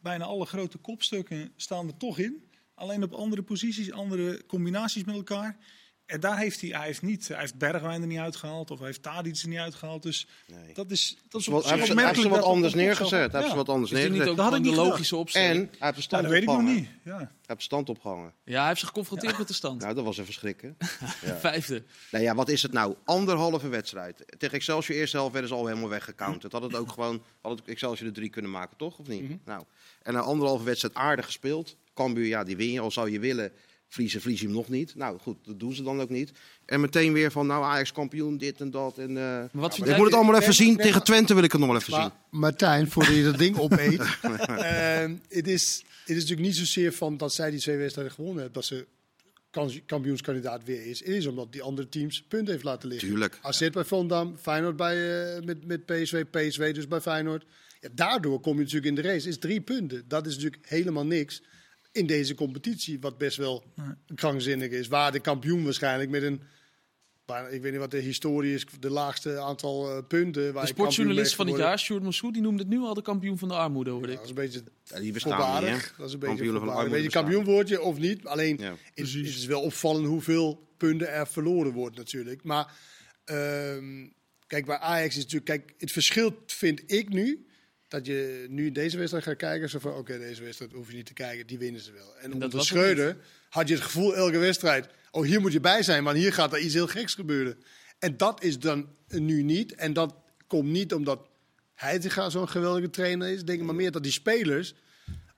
bijna 0.00 0.24
alle 0.24 0.46
grote 0.46 0.78
kopstukken 0.78 1.52
staan 1.56 1.86
er 1.86 1.96
toch 1.96 2.18
in. 2.18 2.50
Alleen 2.74 3.02
op 3.02 3.12
andere 3.12 3.42
posities, 3.42 3.92
andere 3.92 4.46
combinaties 4.46 5.04
met 5.04 5.14
elkaar. 5.14 5.56
En 6.06 6.20
daar 6.20 6.38
heeft 6.38 6.60
hij, 6.60 6.70
hij 6.70 6.86
heeft 6.86 7.02
niet, 7.02 7.28
hij 7.28 7.38
heeft 7.40 7.54
Bergwijn 7.58 8.00
er 8.00 8.06
niet 8.06 8.18
uitgehaald 8.18 8.70
of 8.70 8.78
hij 8.78 8.86
heeft 8.86 9.02
Tadic 9.02 9.36
er 9.42 9.48
niet 9.48 9.58
uitgehaald. 9.58 10.02
Dus 10.02 10.26
Nee. 10.46 10.74
dat 10.74 10.90
is, 10.90 11.16
dat 11.28 11.40
is 11.40 11.46
Wat- 11.46 11.56
op 11.56 11.62
zich 11.62 11.68
ze- 11.68 11.68
hij 11.68 11.76
heeft 11.76 11.86
ze 11.86 11.92
opmerkelijk 11.92 12.34
wat 12.34 12.44
anders 12.44 12.74
neergezet. 12.74 13.10
Hij 13.10 13.20
heeft 13.40 13.42
Ja. 13.44 13.48
ze 13.50 13.56
wat 13.56 13.68
anders 13.68 13.90
niet 13.90 14.00
neergezet. 14.00 14.28
ook 14.28 14.36
Dat 14.36 14.44
had 14.44 14.54
ik 14.54 14.62
de 14.62 14.68
niet 14.68 14.78
logische 14.78 15.14
En 15.14 15.20
opstelling? 15.20 15.56
hij 15.56 15.62
heeft 15.70 15.78
de 15.80 15.86
Ja, 15.96 16.00
stand 16.00 16.22
dat 16.22 16.32
weet 16.32 16.42
ik 16.42 16.48
nog 16.48 16.62
niet. 16.62 16.88
Ja. 17.04 17.16
Hij 17.16 17.28
heeft 17.46 17.62
stand 17.62 17.88
opgehangen. 17.88 18.32
Ja, 18.44 18.58
hij 18.58 18.66
heeft 18.68 18.78
zich 18.80 18.88
geconfronteerd 18.88 19.38
met 19.38 19.48
de 19.48 19.54
stand. 19.54 19.80
Nou, 19.80 19.94
dat 19.94 20.04
was 20.04 20.18
even 20.18 20.32
schrikken. 20.32 20.76
Vijfde. 21.40 21.82
Nou 22.10 22.24
ja, 22.24 22.34
wat 22.34 22.48
is 22.48 22.62
het 22.62 22.72
nou? 22.72 22.94
Anderhalve 23.04 23.68
wedstrijd. 23.68 24.24
Tegen 24.38 24.54
Excelsior 24.56 24.98
eerste 24.98 25.16
helft 25.16 25.32
werden 25.32 25.50
ze 25.50 25.56
al 25.56 25.66
helemaal 25.66 25.88
weggecounterd. 25.88 26.52
Had 26.52 26.62
het 26.62 26.74
ook 26.74 26.92
gewoon, 26.92 27.22
had 27.40 27.58
het 27.58 27.68
Excelsior 27.68 28.08
de 28.08 28.14
drie 28.14 28.30
kunnen 28.30 28.50
maken, 28.50 28.76
toch? 28.76 28.98
Of 28.98 29.06
niet? 29.06 29.44
Nou, 29.44 29.62
en 30.02 30.14
een 30.14 30.20
anderhalve 30.20 30.64
wedstrijd 30.64 30.94
aardig 30.94 31.24
gespeeld. 31.24 31.76
Cambuur, 31.94 32.26
ja, 32.26 32.44
die 32.44 32.56
win 32.56 32.70
je. 32.72 32.80
Al 32.80 32.90
zou 32.90 33.10
je 33.10 33.18
willen, 33.20 33.52
vriezen, 33.88 34.30
je 34.30 34.36
hem 34.36 34.52
nog 34.52 34.68
niet. 34.68 34.94
Nou 34.94 35.18
goed, 35.18 35.36
dat 35.44 35.60
doen 35.60 35.74
ze 35.74 35.82
dan 35.82 36.00
ook 36.00 36.08
niet. 36.08 36.32
En 36.64 36.80
meteen 36.80 37.12
weer 37.12 37.30
van, 37.30 37.46
nou 37.46 37.64
Ajax 37.64 37.92
kampioen, 37.92 38.38
dit 38.38 38.60
en 38.60 38.70
dat. 38.70 38.98
En, 38.98 39.12
Maar 39.12 39.48
wat 39.52 39.74
vind 39.74 39.88
ik 39.88 39.96
moet 39.96 40.06
het 40.06 40.14
allemaal 40.14 40.40
even 40.40 40.54
zien. 40.54 40.76
Tegen 40.76 41.04
Twente 41.04 41.34
wil 41.34 41.42
ik 41.42 41.52
het 41.52 41.60
nog 41.60 41.70
wel 41.70 41.78
even 41.78 41.92
zien. 41.92 42.00
Maar 42.00 42.12
Martijn, 42.30 42.90
voordat 42.90 43.14
je 43.14 43.22
dat 43.22 43.38
ding 43.38 43.58
opeet. 43.58 44.00
ehm, 44.22 45.14
het, 45.28 45.48
is, 45.48 45.84
het 46.04 46.16
is 46.16 46.22
natuurlijk 46.22 46.48
niet 46.48 46.56
zozeer 46.56 46.92
van 46.92 47.16
dat 47.16 47.34
zij 47.34 47.50
die 47.50 47.60
twee 47.60 47.76
wedstrijden 47.76 48.14
gewonnen 48.14 48.42
hebben. 48.42 48.54
Dat 48.54 48.64
ze 48.64 48.86
kampioenskandidaat 49.86 50.64
weer 50.64 50.86
is. 50.86 50.98
Het 50.98 51.08
is 51.08 51.26
omdat 51.26 51.52
die 51.52 51.62
andere 51.62 51.88
teams 51.88 52.22
punten 52.28 52.52
heeft 52.52 52.64
laten 52.64 52.88
liggen. 52.88 53.08
Tuurlijk. 53.08 53.38
AZ 53.42 53.70
bij 53.70 53.84
Vondam, 53.84 54.36
Feyenoord 54.40 54.76
bij, 54.76 55.34
eh, 55.36 55.42
met, 55.44 55.66
met 55.66 55.86
PSV, 55.86 56.24
PSV 56.30 56.74
dus 56.74 56.88
bij 56.88 57.00
Feyenoord. 57.00 57.44
Ja, 57.80 57.88
daardoor 57.92 58.40
kom 58.40 58.54
je 58.54 58.62
natuurlijk 58.62 58.86
in 58.86 58.94
de 58.94 59.08
race. 59.08 59.28
is 59.28 59.38
drie 59.38 59.60
punten. 59.60 60.04
Dat 60.08 60.26
is 60.26 60.34
natuurlijk 60.34 60.66
helemaal 60.66 61.06
niks 61.06 61.42
in 61.96 62.06
deze 62.06 62.34
competitie. 62.34 63.00
Wat 63.00 63.18
best 63.18 63.36
wel 63.36 63.64
krankzinnig 64.14 64.70
is. 64.70 64.88
Waar 64.88 65.12
de 65.12 65.20
kampioen 65.20 65.64
waarschijnlijk 65.64 66.10
met 66.10 66.22
een... 66.22 66.40
waar- 67.26 67.52
Ik 67.52 67.62
weet 67.62 67.70
niet 67.72 67.80
wat 67.80 67.90
de 67.90 67.98
historie 67.98 68.54
is, 68.54 68.66
de 68.80 68.90
laagste 68.90 69.38
aantal 69.38 69.90
eh, 69.96 70.02
punten. 70.08 70.42
Waar 70.42 70.42
De 70.42 70.48
je 70.48 70.52
kampioen 70.52 70.74
sportjournalist 70.74 71.34
van 71.34 71.46
het 71.46 71.56
jaar, 71.56 71.78
Sjoerd 71.78 72.02
Moussou, 72.02 72.32
die 72.32 72.42
noemde 72.42 72.62
het 72.62 72.68
nu 72.72 72.78
al 72.78 72.94
de 72.94 73.02
kampioon 73.02 73.38
van 73.38 73.48
de 73.48 73.54
armoede, 73.54 73.90
hoorde 73.90 74.06
Ja, 74.06 74.12
ik. 74.12 74.18
dat 74.18 74.24
is 74.24 74.36
een 74.36 74.42
beetje 74.42 74.62
Ja, 74.84 75.00
die 75.00 75.12
bestaan 75.12 75.32
voorbarig. 75.40 75.72
niet, 75.74 75.82
hè? 75.82 75.96
Dat 75.96 76.06
is 76.06 76.12
een 76.12 76.18
beetje 76.18 76.26
Kampioenen 76.34 76.60
van 76.60 76.68
de 76.68 76.74
voorbarig. 76.74 76.78
armoede 76.78 76.90
Weet 76.90 77.00
je, 77.00 77.04
bestaan. 77.04 77.22
kampioen 77.24 77.54
word 77.54 77.68
je 77.68 77.80
of 77.82 77.98
niet. 77.98 78.26
Alleen 78.26 78.56
Ja. 78.60 78.70
het, 78.70 78.94
Precies. 78.94 79.28
het 79.28 79.36
is 79.38 79.46
wel 79.46 79.60
opvallend 79.60 80.06
hoeveel 80.06 80.68
punten 80.76 81.12
er 81.12 81.26
verloren 81.26 81.72
wordt 81.72 81.96
natuurlijk. 81.96 82.42
Maar 82.44 82.72
ehm, 83.24 84.06
kijk, 84.46 84.66
bij 84.66 84.78
Ajax 84.78 85.16
is 85.16 85.22
natuurlijk... 85.22 85.44
Kijk, 85.44 85.74
het 85.78 85.92
verschil 85.92 86.42
vind 86.46 86.82
ik 86.92 87.08
nu... 87.08 87.45
Dat 87.96 88.06
je 88.06 88.46
nu 88.48 88.72
deze 88.72 88.96
wedstrijd 88.96 89.24
gaat 89.24 89.36
kijken. 89.36 89.68
Zo 89.70 89.78
van, 89.78 89.92
oké, 89.94 90.18
deze 90.18 90.42
wedstrijd 90.42 90.72
hoef 90.72 90.90
je 90.90 90.96
niet 90.96 91.06
te 91.06 91.12
kijken. 91.12 91.46
Die 91.46 91.58
winnen 91.58 91.80
ze 91.80 91.92
wel. 91.92 92.16
En 92.20 92.32
onder 92.32 92.48
was 92.50 92.68
het 92.68 92.78
Schreuder 92.78 93.16
had 93.48 93.68
je 93.68 93.74
het 93.74 93.82
gevoel 93.82 94.16
elke 94.16 94.38
wedstrijd... 94.38 94.88
Oh, 95.10 95.24
hier 95.24 95.40
moet 95.40 95.52
je 95.52 95.60
bij 95.60 95.82
zijn, 95.82 96.02
maar 96.02 96.14
hier 96.14 96.32
gaat 96.32 96.52
er 96.52 96.58
iets 96.58 96.74
heel 96.74 96.86
geks 96.86 97.14
gebeuren. 97.14 97.58
En 97.98 98.16
dat 98.16 98.42
is 98.42 98.58
dan 98.58 98.88
nu 99.08 99.42
niet. 99.42 99.74
En 99.74 99.92
dat 99.92 100.14
komt 100.46 100.68
niet 100.68 100.94
omdat 100.94 101.28
Heitinga 101.74 102.30
zo'n 102.30 102.48
geweldige 102.48 102.90
trainer 102.90 103.28
is, 103.28 103.44
denk 103.44 103.62
maar 103.62 103.74
meer 103.74 103.90
dat 103.90 104.02
die 104.02 104.12
spelers 104.12 104.74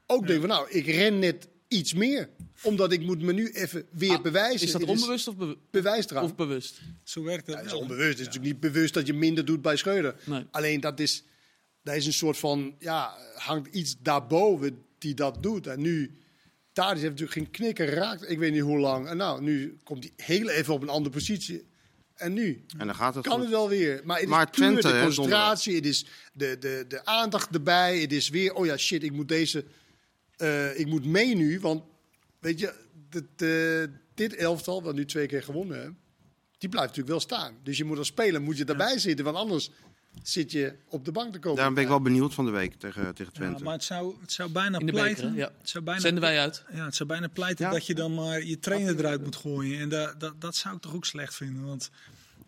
ook 0.07 0.27
denken 0.27 0.49
van 0.49 0.57
nou, 0.57 0.71
ik 0.71 0.87
ren 0.87 1.19
net 1.19 1.49
iets 1.69 1.95
meer. 1.95 2.29
Omdat 2.63 2.93
ik 2.93 3.01
moet 3.01 3.23
me 3.23 3.33
nu 3.33 3.51
even 3.51 3.87
weer 3.91 4.17
Ah, 4.17 4.23
bewijzen. 4.23 4.67
Is 4.67 4.73
dat 4.73 4.81
Het 4.81 4.91
onbewust 4.91 5.29
of, 5.29 5.37
be- 5.37 5.57
bewijs 5.71 6.11
eraan. 6.11 6.25
of 6.25 6.35
bewust? 6.35 6.81
Zo 7.03 7.23
werkt 7.23 7.47
het. 7.47 7.57
Ja, 7.57 7.63
is 7.63 7.73
onbewust. 7.73 8.09
Het 8.09 8.19
is 8.19 8.25
natuurlijk 8.27 8.53
niet 8.53 8.61
bewust 8.73 8.95
dat 8.95 9.07
je 9.07 9.15
minder 9.15 9.45
doet 9.45 9.63
bij 9.63 9.77
Schreuder. 9.77 10.15
Nee. 10.25 10.45
Alleen 10.51 10.81
dat 10.81 11.01
is, 11.01 11.25
dat 11.89 11.97
is 11.97 12.07
een 12.07 12.13
soort 12.13 12.39
van, 12.39 12.75
ja, 12.79 13.17
hangt 13.35 13.75
iets 13.75 13.97
daarboven 14.01 14.83
die 14.99 15.15
dat 15.15 15.43
doet. 15.43 15.67
En 15.67 15.81
nu, 15.81 16.19
Tadic 16.73 17.03
heeft 17.03 17.21
natuurlijk 17.21 17.33
geen 17.33 17.51
knikker 17.51 17.89
geraakt. 17.89 18.31
Ik 18.31 18.39
weet 18.39 18.53
niet 18.53 18.63
hoe 18.63 18.79
lang. 18.79 19.09
En 19.09 19.17
nou, 19.17 19.43
nu 19.43 19.79
komt 19.83 20.05
hij 20.05 20.27
heel 20.27 20.49
even 20.49 20.75
op 20.75 20.83
een 20.83 20.89
andere 20.89 21.15
positie. 21.15 21.67
En 22.15 22.33
nu 22.33 22.65
En 22.79 22.87
dan 22.87 22.95
gaat 22.95 23.15
het 23.15 23.25
kan 23.25 23.33
goed. 23.33 23.43
het 23.43 23.51
wel 23.51 23.69
weer. 23.69 24.01
Maar 24.05 24.19
het 24.19 24.29
Maar 24.29 24.49
is 24.51 24.59
puur 24.59 24.83
de 24.83 24.89
hè, 24.89 25.03
concentratie, 25.03 25.75
het 25.75 25.87
is 25.87 26.07
de, 26.33 26.59
de, 26.59 26.85
de 26.89 27.05
aandacht 27.05 27.55
erbij. 27.55 28.01
Het 28.01 28.13
is 28.13 28.29
weer, 28.29 28.55
oh 28.55 28.67
ja, 28.67 28.77
shit, 28.77 29.03
ik 29.03 29.13
moet 29.13 29.29
deze, 29.29 29.65
eh, 30.37 30.79
ik 30.79 30.87
moet 30.87 31.05
mee 31.05 31.35
nu. 31.35 31.61
Want, 31.61 31.83
weet 32.39 32.59
je, 32.61 32.75
dit, 33.09 33.25
eh, 33.37 33.95
dit 34.15 34.35
elftal, 34.35 34.83
wat 34.83 34.95
nu 34.95 35.05
twee 35.05 35.27
keer 35.27 35.43
gewonnen 35.43 35.81
heeft, 35.81 35.95
die 36.59 36.69
blijft 36.69 36.89
natuurlijk 36.89 37.09
wel 37.09 37.39
staan. 37.39 37.59
Dus 37.63 37.77
je 37.77 37.85
moet 37.85 37.99
als 37.99 38.07
speler 38.07 38.43
moet 38.43 38.59
je 38.59 38.65
daarbij 38.65 38.99
zitten, 38.99 39.25
want 39.25 39.37
anders 39.37 39.71
zit 40.23 40.53
je 40.53 40.75
op 40.89 41.05
de 41.05 41.13
bank 41.13 41.33
te 41.33 41.39
komen. 41.39 41.57
Daarom 41.57 41.75
ben 41.75 41.83
ik 41.83 41.89
wel 41.89 42.01
benieuwd 42.01 42.35
van 42.35 42.45
de 42.45 42.51
week 42.51 42.75
tegen, 42.75 43.15
tegen 43.15 43.33
Ja, 43.35 43.39
Twente. 43.39 43.63
maar 43.65 43.73
het 43.73 43.85
zou, 43.85 44.15
het 44.21 44.33
zou 44.33 44.51
bijna 44.51 44.79
de 44.79 44.85
beker, 44.85 45.01
pleiten. 45.01 45.35
Ja. 45.35 45.53
het 45.61 45.69
zou 45.69 45.85
bijna, 45.85 46.01
Zenden 46.01 46.23
wij 46.23 46.39
uit. 46.41 46.65
Ja, 46.73 46.85
het 46.85 46.95
zou 46.95 47.09
bijna 47.09 47.29
pleiten 47.29 47.65
Ja. 47.65 47.71
dat 47.73 47.87
je 47.87 47.95
dan 47.95 48.15
maar 48.15 48.43
je 48.45 48.59
trainer 48.59 48.99
eruit 48.99 49.23
moet 49.25 49.37
gooien. 49.37 49.81
En 49.81 49.89
dat, 49.89 50.21
dat, 50.21 50.41
dat 50.41 50.57
zou 50.57 50.75
ik 50.77 50.81
toch 50.81 50.95
ook 50.95 51.05
slecht 51.05 51.35
vinden. 51.35 51.65
Want 51.65 51.91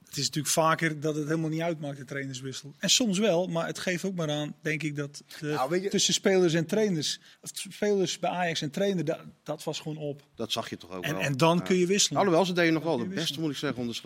het 0.04 0.18
is 0.18 0.24
natuurlijk 0.26 0.54
vaker 0.54 1.00
dat 1.00 1.14
het 1.14 1.24
helemaal 1.28 1.50
niet 1.50 1.60
uitmaakt, 1.60 1.96
de 1.98 2.04
trainerswissel. 2.04 2.74
En 2.78 2.90
soms 2.90 3.18
wel, 3.18 3.46
maar 3.46 3.66
het 3.66 3.78
geeft 3.78 4.04
ook 4.04 4.14
maar 4.14 4.30
aan, 4.30 4.54
denk 4.62 4.82
ik, 4.82 4.96
dat 4.96 5.22
de, 5.40 5.46
Nou, 5.46 5.80
je- 5.80 5.88
tussen 5.88 6.14
spelers 6.14 6.54
en 6.54 6.66
trainers, 6.66 7.20
of 7.40 7.50
spelers 7.52 8.18
bij 8.18 8.30
Ajax 8.30 8.60
en 8.62 8.70
trainer, 8.70 9.04
dat, 9.04 9.18
dat 9.42 9.64
was 9.64 9.80
gewoon 9.80 9.96
op. 9.98 10.22
Dat 10.34 10.52
zag 10.52 10.70
je 10.70 10.76
toch 10.76 10.90
ook 10.90 11.04
En, 11.04 11.12
wel. 11.14 11.22
en 11.22 11.36
dan 11.36 11.56
Ja. 11.56 11.62
kun 11.62 11.76
je 11.76 11.86
wisselen. 11.86 12.18
Alhoewel, 12.18 12.44
ze 12.44 12.52
deden 12.52 12.72
nog 12.72 12.82
wel 12.82 12.98
het 12.98 13.08
je 13.08 13.14
beste, 13.14 13.40
moet 13.40 13.50
ik 13.50 13.56
zeggen, 13.56 13.80
onder 13.80 13.96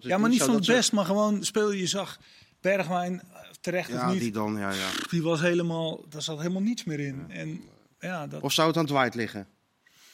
ja, 0.00 0.18
maar 0.18 0.30
niet 0.30 0.42
van 0.42 0.54
het 0.54 0.64
ze- 0.64 0.72
best, 0.72 0.92
maar 0.92 1.04
gewoon 1.04 1.44
speel 1.44 1.72
je 1.72 1.86
zag. 1.86 2.18
Bergwijn, 2.64 3.20
eh, 3.20 3.38
terecht 3.60 3.88
Ja, 3.88 3.94
of 3.96 4.02
niet, 4.02 4.12
die 4.12 4.20
die... 4.20 4.30
dan, 4.32 4.56
ja, 4.58 4.70
ja. 4.70 5.20
was 5.22 5.40
helemaal, 5.40 6.04
daar 6.08 6.22
zat 6.22 6.38
helemaal 6.38 6.62
niets 6.62 6.84
meer 6.84 7.00
in. 7.00 7.24
En 7.28 7.60
ja, 8.00 8.26
dat, 8.26 8.42
Of 8.42 8.52
zou 8.52 8.68
het 8.68 8.76
aan 8.76 8.86
Dwight 8.86 9.14
liggen? 9.14 9.46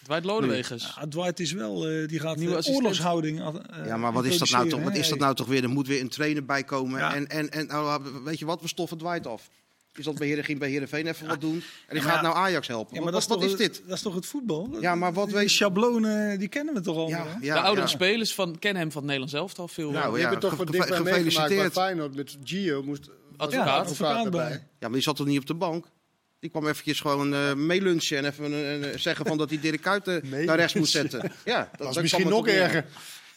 Dwight 0.02 0.24
Lodewegers. 0.24 0.94
Ja, 0.96 1.06
Dwight 1.08 1.40
is 1.40 1.52
wel, 1.52 1.88
eh, 1.88 2.08
die 2.08 2.18
gaat 2.20 2.36
Nieuwe 2.36 2.52
eh, 2.52 2.58
assistent. 2.58 2.76
oorlogshouding. 2.84 3.40
eh, 3.40 3.86
Ja, 3.86 3.96
maar 3.96 4.12
wat 4.12 4.24
is 4.24 4.38
dat 4.38 4.50
nou 4.50 4.68
toch? 4.68 4.82
Wat 4.82 4.96
is 4.96 5.08
dat 5.08 5.18
nou 5.18 5.34
toch 5.34 5.46
weer? 5.46 5.62
Er 5.62 5.68
moet 5.68 5.86
weer 5.86 6.00
een 6.00 6.08
trainer 6.08 6.44
bij 6.44 6.64
komen. 6.64 6.98
Ja. 7.00 7.14
En, 7.14 7.26
en, 7.28 7.50
en 7.50 7.66
nou, 7.66 8.02
weet 8.24 8.38
je 8.38 8.44
wat? 8.44 8.60
We 8.60 8.68
stoffen 8.68 8.98
Dwight 8.98 9.26
af. 9.26 9.48
Die 9.92 10.04
zat 10.04 10.14
bij 10.18 10.26
Heer, 10.26 10.44
ging 10.44 10.58
bij 10.58 10.68
Heerenveen 10.70 11.06
even 11.06 11.26
wat 11.26 11.40
doen. 11.40 11.52
En 11.54 11.62
die 11.88 11.96
Ja, 11.96 12.02
gaat 12.02 12.14
ja. 12.14 12.22
nou 12.22 12.34
Ajax 12.36 12.66
helpen. 12.66 12.94
Ja, 12.94 13.02
maar 13.02 13.12
wat 13.12 13.20
dat 13.20 13.22
is, 13.22 13.28
wat 13.28 13.50
toch, 13.50 13.60
is 13.60 13.66
dit? 13.76 13.82
Dat 13.86 13.96
is 13.96 14.02
toch 14.02 14.14
het 14.14 14.26
voetbal? 14.26 14.76
Ja, 14.80 14.94
maar 14.94 15.12
wat 15.12 15.26
die 15.26 15.34
weet- 15.34 15.50
schablonen, 15.50 16.38
die 16.38 16.48
kennen 16.48 16.74
we 16.74 16.80
toch 16.80 16.96
al. 16.96 17.08
Ja, 17.08 17.26
ja, 17.40 17.54
de 17.54 17.60
oudere 17.60 17.86
ja. 17.86 17.92
spelers 17.92 18.34
van, 18.34 18.58
kennen 18.58 18.82
hem 18.82 18.92
van 18.92 19.02
het 19.02 19.10
Nederlands 19.10 19.34
elftal 19.34 19.68
veel. 19.68 19.90
Nou, 19.90 20.04
eh, 20.06 20.10
Je 20.12 20.16
ja, 20.16 20.20
hebt 20.20 20.30
het 20.32 20.40
toch 20.40 20.50
ge- 20.50 20.56
wat 20.56 20.66
dichtbij 20.72 21.00
meegemaakt 21.00 21.24
bij 21.24 21.32
gefeliciteerd. 21.32 21.72
Feyenoord 21.72 22.14
met 22.14 22.36
Gio. 22.44 22.82
Moest 22.82 23.08
Advocaat. 23.36 23.66
Ja, 23.66 23.76
advocaat 23.76 24.30
bij. 24.30 24.50
Ja, 24.50 24.58
maar 24.80 24.90
die 24.90 25.00
zat 25.02 25.16
toch 25.16 25.26
niet 25.26 25.38
op 25.40 25.46
de 25.46 25.54
bank? 25.54 25.86
Die 26.40 26.50
kwam 26.50 26.66
eventjes 26.66 27.00
gewoon 27.00 27.34
eh 27.34 27.54
meelunchen 27.54 28.18
en 28.18 28.24
even 28.24 28.52
een- 28.52 28.98
zeggen 29.00 29.26
van 29.26 29.38
dat 29.38 29.50
hij 29.50 29.60
Dirk 29.60 29.80
Kuyt 29.80 30.08
eh, 30.08 30.22
naar 30.44 30.56
rechts 30.56 30.74
moet 30.74 30.88
zetten. 30.88 31.32
Ja, 31.44 31.58
dat, 31.58 31.78
Dat 31.78 31.88
is 31.88 31.94
dat 31.94 32.02
misschien 32.02 32.28
nog 32.28 32.46
het 32.46 32.84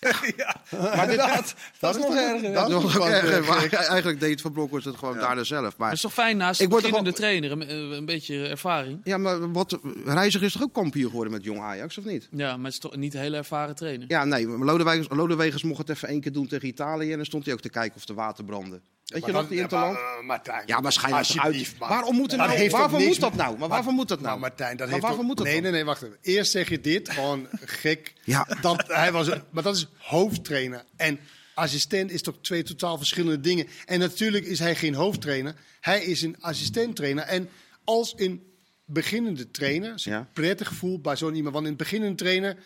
erger. 0.09 0.55
Maar 0.95 1.07
dit, 1.07 1.17
dat, 1.17 1.55
dat 1.79 1.95
is 1.95 2.01
nog 2.01 2.15
erger. 2.15 2.53
dat 2.53 2.69
ja. 2.69 2.77
is 2.77 2.83
nog 2.83 3.09
erger, 3.09 3.33
erger. 3.33 3.53
maar 3.53 3.69
eigenlijk 3.69 4.19
deed 4.19 4.41
Van 4.41 4.51
Bronckhorst 4.51 4.85
het 4.85 4.95
gewoon 4.95 5.17
daarna 5.17 5.43
zelf. 5.43 5.77
Maar 5.77 5.87
het 5.87 5.95
is 5.95 6.03
toch 6.03 6.13
fijn 6.13 6.37
naast 6.37 6.59
Ik 6.59 6.65
een 6.65 6.71
word 6.71 6.83
beginnende 6.83 7.17
trainer, 7.17 7.51
een, 7.51 7.93
een 7.93 8.05
beetje 8.05 8.47
ervaring. 8.47 8.99
ja, 9.03 9.17
maar 9.17 9.51
wat, 9.51 9.79
Reiziger 10.05 10.47
is 10.47 10.53
toch 10.53 10.61
ook 10.61 10.73
kampioen 10.73 11.09
geworden 11.09 11.33
met 11.33 11.43
Jong 11.43 11.59
Ajax, 11.59 11.97
of 11.97 12.05
niet? 12.05 12.27
Ja, 12.31 12.55
maar 12.55 12.65
het 12.65 12.73
is 12.73 12.79
toch 12.79 12.95
niet 12.95 13.13
een 13.13 13.19
hele 13.19 13.37
ervaren 13.37 13.75
trainer. 13.75 14.05
Ja, 14.07 14.25
nee, 14.25 14.47
Lodewegers, 14.47 15.07
Lodewegers 15.09 15.63
mocht 15.63 15.77
het 15.77 15.89
even 15.89 16.07
één 16.07 16.21
keer 16.21 16.31
doen 16.31 16.47
tegen 16.47 16.67
Italië. 16.67 17.11
En 17.11 17.17
dan 17.17 17.25
stond 17.25 17.45
hij 17.45 17.53
ook 17.53 17.61
te 17.61 17.69
kijken 17.69 17.95
of 17.95 18.05
de 18.05 18.13
water 18.13 18.43
brandde. 18.43 18.81
Weet 19.13 19.25
je 19.25 19.31
nog, 19.31 19.47
die 19.47 19.59
Interland? 19.59 19.93
Maar, 19.93 20.17
eh, 20.17 20.25
Martijn, 20.25 20.63
Ja, 20.65 20.79
maar 20.79 20.91
schijn 20.91 21.15
het 21.15 21.27
toch 21.27 21.43
uit. 21.43 21.77
Waarom 21.77 22.15
moet, 22.15 22.31
er 22.31 22.37
Dat 22.37 22.47
nou, 22.47 23.03
moet 23.03 23.19
dat 23.19 23.35
nou? 23.35 23.57
Maar 23.57 23.69
waarvoor 23.69 23.93
moet 23.93 24.07
dat 24.07 24.17
nou? 24.17 24.29
Nou, 24.29 24.39
Martijn, 24.39 24.77
dat 24.77 24.89
Maar 24.89 25.01
heeft 25.11 25.21
moet 25.21 25.37
dat 25.37 25.45
Nee, 25.45 25.61
nee, 25.61 25.71
nee, 25.71 25.85
wacht 25.85 26.01
even. 26.01 26.17
Eerst 26.21 26.51
zeg 26.51 26.69
je 26.69 26.81
dit, 26.81 27.09
gewoon 27.09 27.47
gek. 27.65 28.13
Ja. 28.23 28.47
Dat, 28.61 28.83
hij 28.87 29.11
was, 29.11 29.29
maar 29.49 29.63
dat 29.63 29.75
is 29.75 29.87
hoofdtrainer. 29.97 30.83
En 30.95 31.19
assistent 31.53 32.11
is 32.11 32.21
toch 32.21 32.35
twee 32.41 32.63
totaal 32.63 32.97
verschillende 32.97 33.39
dingen. 33.39 33.67
En 33.85 33.99
natuurlijk 33.99 34.45
is 34.45 34.59
hij 34.59 34.75
geen 34.75 34.93
hoofdtrainer. 34.93 35.55
Hij 35.79 36.03
is 36.03 36.21
een 36.21 36.35
assistenttrainer. 36.39 37.23
En 37.23 37.49
als 37.83 38.13
een 38.17 38.43
beginnende 38.85 39.51
trainer 39.51 39.93
Ja. 39.95 40.29
prettig 40.33 40.73
voelt 40.73 41.01
bij 41.01 41.15
zo'n 41.15 41.35
iemand. 41.35 41.53
Want 41.53 41.67
een 41.67 41.75
beginnende 41.75 42.15
trainer, 42.15 42.57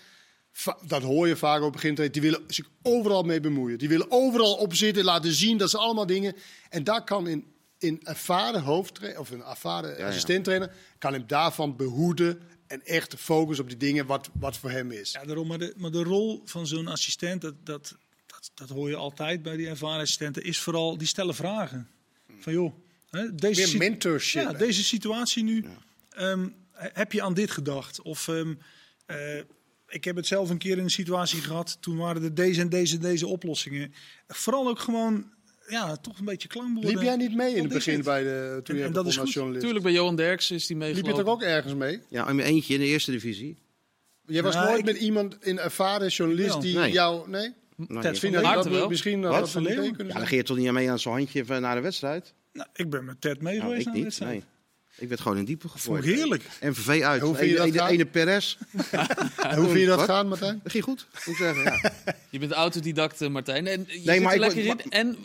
dat 0.88 1.02
hoor 1.02 1.28
je 1.28 1.36
vaak 1.36 1.62
op 1.62 1.76
trainer, 1.76 2.12
die 2.12 2.22
willen 2.22 2.44
zich 2.48 2.70
overal 2.82 3.24
mee 3.24 3.40
bemoeien. 3.40 3.78
Die 3.78 3.90
willen 3.90 4.12
overal 4.12 4.56
op 4.56 4.74
zitten, 4.76 5.04
laten 5.04 5.34
zien 5.34 5.58
dat 5.58 5.70
ze 5.70 5.78
allemaal 5.78 6.06
dingen... 6.06 6.36
En 6.70 6.84
daar 6.84 7.04
kan 7.04 7.28
een, 7.28 7.46
een 7.80 8.00
ervaren 8.04 8.62
hoofdtrainer, 8.62 9.20
of 9.20 9.30
een 9.30 9.44
ervaren 9.44 9.98
ja. 9.98 10.08
assistenttrainer, 10.08 10.72
kan 10.98 11.14
hem 11.14 11.24
daarvan 11.28 11.76
behoeden 11.76 12.40
en 12.68 12.86
echt 12.86 13.16
focus 13.18 13.60
op 13.60 13.68
die 13.68 13.78
dingen 13.78 14.06
wat, 14.06 14.30
wat 14.40 14.58
voor 14.58 14.72
hem 14.72 14.92
is. 14.92 15.12
Ja, 15.12 15.26
daarom, 15.26 15.48
maar, 15.48 15.58
de, 15.58 15.74
maar 15.78 15.92
de 15.92 16.04
rol 16.04 16.42
van 16.46 16.68
zo'n 16.68 16.88
assistent, 16.88 17.42
dat, 17.42 17.56
dat, 17.64 17.96
dat, 18.26 18.52
dat 18.54 18.70
hoor 18.70 18.90
je 18.90 18.96
altijd 18.96 19.42
bij 19.42 19.56
die 19.58 19.68
ervaren 19.68 20.02
assistenten, 20.02 20.44
is 20.44 20.60
vooral 20.60 20.98
die 20.98 21.08
stellen 21.08 21.36
vragen. 21.36 21.90
Van 22.40 22.54
joh, 22.54 22.74
hè, 23.10 23.36
deze, 23.36 23.62
Meer 23.62 23.78
mentorship. 23.78 24.42
ja, 24.44 24.52
hè? 24.52 24.58
deze 24.58 24.84
situatie 24.84 25.44
nu, 25.44 25.66
ehm, 26.10 26.48
he- 26.72 26.90
heb 26.94 27.12
je 27.12 27.22
aan 27.22 27.34
dit 27.34 27.52
gedacht? 27.52 28.02
Of 28.02 28.28
ehm, 28.28 28.54
eh, 29.06 29.18
ik 29.88 30.04
heb 30.04 30.16
het 30.16 30.28
zelf 30.28 30.50
een 30.50 30.58
keer 30.58 30.78
in 30.78 30.84
een 30.84 30.90
situatie 30.90 31.42
gehad, 31.42 31.78
toen 31.80 31.98
waren 31.98 32.24
er 32.24 32.34
deze 32.34 32.62
en 32.62 32.70
deze 32.70 32.96
en 32.96 33.02
deze 33.02 33.28
oplossingen. 33.28 33.94
Vooral 34.28 34.68
ook 34.68 34.80
gewoon, 34.80 35.26
ja, 35.68 35.96
toch 35.98 36.20
een 36.20 36.26
beetje 36.26 36.48
klankborden. 36.48 36.92
Liep 36.92 37.02
jij 37.02 37.16
niet 37.16 37.36
mee 37.36 37.56
in 37.56 37.64
het 37.64 37.74
begin 37.74 37.96
het? 37.96 38.04
bij 38.06 38.24
de, 38.24 38.60
toen 38.64 38.76
En- 38.76 38.82
je 38.82 38.88
en 38.88 38.94
dat 38.94 39.08
is 39.08 39.16
journalist? 39.24 39.62
Tuurlijk, 39.64 39.84
bij 39.84 39.94
Johan 39.94 40.16
Derksen 40.16 40.56
is 40.56 40.68
die 40.68 40.78
Liep 40.78 40.88
je 40.88 40.94
meegelopen. 40.94 41.24
toch 41.26 41.34
ook 41.34 41.42
ergens 41.42 41.74
mee? 41.74 42.00
Ja, 42.10 42.28
in 42.30 42.36
mijn 42.36 42.48
eentje 42.48 42.74
in 42.74 42.80
de 42.80 42.86
eerste 42.86 43.12
divisie. 43.12 43.58
Jij 44.26 44.44
was 44.44 44.56
nooit 44.56 44.80
ik- 44.80 44.86
met 44.86 44.98
iemand, 44.98 45.38
een 45.40 45.60
ervaren 45.60 46.08
journalist, 46.08 46.62
die 46.62 46.78
Nee. 46.78 46.92
jou... 46.92 47.30
Nee? 47.30 47.54
Nou, 47.76 48.02
Ted. 48.02 48.20
Vind 48.20 48.34
dat 48.34 48.66
wel. 48.68 48.82
we 48.82 48.88
misschien 48.90 49.22
Wat? 49.22 49.40
dat 49.40 49.50
Van 49.50 49.62
Leeuwen? 49.64 49.84
kunnen 49.84 49.98
Ja, 49.98 50.04
dan 50.04 50.12
zijn? 50.18 50.28
ging 50.28 50.42
je 50.42 50.48
toch 50.48 50.58
niet 50.58 50.72
mee 50.72 50.92
aan 50.92 51.00
zo'n 51.00 51.14
handje 51.14 51.44
naar 51.60 51.76
de 51.76 51.82
wedstrijd? 51.82 52.34
Nou, 52.54 52.68
ik 52.74 52.90
ben 52.90 53.06
met 53.06 53.22
Ted 53.22 53.42
mee 53.42 53.58
Nou, 53.58 53.68
geweest 53.70 53.86
naar 53.86 53.96
de 53.96 54.02
wedstrijd. 54.02 54.32
Nee. 54.32 54.44
Ik 54.98 55.08
werd 55.08 55.22
gewoon 55.22 55.38
in 55.38 55.46
diepe 55.46 55.70
gegooid. 55.70 56.06
ik 56.06 56.16
heerlijk. 56.16 56.44
MVV 56.62 57.02
uit. 57.04 57.22
Hoe 57.22 57.36
vind 57.36 57.50
je 57.50 57.56
Ene- 57.56 57.66
dat 57.66 57.68
ene, 57.74 57.80
gaan? 57.80 57.90
ene 57.90 58.06
Perez. 58.06 58.58
En 59.38 59.58
hoe 59.60 59.68
vind 59.68 59.80
je 59.80 59.86
dat 59.86 59.98
Wat? 60.00 60.06
gaan, 60.10 60.28
Martijn? 60.28 60.60
Dat 60.64 60.72
ging 60.72 60.84
goed, 60.84 61.08
moet 61.14 61.26
ik 61.28 61.36
zeggen. 61.36 61.64
Ja. 61.64 61.94
Je 62.30 62.40
bent 62.40 62.52
autodidact, 62.52 63.22
eh, 63.22 63.30
Martijn. 63.30 63.68
En 63.68 63.80
je 63.80 63.86
Nee, 63.88 64.04
zit 64.16 64.24
maar 64.24 64.34
er 64.36 64.44
ik 64.48 64.54
lekker 64.56 64.66
in. 64.86 64.92
En 64.92 65.18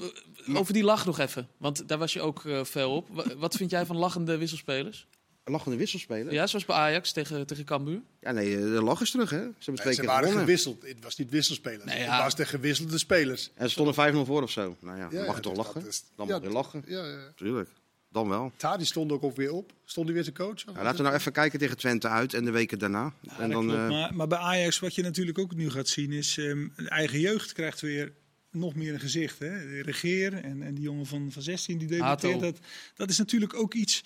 eh, 0.46 0.56
over 0.56 0.72
die 0.72 0.82
lach 0.84 1.04
nog 1.06 1.18
even. 1.18 1.48
Want 1.56 1.88
daar 1.88 1.98
was 1.98 2.12
je 2.12 2.20
ook 2.20 2.44
eh 2.44 2.64
fel 2.64 2.96
op. 2.96 3.08
Wa- 3.10 3.24
Wat 3.36 3.56
vind 3.56 3.70
jij 3.70 3.86
van 3.86 3.96
lachende 3.96 4.36
wisselspelers? 4.36 5.06
Lachende 5.44 5.76
wisselspeler. 5.76 6.32
Ja, 6.32 6.46
zoals 6.46 6.64
bij 6.64 6.76
Ajax 6.76 7.12
tegen, 7.12 7.46
tegen 7.46 7.64
Cambuur. 7.64 8.00
Ja, 8.20 8.32
nee, 8.32 8.54
eh, 8.56 8.60
de 8.60 8.82
lach 8.82 9.00
is 9.00 9.10
terug, 9.10 9.30
hè? 9.30 9.36
Ze 9.38 9.44
hebben 9.58 9.74
twee 9.82 9.94
Ze 9.94 10.00
keer 10.00 10.08
waren 10.08 10.24
gewonnen. 10.28 10.44
gewisseld. 10.44 10.82
Het 10.82 10.96
was 11.02 11.16
niet 11.16 11.30
wisselspelers. 11.30 11.84
Nee, 11.84 11.98
Het 11.98 12.22
was 12.22 12.34
de 12.34 12.44
gewisselde 12.46 12.98
spelers. 12.98 13.50
En 13.54 13.64
ze 13.66 13.70
stonden 13.72 13.94
5-0 13.94 14.26
voor 14.26 14.42
of 14.42 14.50
zo. 14.50 14.76
Nou 14.80 14.96
ja, 14.98 15.08
Ja, 15.10 15.18
mag 15.18 15.26
ja, 15.26 15.34
je 15.34 15.40
toch 15.40 15.54
dus 15.54 15.64
lachen? 15.64 15.80
dat 15.80 15.90
is- 15.90 16.04
Dan 16.16 16.26
mag 16.28 16.42
je 16.42 16.48
lachen, 16.50 16.82
Ja, 16.86 17.06
ja. 17.06 17.32
tuurlijk. 17.36 17.68
Dan 18.12 18.28
wel. 18.28 18.52
Tadi 18.56 18.84
stond 18.84 19.12
ook, 19.12 19.36
weer 19.36 19.52
op. 19.52 19.72
Stond 19.84 20.06
hij 20.06 20.14
weer 20.14 20.24
te 20.24 20.32
coachen? 20.32 20.72
Ja, 20.72 20.82
laten 20.82 20.96
we 20.96 21.02
nou 21.02 21.14
even 21.14 21.32
kijken 21.32 21.58
tegen 21.58 21.76
Twente 21.76 22.08
uit 22.08 22.34
en 22.34 22.44
de 22.44 22.50
weken 22.50 22.78
daarna. 22.78 23.12
Ja, 23.20 23.38
en 23.38 23.50
dan, 23.50 23.64
klopt. 23.66 23.78
eh, 23.78 23.88
maar, 23.88 24.14
maar 24.14 24.26
bij 24.26 24.38
Ajax, 24.38 24.78
wat 24.78 24.94
je 24.94 25.02
natuurlijk 25.02 25.38
ook 25.38 25.54
nu 25.54 25.70
gaat 25.70 25.88
zien, 25.88 26.12
is 26.12 26.38
ehm 26.38 26.68
de 26.76 26.88
eigen 26.88 27.20
jeugd 27.20 27.52
krijgt 27.52 27.80
weer 27.80 28.12
nog 28.50 28.74
meer 28.74 28.94
een 28.94 29.00
gezicht. 29.00 29.38
Hè? 29.38 29.48
De 29.48 29.82
Regeer 29.82 30.34
en, 30.34 30.62
en 30.62 30.74
die 30.74 30.84
jongen 30.84 31.06
van, 31.06 31.32
van 31.32 31.42
16 31.42 31.78
die 31.78 31.88
debuteert. 31.88 32.40
Dat, 32.40 32.58
dat 32.94 33.10
is 33.10 33.18
natuurlijk 33.18 33.54
ook 33.54 33.74
iets. 33.74 34.04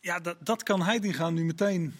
Ja, 0.00 0.20
dat, 0.20 0.36
dat 0.40 0.62
kan 0.62 0.82
Heitinga 0.82 1.30
nu 1.30 1.44
meteen 1.44 1.94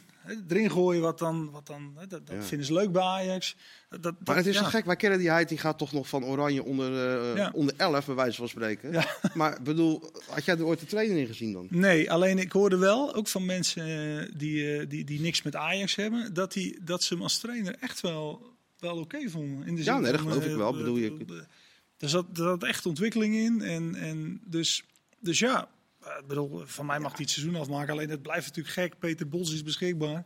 erin 0.48 0.70
gooien. 0.70 1.02
Wat 1.02 1.18
dan, 1.18 1.50
wat 1.50 1.66
dan, 1.66 1.94
dat 1.94 2.10
dat 2.10 2.36
Ja. 2.36 2.42
vinden 2.42 2.66
ze 2.66 2.72
leuk 2.72 2.92
bij 2.92 3.02
Ajax. 3.02 3.56
Dat, 3.88 4.02
dat, 4.02 4.14
maar 4.24 4.36
het 4.36 4.46
is 4.46 4.54
ja. 4.54 4.62
zo 4.62 4.68
gek, 4.68 4.84
wij 4.84 4.96
kennen 4.96 5.18
die 5.18 5.30
Heid, 5.30 5.48
die 5.48 5.58
gaat 5.58 5.78
toch 5.78 5.92
nog 5.92 6.08
van 6.08 6.24
Oranje 6.24 6.64
onder, 6.64 6.92
eh, 6.92 7.36
Ja. 7.36 7.50
onder 7.54 7.74
11, 7.76 8.06
bij 8.06 8.14
wijze 8.14 8.36
van 8.36 8.48
spreken. 8.48 9.04
Maar 9.34 9.62
bedoel, 9.62 10.10
had 10.28 10.44
jij 10.44 10.56
er 10.56 10.64
ooit 10.64 10.80
de 10.80 10.86
trainer 10.86 11.16
in 11.16 11.26
gezien 11.26 11.52
dan? 11.52 11.66
Nee, 11.70 12.10
alleen 12.10 12.38
ik 12.38 12.52
hoorde 12.52 12.76
wel, 12.76 13.14
ook 13.14 13.28
van 13.28 13.44
mensen 13.46 13.86
eh, 13.86 14.28
die, 14.36 14.76
eh, 14.78 14.88
die, 14.88 15.04
die 15.04 15.20
niks 15.20 15.42
met 15.42 15.56
Ajax 15.56 15.94
hebben, 15.94 16.34
dat, 16.34 16.52
die, 16.52 16.78
dat 16.84 17.02
ze 17.02 17.14
hem 17.14 17.22
als 17.22 17.38
trainer 17.38 17.76
echt 17.80 18.00
wel, 18.00 18.46
wel 18.78 18.96
oké 18.96 19.28
vonden. 19.30 19.66
In 19.66 19.74
de 19.76 19.84
Ja, 19.84 19.98
nee, 19.98 20.12
dat 20.12 20.20
van, 20.20 20.30
geloof 20.32 20.46
ik 20.46 20.56
wel, 20.56 20.72
bedoel 20.72 20.96
je. 20.96 21.44
Er 21.98 22.08
zat, 22.08 22.26
er 22.32 22.42
zat 22.44 22.62
echt 22.64 22.86
ontwikkeling 22.86 23.34
in. 23.34 23.62
En, 23.62 23.94
en 23.94 24.40
dus, 24.44 24.84
dus 25.20 25.38
ja, 25.38 25.68
ik 26.18 26.26
bedoel, 26.26 26.62
van 26.64 26.86
mij 26.86 26.98
mag 26.98 27.12
hij 27.12 27.20
het 27.20 27.30
seizoen 27.30 27.56
afmaken. 27.56 27.92
Alleen 27.92 28.10
het 28.10 28.22
blijft 28.22 28.46
natuurlijk 28.46 28.74
gek. 28.74 28.98
Peter 28.98 29.28
Bos 29.28 29.52
is 29.52 29.62
beschikbaar. 29.62 30.24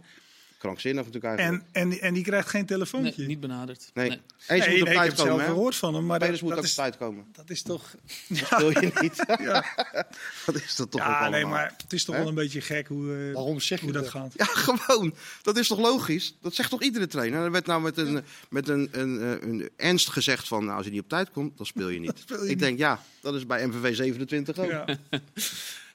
Krankzinnig 0.66 1.04
natuurlijk 1.04 1.38
eigenlijk. 1.38 1.64
En, 1.72 1.82
en, 1.82 1.88
die- 1.88 2.00
en 2.00 2.14
die 2.14 2.22
krijgt 2.24 2.48
geen 2.48 2.60
Nee, 2.60 2.68
telefoontje. 2.68 3.26
niet 3.26 3.40
benaderd. 3.40 3.90
Nee. 3.94 4.08
Nee. 4.08 4.20
Hey, 4.46 4.60
ze 4.62 4.68
Nee, 4.68 4.78
moet 4.78 4.88
op 4.88 4.94
nee, 4.94 4.94
ik 4.94 5.00
tijd 5.00 5.18
heb 5.18 5.26
zelf 5.26 5.44
gehoord 5.44 5.76
van 5.76 5.94
hem, 5.94 6.06
maar 6.06 6.18
dat, 6.18 6.28
dat, 6.30 6.42
ook 6.42 6.56
op 6.58 6.64
tijd 6.64 6.96
komen. 6.96 7.24
dat 7.32 7.50
is 7.50 7.62
toch... 7.62 7.94
Dat 8.50 8.58
wil 8.58 8.70
je 8.70 8.90
niet. 9.00 9.24
Ja, 9.40 9.64
Wat 10.46 10.54
is 10.54 10.76
dat 10.76 10.90
toch 10.90 11.00
ook 11.00 11.06
ja 11.06 11.28
nee, 11.28 11.44
maar 11.44 11.74
het 11.82 11.92
is 11.92 12.04
toch 12.04 12.16
wel 12.16 12.28
een 12.28 12.34
beetje 12.34 12.60
gek 12.60 12.86
hoe, 12.88 13.26
eh, 13.28 13.34
Waarom 13.34 13.60
zeg 13.60 13.78
je 13.78 13.84
hoe 13.84 13.94
dat 13.94 14.02
dat? 14.02 14.12
gaat. 14.12 14.32
Ja, 14.36 14.44
gewoon. 14.44 15.14
Dat 15.42 15.56
is 15.56 15.68
toch 15.68 15.78
logisch? 15.78 16.34
Dat 16.40 16.54
zegt 16.54 16.70
toch 16.70 16.82
iedere 16.82 17.06
trainer? 17.06 17.44
Er 17.44 17.50
werd 17.50 17.66
nou 17.66 17.82
met 17.82 17.96
een, 17.96 18.22
met 18.50 18.68
een, 18.68 18.88
een, 18.92 19.20
eh, 19.20 19.48
een 19.48 19.70
ernst 19.76 20.08
gezegd 20.08 20.48
van... 20.48 20.64
Nou, 20.64 20.76
als 20.76 20.86
je 20.86 20.92
niet 20.92 21.00
op 21.02 21.08
tijd 21.08 21.30
komt, 21.30 21.56
dan 21.56 21.66
speel 21.66 21.88
je 21.88 21.98
niet. 22.00 22.18
speel 22.18 22.36
je 22.36 22.42
ik 22.42 22.48
niet. 22.48 22.58
denk, 22.58 22.78
ja, 22.78 23.02
dat 23.20 23.34
is 23.34 23.46
bij 23.46 23.66
MVV 23.66 23.96
27 23.96 24.58
ook. 24.58 24.70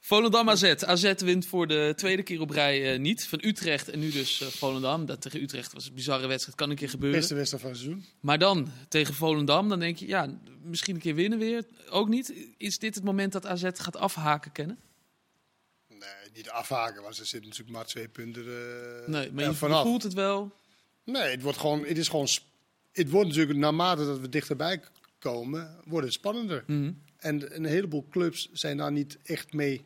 Volendam 0.03 0.49
AZ. 0.49 0.63
AZ 0.63 1.13
wint 1.17 1.45
voor 1.45 1.67
de 1.67 1.93
tweede 1.95 2.23
keer 2.23 2.41
op 2.41 2.49
rij 2.49 2.93
eh, 2.93 2.99
niet. 2.99 3.27
Van 3.27 3.39
Utrecht 3.43 3.89
en 3.89 3.99
nu 3.99 4.11
dus 4.11 4.41
eh, 4.41 4.47
Volendam. 4.47 5.05
Dat 5.05 5.21
tegen 5.21 5.41
Utrecht 5.41 5.73
was 5.73 5.87
een 5.87 5.93
bizarre 5.93 6.27
wedstrijd. 6.27 6.57
Kan 6.57 6.69
een 6.69 6.75
keer 6.75 6.89
gebeuren. 6.89 7.19
Beste 7.19 7.35
wedstrijd 7.35 7.63
van 7.63 7.71
het 7.71 7.81
seizoen. 7.81 8.05
Maar 8.19 8.39
dan 8.39 8.71
tegen 8.89 9.13
Volendam, 9.13 9.69
dan 9.69 9.79
denk 9.79 9.97
je, 9.97 10.07
ja, 10.07 10.39
misschien 10.63 10.95
een 10.95 11.01
keer 11.01 11.15
winnen 11.15 11.39
weer. 11.39 11.65
Ook 11.89 12.07
niet. 12.09 12.33
Is 12.57 12.79
dit 12.79 12.95
het 12.95 13.03
moment 13.03 13.31
dat 13.31 13.45
AZ 13.45 13.63
gaat 13.73 13.95
afhaken, 13.97 14.51
kennen? 14.51 14.79
Nee, 15.87 16.31
niet 16.33 16.49
afhaken, 16.49 17.01
want 17.01 17.15
ze 17.15 17.25
zitten 17.25 17.49
natuurlijk 17.49 17.77
maar 17.77 17.85
twee 17.85 18.07
punten 18.07 18.43
eh, 18.45 19.07
Nee, 19.07 19.31
maar 19.31 19.43
je 19.43 19.53
vanaf. 19.53 19.83
voelt 19.83 20.03
het 20.03 20.13
wel. 20.13 20.51
Nee, 21.05 21.31
het 21.31 21.41
wordt 21.41 21.57
gewoon, 21.57 21.85
het 21.85 21.97
is 21.97 22.07
gewoon, 22.07 22.27
het 22.91 23.09
wordt 23.09 23.27
natuurlijk 23.27 23.59
naarmate 23.59 24.05
dat 24.05 24.19
we 24.19 24.29
dichterbij 24.29 24.81
komen, 25.19 25.75
wordt 25.85 26.05
het 26.05 26.15
spannender. 26.15 26.63
Mhm. 26.67 26.91
En 27.17 27.55
een 27.55 27.65
heleboel 27.65 28.07
clubs 28.09 28.49
zijn 28.51 28.77
daar 28.77 28.91
niet 28.91 29.17
echt 29.23 29.53
mee, 29.53 29.81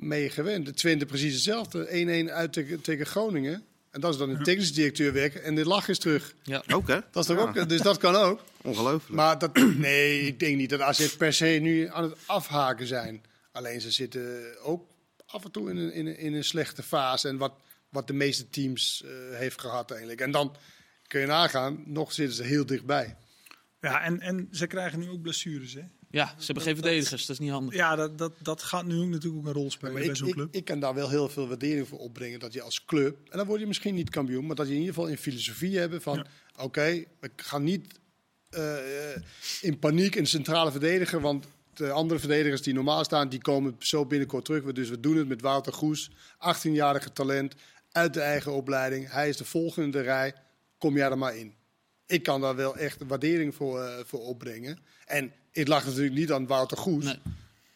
mee 0.00 0.30
gewend. 0.30 0.66
De 0.66 0.72
Twente 0.72 1.06
precies 1.06 1.34
hetzelfde. 1.34 2.26
1-1 2.28 2.32
uit 2.32 2.52
tegen, 2.52 2.80
tegen 2.80 3.06
Groningen. 3.06 3.64
En 3.90 4.00
dat 4.00 4.12
is 4.12 4.18
dan 4.18 4.30
een 4.30 4.42
technisch 4.42 4.72
directeur 4.72 5.12
weg 5.12 5.34
en 5.34 5.54
de 5.54 5.66
lach 5.66 5.88
is 5.88 5.98
terug. 5.98 6.34
Ja. 6.42 6.62
Ook, 6.72 6.88
hè? 6.88 6.98
Dat 7.10 7.22
is 7.22 7.26
toch 7.26 7.54
Ja, 7.54 7.60
ook, 7.60 7.68
dus 7.68 7.80
dat 7.80 7.98
kan 7.98 8.14
ook. 8.14 8.42
Ongelooflijk. 8.62 9.14
Maar 9.14 9.38
dat, 9.38 9.56
nee, 9.76 10.20
ik 10.20 10.38
denk 10.38 10.56
niet 10.56 10.70
dat 10.70 10.80
AZ 10.80 11.16
per 11.16 11.32
se 11.32 11.46
nu 11.46 11.86
aan 11.86 12.02
het 12.02 12.16
afhaken 12.26 12.86
zijn. 12.86 13.22
Alleen 13.52 13.80
ze 13.80 13.90
zitten 13.90 14.42
ook 14.62 14.88
af 15.26 15.44
en 15.44 15.50
toe 15.50 15.70
in 15.70 15.76
een, 15.76 15.92
in 15.92 16.06
een, 16.06 16.18
in 16.18 16.34
een 16.34 16.44
slechte 16.44 16.82
fase. 16.82 17.28
En 17.28 17.36
wat, 17.36 17.52
wat 17.88 18.06
de 18.06 18.12
meeste 18.12 18.50
teams 18.50 19.02
eh, 19.04 19.10
heeft 19.38 19.60
gehad 19.60 19.90
eigenlijk. 19.90 20.20
En 20.20 20.30
dan 20.30 20.56
kun 21.06 21.20
je 21.20 21.26
nagaan, 21.26 21.82
nog 21.86 22.12
zitten 22.12 22.36
ze 22.36 22.42
heel 22.42 22.66
dichtbij. 22.66 23.16
Ja, 23.80 24.02
en, 24.02 24.20
en 24.20 24.48
ze 24.50 24.66
krijgen 24.66 24.98
nu 24.98 25.08
ook 25.08 25.22
blessures, 25.22 25.74
hè? 25.74 25.82
Ja, 26.10 26.34
ze 26.38 26.44
hebben 26.44 26.64
geen 26.64 26.74
verdedigers. 26.74 27.26
Dat 27.26 27.36
is 27.36 27.42
niet 27.42 27.50
handig. 27.50 27.74
Ja, 27.74 27.96
dat, 27.96 28.18
dat, 28.18 28.32
dat 28.42 28.62
gaat 28.62 28.84
nu 28.84 28.98
ook 29.00 29.08
natuurlijk 29.08 29.42
ook 29.42 29.46
een 29.46 29.60
rol 29.60 29.70
spelen 29.70 29.92
Maar 29.92 30.02
bij 30.02 30.10
ik, 30.10 30.16
zo'n 30.16 30.28
ik, 30.28 30.34
club. 30.34 30.54
ik 30.54 30.64
kan 30.64 30.80
daar 30.80 30.94
wel 30.94 31.08
heel 31.08 31.28
veel 31.28 31.48
waardering 31.48 31.88
voor 31.88 31.98
opbrengen. 31.98 32.40
Dat 32.40 32.52
je 32.52 32.62
als 32.62 32.84
club, 32.84 33.18
en 33.30 33.38
dan 33.38 33.46
word 33.46 33.60
je 33.60 33.66
misschien 33.66 33.94
niet 33.94 34.10
kampioen, 34.10 34.46
maar 34.46 34.56
dat 34.56 34.66
je 34.66 34.72
in 34.72 34.78
ieder 34.78 34.94
geval 34.94 35.10
een 35.10 35.18
filosofie 35.18 35.78
hebben 35.78 36.02
van: 36.02 36.16
Ja. 36.16 36.64
oké, 36.64 37.04
we 37.20 37.30
gaan 37.36 37.62
niet 37.62 37.98
eh, 38.50 38.76
in 39.60 39.78
paniek 39.78 40.14
een 40.14 40.26
centrale 40.26 40.70
verdediger. 40.70 41.20
Want 41.20 41.46
de 41.74 41.90
andere 41.90 42.20
verdedigers 42.20 42.62
die 42.62 42.74
normaal 42.74 43.04
staan, 43.04 43.28
die 43.28 43.40
komen 43.40 43.76
zo 43.78 44.06
binnenkort 44.06 44.44
terug. 44.44 44.72
Dus 44.72 44.88
we 44.88 45.00
doen 45.00 45.16
het 45.16 45.28
met 45.28 45.40
Wouter 45.40 45.72
Goes, 45.72 46.10
18-jarige 46.56 47.12
talent, 47.12 47.54
uit 47.92 48.14
de 48.14 48.20
eigen 48.20 48.52
opleiding. 48.52 49.10
Hij 49.10 49.28
is 49.28 49.36
de 49.36 49.44
volgende 49.44 49.86
in 49.86 49.90
de 49.90 50.00
rij. 50.00 50.34
Kom 50.78 50.96
jij 50.96 51.10
er 51.10 51.18
maar 51.18 51.36
in. 51.36 51.54
Ik 52.06 52.22
kan 52.22 52.40
daar 52.40 52.56
wel 52.56 52.76
echt 52.76 52.98
waardering 53.06 53.54
voor, 53.54 53.80
eh, 53.80 54.04
voor 54.04 54.20
opbrengen. 54.20 54.78
En 55.06 55.32
het 55.52 55.68
lag 55.68 55.84
natuurlijk 55.84 56.14
niet 56.14 56.32
aan 56.32 56.46
Wouter 56.46 56.76
Goes 56.76 57.04
Nee. 57.04 57.18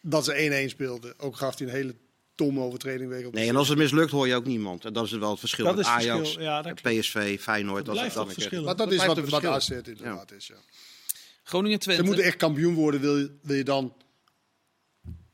dat 0.01 0.25
ze 0.25 0.63
1-1 0.67 0.71
speelden. 0.71 1.19
Ook 1.19 1.37
gaf 1.37 1.59
hij 1.59 1.67
een 1.67 1.73
hele 1.73 1.95
domme 2.35 2.61
overtreding 2.61 3.11
weg. 3.11 3.25
Op 3.25 3.35
Nee, 3.35 3.49
en 3.49 3.57
als 3.57 3.69
het 3.69 3.79
mislukt 3.79 4.11
hoor 4.11 4.27
je 4.27 4.35
ook 4.35 4.45
niemand. 4.47 4.85
En 4.85 4.93
dat 4.93 5.05
is 5.05 5.11
wel 5.13 5.31
het 5.31 5.41
verschil 5.41 5.65
Dat 5.65 5.77
met 5.77 5.85
is 5.85 5.91
het 5.91 6.01
Ajax, 6.01 6.19
verschil, 6.21 6.43
ja, 6.43 6.63
dat 6.63 6.83
PSV, 6.83 7.41
Feyenoord. 7.41 7.85
Dat 7.85 7.95
blijft 7.95 8.15
toch 8.15 8.25
dan 8.25 8.33
verschillen. 8.35 8.65
Maar 8.65 8.77
dat, 8.77 8.91
Dat 8.91 8.99
is 9.01 9.07
wat, 9.07 9.17
wat 9.17 9.29
verschil. 9.29 9.53
AZ 9.53 9.69
inderdaad 9.71 10.33
is. 10.33 10.47
Ja. 10.47 10.55
Groningen 11.43 11.79
Ze 11.79 11.85
Twente. 11.85 12.03
moeten 12.03 12.25
echt 12.25 12.37
kampioen 12.37 12.75
worden, 12.75 13.01
wil 13.01 13.19
je, 13.19 13.31
wil 13.43 13.57
je 13.57 13.65
dan 13.65 13.95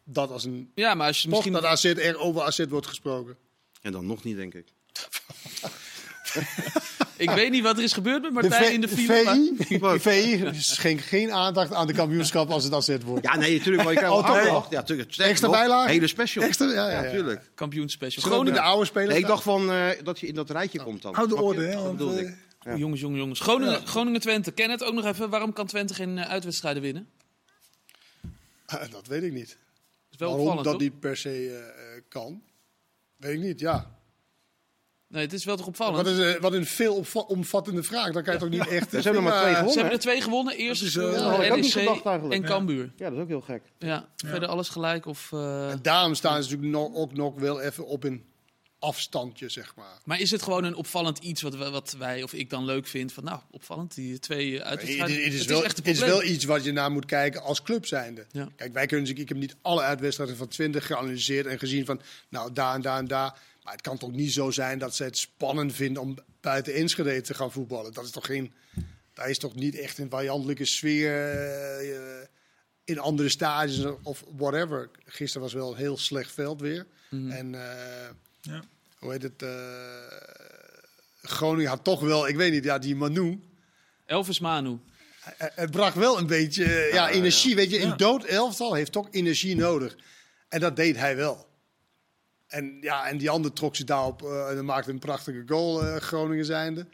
dat 0.04 0.30
als 0.30 0.44
een... 0.44 0.70
Ja, 0.74 0.94
maar 0.94 1.06
als 1.06 1.22
je 1.22 1.28
Misschien 1.28 1.52
misschien... 1.52 1.92
dat 1.92 2.00
AZ 2.00 2.06
er 2.08 2.18
over 2.18 2.42
AZ 2.42 2.64
wordt 2.68 2.86
gesproken. 2.86 3.36
En 3.82 3.92
dan 3.92 4.06
nog 4.06 4.24
niet, 4.24 4.36
denk 4.36 4.54
ik. 4.54 4.66
Ik 7.20 7.30
weet 7.30 7.50
niet 7.50 7.62
wat 7.62 7.76
er 7.76 7.82
is 7.82 7.92
gebeurd 7.92 8.22
met 8.22 8.32
Martijn 8.32 8.72
in 8.72 8.80
de 8.80 8.88
file. 8.88 9.54
maar- 9.80 10.00
VI, 10.00 10.38
VI 10.38 10.60
schenkt 10.60 11.02
geen 11.02 11.32
aandacht 11.32 11.72
aan 11.72 11.86
de 11.86 11.92
kampioenschap 11.92 12.50
als 12.50 12.64
het 12.64 12.72
AZ 12.72 12.96
wordt. 13.04 13.24
Ja, 13.24 13.36
nee, 13.36 13.56
natuurlijk. 13.56 13.84
Maar 13.84 13.92
je 13.92 13.98
krijgt 13.98 14.16
Oh, 14.16 14.44
toch? 14.52 14.70
Ja, 14.70 14.76
natuurlijk. 14.78 15.16
Extra 15.16 15.50
bijlage? 15.50 15.90
Hele 15.90 16.06
special. 16.06 16.44
Extra, 16.44 16.66
ja, 16.66 16.72
ja, 16.72 16.90
ja. 16.90 17.00
natuurlijk. 17.02 17.50
Kampioenspecial. 17.54 18.22
Zullen 18.22 18.38
we 18.38 18.44
met 18.44 18.54
de 18.54 18.60
oude 18.60 18.84
spelers 18.86 19.10
Nee, 19.12 19.18
ik 19.20 19.26
dacht 19.26 19.42
van 19.42 19.70
eh, 19.70 19.88
dat 20.02 20.20
je 20.20 20.26
in 20.26 20.34
dat 20.34 20.50
rijtje 20.50 20.82
komt 20.82 21.02
dan. 21.02 21.14
Hou 21.14 21.28
de 21.28 21.36
orde, 21.36 21.62
hè? 21.62 21.72
Dat 21.72 21.82
want, 21.82 21.96
bedoelde 21.96 22.20
eh, 22.20 22.28
ik. 22.28 22.36
Ja. 22.60 22.76
Jongens, 22.76 23.00
jongens, 23.00 23.20
jongens. 23.20 23.40
Groningen, 23.40 23.86
Groningen 23.86 24.20
Twente. 24.20 24.50
Ken 24.52 24.70
het 24.70 24.84
ook 24.84 24.94
nog 24.94 25.04
even. 25.04 25.30
Waarom 25.30 25.52
kan 25.52 25.66
Twente 25.66 25.94
geen 25.94 26.18
eh, 26.18 26.28
uitwedstrijden 26.30 26.82
winnen? 26.82 27.08
Ah, 28.66 28.90
Dat 28.90 29.06
weet 29.06 29.22
ik 29.22 29.32
niet. 29.32 29.48
Dat 29.48 29.56
is 30.10 30.18
wel 30.18 30.28
Waarom 30.28 30.40
opvallend, 30.48 30.64
dat 30.64 30.72
toch? 30.72 30.82
niet 30.82 31.00
per 31.00 31.16
se 31.16 31.62
kan, 32.08 32.42
weet 33.16 33.32
ik 33.34 33.40
niet. 33.40 33.60
Ja. 33.60 33.98
Nee, 35.10 35.22
het 35.22 35.32
is 35.32 35.44
wel 35.44 35.56
toch 35.56 35.66
opvallend. 35.66 35.96
Wat, 35.96 36.06
is, 36.18 36.34
eh, 36.34 36.40
wat 36.40 36.52
een 36.52 36.66
veel 36.66 37.04
omvattende 37.26 37.82
vraag. 37.82 38.12
Dan 38.12 38.22
kan 38.22 38.32
je 38.34 38.40
toch 38.40 38.48
niet 38.48 38.66
echt... 38.68 38.92
Er 38.92 39.02
zijn 39.02 39.14
nog 39.14 39.24
maar 39.24 39.32
twee 39.40 39.48
gewonnen. 39.54 39.72
Ze 39.72 39.78
hebben 39.78 39.96
er 39.96 40.02
twee 40.02 40.20
gewonnen. 40.20 40.56
Eerst 40.56 40.82
is, 40.82 40.96
eh, 40.96 41.04
eh, 41.04 41.38
eigenlijk. 41.38 42.32
en 42.32 42.42
Cambuur. 42.44 42.92
Ja, 42.96 43.04
dat 43.08 43.12
is 43.18 43.22
ook 43.22 43.28
heel 43.28 43.40
gek. 43.40 43.62
Ja, 43.78 44.08
verder 44.16 44.48
alles 44.48 44.68
gelijk. 44.68 45.06
Of, 45.06 45.28
eh, 45.32 45.70
En 45.70 45.78
daarom 45.82 46.14
staan 46.14 46.42
ze 46.42 46.50
natuurlijk 46.50 46.72
nog, 46.72 46.94
ook 46.94 47.12
nog 47.14 47.34
wel 47.40 47.60
even 47.60 47.86
op 47.86 48.04
een 48.04 48.24
afstandje, 48.78 49.48
zeg 49.48 49.74
maar. 49.76 49.98
Maar 50.04 50.20
is 50.20 50.30
het 50.30 50.42
gewoon 50.42 50.64
een 50.64 50.74
opvallend 50.74 51.18
iets 51.18 51.42
wat, 51.42 51.56
we- 51.56 51.70
wat 51.70 51.94
wij 51.98 52.22
of 52.22 52.32
ik 52.32 52.50
dan 52.50 52.64
leuk 52.64 52.86
vind? 52.86 53.12
Van 53.12 53.24
nou, 53.24 53.40
opvallend, 53.50 53.94
die 53.94 54.18
twee 54.18 54.46
eh, 54.52 54.58
Het, 54.58 54.64
uitwedstrijden. 54.66 55.16
is, 55.18 55.24
het 55.24 55.32
is 55.34 55.40
Het 55.40 55.48
wel, 55.48 55.62
het 55.62 55.86
is 55.88 55.98
wel 55.98 56.22
iets 56.22 56.44
wat 56.44 56.64
je 56.64 56.72
naar 56.72 56.90
moet 56.90 57.04
kijken 57.06 57.42
als 57.42 57.62
club 57.62 57.86
zijnde. 57.86 58.26
Ja. 58.32 58.48
Kijk, 58.56 58.72
wij 58.72 58.86
kunnen 58.86 59.06
natuurlijk, 59.08 59.18
ik 59.18 59.28
heb 59.28 59.38
niet 59.38 59.56
alle 59.62 59.80
uitwedstrijden 59.82 60.36
van 60.36 60.48
20 60.48 60.86
geanalyseerd 60.86 61.46
en 61.46 61.58
gezien 61.58 61.84
van, 61.84 62.00
nou, 62.28 62.52
daar 62.52 62.74
en 62.74 62.82
daar 62.82 62.98
en 62.98 63.06
daar. 63.06 63.38
Maar 63.70 63.78
het 63.78 63.88
kan 63.88 63.98
toch 63.98 64.12
niet 64.12 64.32
zo 64.32 64.50
zijn 64.50 64.78
dat 64.78 64.94
ze 64.94 65.04
het 65.04 65.18
spannend 65.18 65.74
vinden 65.74 66.02
om 66.02 66.16
buiten 66.40 66.74
Enschede 66.74 67.20
te 67.20 67.34
gaan 67.34 67.52
voetballen. 67.52 67.92
Dat 67.92 68.04
is 68.04 68.10
toch 68.10 68.26
geen, 68.26 68.52
daar 69.14 69.30
is 69.30 69.38
toch 69.38 69.54
niet 69.54 69.78
echt 69.78 69.98
een 69.98 70.10
vijandelijke 70.10 70.64
sfeer 70.64 71.10
eh, 71.10 71.96
eh, 71.96 72.26
in 72.84 72.98
andere 72.98 73.28
stadions 73.28 73.94
of 74.02 74.24
whatever. 74.36 74.90
Gisteren 75.04 75.42
was 75.42 75.52
wel 75.52 75.70
een 75.70 75.76
heel 75.76 75.96
slecht 75.98 76.32
veld 76.32 76.60
weer. 76.60 76.86
Mhm. 77.10 77.30
En 77.30 77.54
eh, 77.54 78.08
Ja. 78.40 78.62
hoe 78.98 79.12
heet 79.12 79.22
het? 79.22 79.42
eh, 79.42 79.48
Groningen 81.22 81.70
had 81.70 81.84
toch 81.84 82.00
wel, 82.00 82.28
ik 82.28 82.36
weet 82.36 82.52
niet, 82.52 82.64
ja, 82.64 82.78
die 82.78 82.96
Manu. 82.96 83.40
Elvis 84.06 84.38
Manu. 84.40 84.78
Het- 85.20 85.70
bracht 85.70 85.96
wel 85.96 86.18
een 86.18 86.26
beetje 86.26 86.88
ja, 86.92 87.10
energie. 87.10 87.54
Weet 87.54 87.70
je, 87.70 87.80
een 87.82 87.88
Ja. 87.88 87.96
dood 87.96 88.24
elftal 88.24 88.74
heeft 88.74 88.92
toch 88.92 89.08
energie 89.10 89.56
nodig. 89.56 89.96
En 90.48 90.60
dat 90.60 90.76
deed 90.76 90.96
hij 90.96 91.16
wel. 91.16 91.48
En, 92.50 92.78
ja, 92.80 93.06
en 93.08 93.18
die 93.18 93.30
ander 93.30 93.52
trok 93.52 93.76
zich 93.76 93.84
daarop 93.86 94.22
eh, 94.22 94.58
en 94.58 94.64
maakte 94.64 94.90
een 94.90 94.98
prachtige 94.98 95.42
goal, 95.46 95.82
eh, 95.84 95.96
Groningen 95.96 96.44
zijnde. 96.44 96.86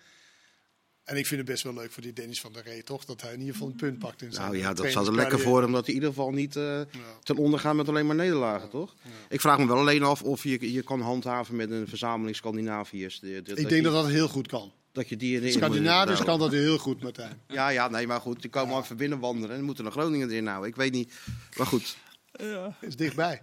En 1.04 1.16
ik 1.16 1.26
vind 1.26 1.40
het 1.40 1.50
best 1.50 1.62
wel 1.62 1.74
leuk 1.74 1.92
voor 1.92 2.02
die 2.02 2.12
Dennis 2.12 2.40
van 2.40 2.52
der 2.52 2.62
Ree, 2.62 2.82
toch? 2.82 3.04
Dat 3.04 3.20
hij 3.22 3.32
in 3.32 3.38
ieder 3.38 3.52
geval 3.54 3.68
een 3.68 3.76
punt 3.76 3.98
pakt 3.98 4.22
in 4.22 4.32
zijn 4.32 4.44
Nou 4.46 4.56
ja, 4.58 4.72
dat 4.72 4.90
zat 4.90 5.06
er 5.06 5.14
lekker 5.14 5.38
voor 5.40 5.62
hem 5.62 5.72
dat 5.72 5.80
hij 5.86 5.94
in 5.94 6.00
ieder 6.00 6.08
geval 6.14 6.30
niet 6.32 6.56
eh, 6.56 6.80
ten 7.22 7.36
onder 7.36 7.60
gaat 7.60 7.74
met 7.74 7.88
alleen 7.88 8.06
maar 8.06 8.16
nederlagen, 8.16 8.68
toch? 8.68 8.94
Ik 9.28 9.40
vraag 9.40 9.58
me 9.58 9.66
wel 9.66 9.76
alleen 9.78 10.02
af 10.02 10.22
of 10.22 10.42
je, 10.42 10.72
je 10.72 10.82
kan 10.82 11.00
handhaven 11.00 11.56
met 11.56 11.70
een 11.70 11.88
verzameling 11.88 12.36
Scandinaviërs. 12.36 13.20
De- 13.20 13.42
de- 13.42 13.54
Ik 13.54 13.68
denk 13.68 13.84
dat 13.84 13.92
dat 13.92 14.06
heel 14.08 14.28
goed 14.28 14.46
kan. 14.48 14.72
dat 14.92 15.08
je 15.08 15.16
die 15.16 15.34
in 15.36 15.42
de 15.42 15.50
Scandinavisch 15.50 16.22
kan 16.24 16.38
dat 16.38 16.52
heel 16.52 16.78
goed, 16.78 17.02
Martijn. 17.02 17.40
Ja, 17.48 17.68
ja, 17.68 17.88
nee, 17.88 18.06
maar 18.06 18.20
goed, 18.20 18.40
die 18.40 18.50
komen 18.50 18.74
al 18.74 18.82
even 18.82 18.96
binnen 18.96 19.18
wandelen 19.18 19.56
en 19.56 19.62
moeten 19.64 19.84
naar 19.84 19.92
Groningen 19.92 20.30
erin 20.30 20.46
houden. 20.46 20.68
Ik 20.70 20.76
weet 20.76 20.92
niet, 20.92 21.12
maar 21.56 21.66
goed. 21.66 21.96
Het 22.32 22.72
is 22.80 22.96
dichtbij. 22.96 23.42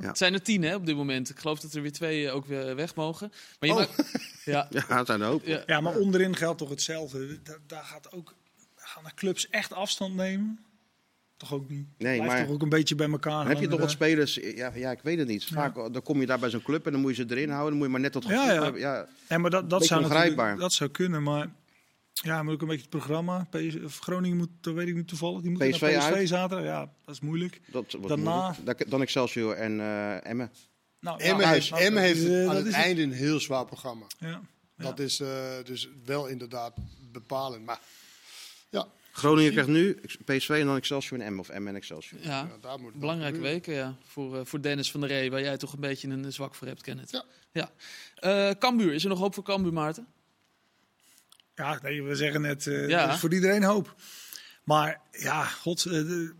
Het 0.00 0.18
zijn 0.18 0.32
er 0.34 0.42
tien 0.42 0.62
hè, 0.62 0.74
op 0.74 0.86
dit 0.86 0.96
moment. 0.96 1.30
Ik 1.30 1.38
geloof 1.38 1.60
dat 1.60 1.72
er 1.72 1.82
weer 1.82 1.92
twee 1.92 2.26
eh, 2.26 2.34
ook 2.34 2.46
weer 2.46 2.76
weg 2.76 2.94
mogen. 2.94 3.32
Maar 3.60 3.68
je 3.68 3.74
Oh. 3.74 3.78
maakt- 3.80 4.12
ja, 4.44 4.66
Ja, 4.70 4.96
het 4.96 5.06
zijn 5.06 5.20
er 5.20 5.26
hoop. 5.26 5.44
ja. 5.44 5.62
Ja, 5.66 5.80
maar 5.80 5.96
onderin 5.96 6.36
geldt 6.36 6.58
toch 6.58 6.68
hetzelfde. 6.68 7.42
Da- 7.42 7.56
daar 7.66 7.84
gaat 7.84 8.12
ook, 8.12 8.34
gaan 8.76 9.04
de 9.04 9.10
clubs 9.14 9.48
echt 9.50 9.72
afstand 9.72 10.14
nemen? 10.14 10.58
Toch 11.36 11.52
ook 11.54 11.68
niet. 11.68 11.86
Nee, 11.98 12.16
Blijft 12.16 12.34
maar 12.34 12.44
toch 12.44 12.54
ook 12.54 12.62
een 12.62 12.68
beetje 12.68 12.94
bij 12.94 13.10
elkaar 13.10 13.48
heb 13.48 13.60
je 13.60 13.68
toch 13.68 13.78
wat 13.78 13.88
eh. 13.88 13.94
spelers, 13.94 14.34
ja, 14.34 14.70
ja, 14.74 14.90
ik 14.90 15.00
weet 15.02 15.18
het 15.18 15.28
niet. 15.28 15.44
Vaak 15.44 15.74
dan 15.74 16.02
kom 16.02 16.20
je 16.20 16.26
daar 16.26 16.38
bij 16.38 16.50
zo'n 16.50 16.62
club 16.62 16.86
en 16.86 16.92
dan 16.92 17.00
moet 17.00 17.16
je 17.16 17.22
ze 17.22 17.30
erin 17.36 17.48
houden. 17.50 17.68
Dan 17.68 17.76
moet 17.76 17.86
je 17.86 17.92
maar 17.92 18.00
net 18.00 18.12
tot 18.12 18.24
Ja, 18.24 18.28
gevoel 18.30 18.54
ja. 18.54 18.62
hebben. 18.62 18.80
Ja, 18.80 19.08
Nee, 19.28 19.38
maar 19.38 19.50
dat, 19.50 19.70
dat 19.70 19.84
zou 19.84 20.02
ongrijpbaar. 20.02 20.56
dat 20.56 20.72
zou 20.72 20.90
kunnen, 20.90 21.22
maar 21.22 21.48
ja, 22.22 22.42
moet 22.42 22.52
ook 22.54 22.60
een 22.60 22.66
beetje 22.66 22.82
het 22.82 22.90
programma. 22.90 23.46
PS, 23.50 23.76
of 23.84 23.98
Groningen 23.98 24.36
moet, 24.36 24.48
dat 24.60 24.74
weet 24.74 24.88
ik 24.88 24.94
niet 24.94 25.08
toevallig, 25.08 25.40
die 25.40 25.50
moet 25.50 25.68
PSV 25.68 25.80
naar 25.80 25.98
PSV 25.98 26.10
uit. 26.12 26.28
zaterdag. 26.28 26.64
Ja, 26.66 26.80
dat 27.04 27.14
is 27.14 27.20
moeilijk. 27.20 27.60
dat 27.72 27.92
wordt 27.92 28.08
Daarna- 28.08 28.52
moeilijk. 28.56 28.90
Dan- 28.90 29.02
Excelsior 29.02 29.52
en 29.54 29.80
eh 29.80 30.26
Emmen. 30.30 30.50
Nou, 31.00 31.20
Emmen 31.20 31.48
heeft, 31.48 31.70
nou, 31.70 31.90
dat 31.90 32.02
heeft 32.02 32.24
eh, 32.26 32.48
aan 32.48 32.56
het 32.56 32.70
einde 32.72 33.02
een 33.02 33.12
heel 33.12 33.40
zwaar 33.40 33.64
programma. 33.64 34.06
Ja. 34.18 34.40
Dat 34.76 34.98
is 34.98 35.20
eh, 35.20 35.28
dus 35.64 35.88
wel 36.04 36.26
inderdaad 36.26 36.74
bepalend. 37.12 37.64
Maar 37.64 37.80
ja, 38.68 38.86
Groningen 39.12 39.50
krijgt 39.52 39.70
nu 39.70 40.00
PSV 40.24 40.48
en 40.50 40.66
dan 40.66 40.76
Excelsior 40.76 41.20
en 41.20 41.34
M 41.34 41.38
of 41.38 41.48
M 41.48 41.66
en 41.66 41.74
Excelsior. 41.76 42.20
Ja, 42.22 42.28
Ja, 42.30 42.48
daar 42.60 42.80
moet 42.80 42.94
belangrijke 42.94 43.40
weken 43.40 43.74
ja. 43.74 43.96
voor, 44.06 44.46
voor 44.46 44.62
Dennis 44.62 44.90
van 44.90 45.00
der 45.00 45.08
Ree, 45.08 45.30
waar 45.30 45.40
jij 45.40 45.56
toch 45.56 45.72
een 45.72 45.80
beetje 45.80 46.08
een 46.08 46.32
zwak 46.32 46.54
voor 46.54 46.66
hebt, 46.66 46.82
Kenneth. 46.82 47.10
Ja. 47.10 47.24
ja. 47.52 47.70
Eh, 48.16 48.54
Cambuur, 48.58 48.92
is 48.92 49.02
er 49.02 49.08
nog 49.08 49.18
hoop 49.18 49.34
voor 49.34 49.44
Cambuur, 49.44 49.72
Maarten? 49.72 50.06
Ja, 51.56 51.78
nee, 51.82 52.02
we 52.02 52.14
zeggen 52.14 52.40
net, 52.40 52.66
eh 52.66 52.88
Ja. 52.88 53.12
is 53.12 53.18
voor 53.20 53.34
iedereen 53.34 53.62
hoop. 53.64 53.94
Maar 54.64 55.00
ja, 55.12 55.44
god, 55.44 55.84
eh, 55.84 55.92
de- 55.92 56.32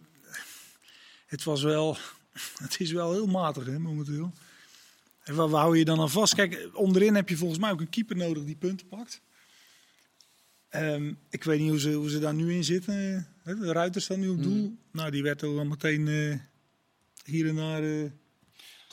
het 1.27 1.45
was 1.45 1.63
wel, 1.63 1.97
het 2.65 2.81
is 2.81 2.93
wel 2.93 3.13
heel 3.13 3.27
matig 3.27 3.67
hè, 3.67 3.79
momenteel. 3.79 4.33
En 5.23 5.35
waar, 5.35 5.49
waar 5.49 5.61
hou 5.61 5.79
je 5.79 5.85
dan 5.85 6.01
aan 6.01 6.11
vast? 6.11 6.35
Kijk, 6.35 6.69
onderin 6.73 7.15
heb 7.15 7.29
je 7.29 7.37
volgens 7.37 7.61
mij 7.61 7.71
ook 7.71 7.81
een 7.81 7.89
keeper 7.91 8.17
nodig 8.17 8.45
die 8.45 8.57
punten 8.57 8.87
pakt. 8.89 9.21
Ehm, 10.69 11.13
ik 11.31 11.45
weet 11.45 11.61
niet 11.61 11.69
hoe 11.71 11.81
ze, 11.81 11.93
hoe 11.93 12.11
ze 12.11 12.19
daar 12.19 12.35
nu 12.35 12.53
in 12.55 12.65
zitten. 12.65 13.27
De 13.45 13.73
Ruiter 13.73 14.01
staat 14.01 14.17
nu 14.17 14.29
op 14.29 14.43
doel. 14.43 14.77
Nou, 14.93 15.11
die 15.11 15.23
werd 15.23 15.41
wel 15.41 15.65
meteen 15.65 16.09
eh, 16.09 16.39
hier 17.25 17.49
en 17.49 17.57
daar 17.57 18.11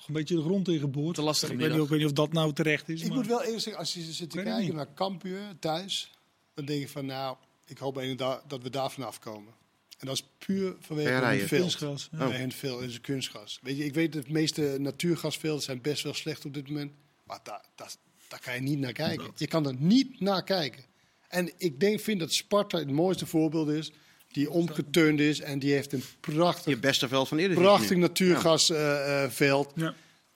toch 0.04 0.16
een 0.16 0.22
beetje 0.22 0.36
de 0.36 0.49
grond 0.49 0.68
in 0.68 0.80
geboord. 0.80 1.16
Te 1.16 1.22
lastige 1.22 1.54
ik 1.54 1.60
weet, 1.60 1.72
niet, 1.72 1.84
ik 1.84 1.89
weet 1.89 1.99
niet 1.99 2.08
of 2.08 2.14
dat 2.14 2.34
nou 2.34 2.54
terecht 2.54 2.89
is. 2.89 3.01
Ik 3.01 3.08
maar- 3.08 3.18
moet 3.18 3.28
wel 3.28 3.43
eerlijk 3.43 3.62
zeggen, 3.62 3.82
als 3.82 3.93
je 3.93 4.01
zit 4.01 4.30
te 4.30 4.41
kijken 4.41 4.76
naar 4.76 4.93
Cambuur 4.93 5.56
thuis, 5.60 6.12
dan 6.54 6.66
denk 6.66 6.80
je 6.80 6.89
van 6.89 7.06
nou, 7.06 7.38
ik 7.66 7.78
hoop 7.78 8.18
dat 8.47 8.62
we 8.62 8.70
daar 8.70 8.91
vanaf 8.91 9.20
komen. 9.20 9.54
En 9.97 10.08
dat 10.08 10.16
is 10.16 10.24
puur 10.38 10.76
vanwege 10.80 11.10
Per 11.10 11.30
hun. 11.30 11.47
Kunstgras, 11.47 12.10
ja. 12.12 12.49
Veel 12.49 12.80
is 12.80 13.01
kunstgas. 13.01 13.60
Weet 13.62 13.78
je, 13.78 13.86
ik 13.86 13.93
weet 13.93 14.14
dat 14.14 14.26
de 14.26 14.32
meeste 14.32 14.76
natuurgasvelden 14.80 15.64
zijn 15.64 15.82
best 15.82 16.04
wel 16.04 16.14
slecht 16.14 16.45
op 16.45 16.54
dit 16.54 16.68
moment. 16.68 16.91
Maar 17.24 17.39
daar, 17.43 17.66
daar, 17.76 17.93
daar 18.28 18.39
kan 18.39 18.54
je 18.54 18.62
niet 18.62 18.80
naar 18.80 18.93
kijken. 18.93 19.32
Je 19.36 19.47
kan 19.47 19.68
er 19.68 19.76
niet 19.78 20.20
naar 20.20 20.43
kijken. 20.43 20.86
En 21.28 21.51
ik 21.58 21.80
denk, 21.80 21.99
vind 21.99 22.20
dat 22.20 22.34
Sparta 22.34 22.78
het 22.78 22.91
mooiste 22.91 23.26
voorbeeld 23.26 23.70
is. 23.70 23.91
Die 24.34 24.50
omgeturnd 24.52 25.20
is 25.20 25.40
en 25.40 25.60
die 25.60 25.72
heeft 25.74 25.94
een 25.94 26.04
prachtig, 26.20 26.66
Je 26.74 26.80
beste 26.80 27.08
veld 27.08 27.28
van 27.28 27.38
eerder. 27.38 27.58
prachtig 27.58 27.98
natuurgasveld. 27.98 29.72
Ja. 29.76 29.94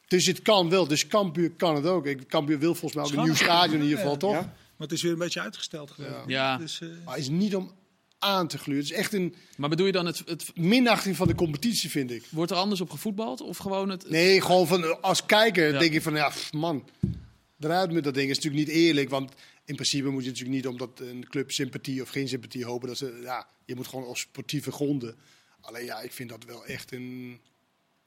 Dus 0.07 0.25
het 0.25 0.41
kan 0.41 0.69
wel. 0.69 0.87
Dus 0.87 1.07
Cambuur 1.07 1.51
kan 1.51 1.75
het 1.75 1.85
ook. 1.85 2.05
Ik- 2.05 2.27
Cambuur 2.27 2.59
wil 2.59 2.75
volgens 2.75 2.93
mij 2.93 3.03
ook 3.03 3.11
een 3.19 3.23
nieuw 3.23 3.35
stadion 3.45 3.75
in 3.77 3.81
ieder 3.83 3.97
geval, 3.97 4.11
Ja. 4.13 4.17
toch? 4.17 4.31
Ja. 4.33 4.39
Maar 4.77 4.87
het 4.87 4.91
is 4.91 5.01
weer 5.01 5.11
een 5.11 5.17
beetje 5.17 5.41
uitgesteld 5.41 5.93
ik. 5.97 6.05
Ja. 6.27 6.57
Dus, 6.57 6.81
eh, 6.81 6.87
Maar 7.05 7.13
het 7.13 7.23
is 7.23 7.29
niet 7.29 7.55
om 7.55 7.71
aan 8.19 8.47
te 8.47 8.57
gluren. 8.57 8.83
Het 8.83 8.91
is 8.91 8.97
echt 8.97 9.13
een 9.13 9.35
Maar 9.57 9.69
bedoel 9.69 9.85
je 9.85 9.91
dan, 9.91 10.05
het, 10.05 10.21
het, 10.25 10.51
minachting 10.55 11.15
van 11.15 11.27
de 11.27 11.35
competitie, 11.35 11.89
vind 11.89 12.11
ik. 12.11 12.23
wordt 12.29 12.51
er 12.51 12.57
anders 12.57 12.81
op 12.81 12.89
gevoetbald? 12.89 13.41
Of 13.41 13.57
gewoon 13.57 13.89
het... 13.89 14.09
Nee, 14.09 14.41
gewoon 14.41 14.67
van 14.67 15.01
als 15.01 15.25
kijker 15.25 15.73
Ja. 15.73 15.79
denk 15.79 15.93
je 15.93 16.01
van 16.01 16.13
ja, 16.15 16.29
pff, 16.29 16.53
man, 16.53 16.89
eruit 17.59 17.91
met 17.91 18.03
dat 18.03 18.13
ding. 18.13 18.29
is 18.29 18.35
natuurlijk 18.35 18.67
niet 18.67 18.75
eerlijk, 18.75 19.09
want 19.09 19.31
in 19.67 19.75
principe 19.75 20.09
moet 20.09 20.23
je 20.23 20.29
natuurlijk 20.29 20.55
niet 20.55 20.67
omdat 20.67 20.99
een 20.99 21.27
club 21.29 21.51
sympathie 21.51 22.01
of 22.01 22.09
geen 22.09 22.27
sympathie 22.27 22.65
hopen. 22.65 22.87
Dat 22.87 22.97
ze, 22.97 23.19
ja, 23.23 23.47
je 23.65 23.75
moet 23.75 23.87
gewoon 23.87 24.05
op 24.05 24.17
sportieve 24.17 24.71
gronden. 24.71 25.15
Alleen 25.61 25.85
ja, 25.85 25.99
ik 26.01 26.11
vind 26.11 26.29
dat 26.29 26.43
wel 26.43 26.65
echt 26.65 26.91
een, 26.91 27.39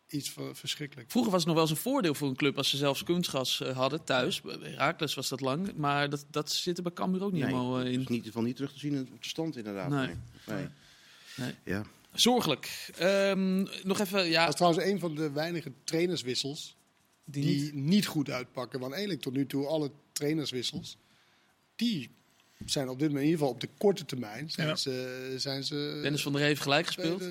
iets 0.09 0.35
verschrikkelijk. 0.53 1.11
Vroeger 1.11 1.33
was 1.33 1.41
het 1.45 1.49
nog 1.53 1.61
wel 1.61 1.69
eens 1.69 1.77
een 1.79 1.91
voordeel 1.91 2.15
voor 2.15 2.29
een 2.29 2.37
club 2.37 2.57
als 2.57 2.71
ze 2.71 2.77
zelfs 2.77 3.03
kunstgas 3.05 3.61
eh, 3.61 3.77
hadden 3.77 4.05
thuis. 4.05 4.41
Bij 4.41 4.57
Heracles 4.61 5.15
was 5.15 5.29
dat 5.29 5.41
lang. 5.41 5.77
Maar 5.77 6.11
dat, 6.11 6.27
dat 6.31 6.53
zit 6.53 6.77
er 6.77 6.83
bij 6.83 6.93
Cambuur 6.93 7.23
ook 7.23 7.33
niet 7.33 7.43
Nee, 7.43 7.51
helemaal 7.53 7.79
eh, 7.79 7.85
dat 7.85 7.93
in. 7.93 8.01
is 8.01 8.07
niet, 8.09 8.29
van 8.31 8.45
niet 8.45 8.57
terug 8.57 8.73
te 8.73 8.79
zien 8.79 9.09
op 9.13 9.23
de 9.23 9.29
stand 9.29 9.57
inderdaad. 9.57 9.89
Nee. 9.91 10.07
Nee. 10.07 10.17
Nee. 10.47 10.67
Nee. 11.37 11.55
Ja. 11.65 11.85
Zorgelijk. 12.13 12.91
Ehm, 12.97 13.63
nog 13.83 13.99
even, 14.01 14.29
ja, 14.31 14.41
Dat 14.41 14.49
is 14.49 14.55
trouwens 14.61 14.85
een 14.85 14.99
van 14.99 15.15
de 15.15 15.31
weinige 15.31 15.73
trainerswissels 15.85 16.77
die 17.25 17.45
die 17.45 17.63
niet. 17.63 17.75
niet, 17.75 18.07
goed 18.07 18.31
uitpakken. 18.31 18.81
Want 18.81 18.93
eigenlijk 18.93 19.23
tot 19.23 19.33
nu 19.33 19.47
toe 19.47 19.67
alle 19.67 19.91
trainerswissels, 20.13 20.97
die 21.81 22.11
zijn 22.67 22.89
op 22.89 22.99
dit 22.99 23.09
moment 23.09 23.25
in 23.25 23.31
ieder 23.31 23.39
geval 23.39 23.55
op 23.55 23.61
de 23.61 23.69
korte 23.79 24.05
termijn. 24.05 24.51
Zijn 24.51 24.69
Ja. 24.69 24.77
ze, 24.77 25.35
zijn 25.37 25.65
ze 25.65 25.99
Dennis 26.03 26.23
van 26.23 26.33
der 26.33 26.41
Ree 26.41 26.51
heeft 26.51 26.63
gelijk 26.63 26.87
gespeeld. 26.87 27.23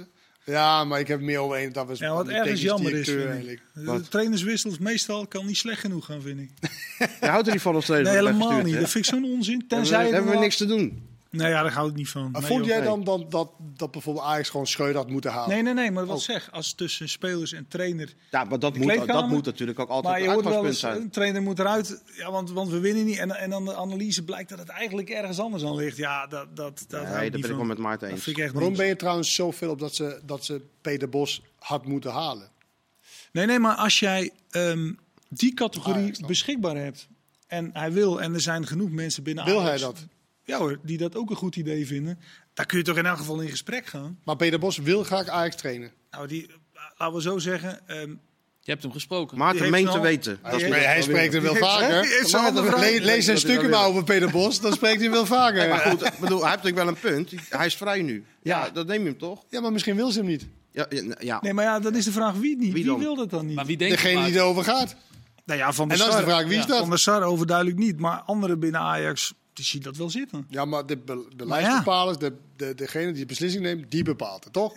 Ja, 0.46 0.84
maar 0.84 1.00
ik 1.00 1.08
heb 1.08 1.20
meer 1.22 1.40
over 1.40 1.64
een. 1.64 1.72
Dat 1.74 1.88
was 1.88 2.00
Ja, 2.00 2.14
wat 2.14 2.28
ergens 2.28 2.62
jammer 2.62 2.94
is, 2.96 3.06
de 3.06 4.02
trainerswissels 4.10 4.78
meestal 4.78 5.28
kan 5.28 5.46
niet 5.46 5.58
slecht 5.58 5.80
genoeg 5.80 6.06
gaan, 6.06 6.22
vind 6.22 6.40
ik. 6.40 6.50
Je 7.22 7.28
houdt 7.28 7.48
er 7.48 7.54
niet 7.54 7.62
van 7.62 7.76
als 7.76 7.86
trainer. 7.86 8.12
Nee, 8.12 8.22
helemaal 8.22 8.62
niet. 8.62 8.74
Dat 8.80 8.90
vind 8.90 9.06
ik 9.06 9.12
zo'n 9.14 9.24
onzin. 9.24 9.68
Tenzij 9.68 9.98
hebben 9.98 10.08
we- 10.10 10.14
hebben 10.14 10.26
we 10.26 10.32
dan- 10.32 10.42
niks 10.42 10.58
te 10.58 10.66
doen. 10.66 11.08
Nee, 11.32 11.50
ja, 11.50 11.64
daar 11.64 11.72
hou 11.72 11.90
ik 11.90 11.96
niet 11.96 12.10
van. 12.10 12.32
Maar 12.32 12.42
Nee, 12.42 12.50
vond 12.50 12.60
joh. 12.66 12.70
jij 12.70 12.78
nee. 12.80 12.88
dan 12.88 13.04
dat, 13.04 13.32
dat, 13.32 13.52
dat 13.60 13.92
bijvoorbeeld 13.92 14.26
Ajax 14.26 14.50
gewoon 14.50 14.68
Schreuder 14.68 14.96
had 14.96 15.10
moeten 15.10 15.32
halen? 15.32 15.50
Nee, 15.50 15.62
nee, 15.62 15.74
nee, 15.74 15.92
maar 15.92 16.06
wat 16.06 16.18
Oh. 16.18 16.22
zeg, 16.24 16.52
als 16.52 16.74
tussen 16.74 17.10
spelers 17.10 17.52
en 17.54 17.68
trainer. 17.68 18.14
Ja, 18.32 18.44
maar 18.44 18.60
dat 18.60 18.78
moet, 18.78 19.08
dat 19.08 19.28
moet 19.28 19.46
natuurlijk 19.46 19.80
ook 19.80 19.90
altijd 19.90 20.14
Maar 20.14 20.22
je 20.24 20.28
een 20.28 20.34
hoort 20.34 20.46
wel 20.46 20.54
uitgangspunt 20.54 20.68
eens, 20.68 20.80
zijn. 20.80 21.02
een 21.02 21.10
trainer 21.12 21.42
moet 21.42 21.60
eruit, 21.60 22.04
ja, 22.18 22.32
want, 22.32 22.52
want 22.52 22.70
we 22.70 22.80
winnen 22.80 23.06
niet. 23.06 23.18
En, 23.18 23.32
en 23.32 23.50
dan 23.50 23.66
de 23.66 23.76
analyse 23.76 24.24
blijkt 24.24 24.50
dat 24.50 24.60
het 24.60 24.70
eigenlijk 24.70 25.10
ergens 25.10 25.40
anders 25.40 25.64
aan 25.64 25.76
ligt. 25.76 25.98
Ja, 25.98 26.28
dat, 26.28 26.56
dat, 26.56 26.86
dat 26.88 27.04
hou 27.04 27.04
Nee, 27.04 27.14
ik 27.14 27.14
daar 27.14 27.32
niet 27.32 27.42
ben 27.42 27.50
ik 27.52 27.56
wel 27.58 27.66
met 27.66 27.78
Maarten 27.78 28.08
Dat 28.08 28.16
eens. 28.16 28.24
vind 28.24 28.38
ik 28.38 28.44
echt 28.44 28.54
Waarom 28.54 28.76
ben 28.76 28.86
je 28.86 28.96
trouwens 28.96 29.36
zoveel 29.36 29.70
op 29.70 29.80
dat 29.80 29.96
ze, 29.96 30.20
dat 30.26 30.46
ze 30.46 30.62
Peter 30.82 31.10
Bos 31.10 31.42
had 31.60 31.86
moeten 31.86 32.12
halen? 32.12 32.50
Nee, 33.32 33.46
nee, 33.46 33.60
maar 33.60 33.76
als 33.76 34.00
jij 34.00 34.32
ehm, 34.50 34.92
die 35.30 35.54
categorie 35.54 36.12
dan. 36.12 36.28
beschikbaar 36.28 36.76
hebt 36.76 37.08
en 37.48 37.70
hij 37.74 37.92
wil, 37.92 38.22
en 38.22 38.34
er 38.34 38.42
zijn 38.42 38.68
genoeg 38.68 38.90
mensen 38.92 39.24
binnen 39.24 39.46
Wil 39.46 39.62
hij 39.62 39.78
dat? 39.78 40.06
Ja 40.50 40.58
hoor, 40.58 40.80
die 40.84 40.98
dat 40.98 41.16
ook 41.16 41.30
een 41.30 41.36
goed 41.36 41.56
idee 41.56 41.88
vinden. 41.88 42.20
Daar 42.54 42.66
kun 42.66 42.78
je 42.78 42.84
toch 42.84 42.98
in 42.98 43.06
elk 43.06 43.18
geval 43.18 43.40
in 43.40 43.50
gesprek 43.50 43.86
gaan. 43.86 44.20
Maar 44.24 44.36
Peter 44.36 44.60
Bos 44.60 44.78
wil 44.78 45.04
graag 45.04 45.28
Ajax 45.28 45.56
trainen. 45.56 45.92
Nou, 46.12 46.28
die, 46.28 46.50
laten 46.98 47.16
we 47.16 47.22
zo 47.22 47.38
zeggen. 47.38 47.80
ehm, 47.88 48.10
Je 48.62 48.72
hebt 48.72 48.84
hem 48.84 48.92
gesproken. 48.92 49.38
Maarten 49.38 49.70
meent 49.70 49.92
te 49.92 50.00
weten. 50.00 50.40
Hij 50.42 50.52
Dat 50.52 50.62
wat- 50.62 50.72
hij 50.72 51.02
spreekt 51.02 51.34
er 51.34 51.42
wil. 51.42 51.54
wel 51.54 51.64
vaker. 51.70 51.90
le- 52.80 53.06
lees 53.06 53.26
Dat 53.26 53.36
een 53.36 53.42
stukken 53.42 53.70
wel 53.70 53.80
maar 53.80 53.88
over 53.90 54.04
Peter 54.04 54.32
Bos, 54.32 54.62
dan 54.62 54.74
spreekt 54.74 55.02
hij 55.02 55.12
wel 55.12 55.26
vaker. 55.26 55.70
Maar 55.70 55.80
goed, 55.80 56.00
bedoel, 56.20 56.42
hij 56.42 56.50
heeft 56.52 56.64
natuurlijk 56.64 56.76
wel 56.76 56.88
een 56.88 57.00
punt. 57.26 57.32
Hij 57.50 57.66
is 57.66 57.76
vrij 57.76 58.02
nu. 58.02 58.24
Ja, 58.42 58.70
dat 58.70 58.88
neem 58.88 59.02
je 59.02 59.08
hem 59.10 59.18
toch? 59.18 59.44
Ja, 59.50 59.62
maar 59.62 59.72
misschien 59.72 59.96
wil 59.96 60.12
ze 60.12 60.18
hem 60.20 60.28
niet. 60.28 60.48
Ja, 60.72 60.86
ja, 60.90 61.16
ja. 61.20 61.40
nee, 61.42 61.54
maar 61.54 61.64
ja, 61.66 61.80
dan 61.80 61.96
is 61.96 62.06
de 62.06 62.12
vraag 62.12 62.34
wie 62.34 62.58
niet. 62.58 62.74
Wie 62.74 62.98
wil 62.98 63.16
dat 63.16 63.30
dan 63.30 63.46
niet? 63.46 63.56
Maar 63.56 63.66
wie 63.66 63.78
denkt 63.78 63.96
Degene 63.96 64.26
die 64.26 64.36
erover 64.36 64.64
gaat. 64.64 64.96
Nou 65.46 65.60
ja, 65.60 65.74
van 65.74 65.88
de 65.88 65.94
En 65.94 66.00
dan 66.00 66.10
is 66.10 66.16
de 66.16 66.22
Sar, 66.22 66.30
vraag, 66.32 66.48
wie 66.48 66.58
is 66.58 66.66
dat? 66.66 66.80
Van 66.80 66.90
der 66.90 67.00
Sar 67.00 67.24
overduidelijk 67.24 67.78
niet. 67.78 68.00
Maar 68.00 68.20
anderen 68.22 68.60
binnen 68.60 68.82
Ajax, 68.82 69.34
die 69.60 69.68
zien 69.68 69.82
dat 69.82 69.98
wel 69.98 70.10
zitten. 70.10 70.46
Ja, 70.50 70.66
maar 70.66 70.86
de 70.86 70.98
be- 70.98 71.26
ja. 71.30 71.36
beleidsbepalers, 71.36 72.18
de, 72.18 72.34
de, 72.56 72.76
degene 72.76 73.06
die 73.12 73.22
de 73.22 73.26
beslissing 73.26 73.64
neemt, 73.64 73.92
die 73.92 74.04
bepaalt 74.04 74.44
het, 74.44 74.54
toch? 74.54 74.76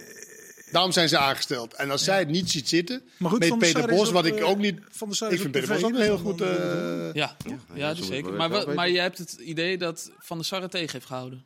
Daarom 0.71 0.93
zijn 0.93 1.09
ze 1.09 1.19
aangesteld. 1.19 1.75
En 1.75 1.91
als 1.91 2.05
zij 2.05 2.19
het 2.19 2.29
niet 2.29 2.51
ziet 2.51 2.69
zitten, 2.69 3.03
Maar 3.19 3.31
goed, 3.31 3.39
met 3.39 3.59
Peter 3.59 3.87
Bos, 3.89 4.11
wat 4.11 4.25
ik 4.27 4.37
eh, 4.39 4.49
ook 4.49 4.59
niet... 4.59 4.81
Van 4.91 5.15
Sar 5.15 5.33
Ik 5.33 5.41
vind 5.41 5.53
Peter 5.53 5.69
Bos 5.69 5.83
ook 5.85 5.91
een 5.95 6.01
heel 6.01 6.19
goed... 6.19 6.39
dan- 6.39 6.49
eh, 6.49 7.13
Ja, 7.13 7.37
ja, 7.47 7.57
ja, 7.75 7.95
zeker. 7.95 8.33
Maar, 8.33 8.51
wel 8.51 8.75
maar 8.75 8.91
jij 8.91 9.03
hebt 9.03 9.19
het 9.19 9.33
idee 9.33 9.79
dat 9.79 10.11
Van 10.19 10.37
der 10.37 10.47
Sar 10.47 10.63
het 10.63 10.71
tegen 10.71 10.93
heeft 10.93 11.07
gehouden. 11.07 11.45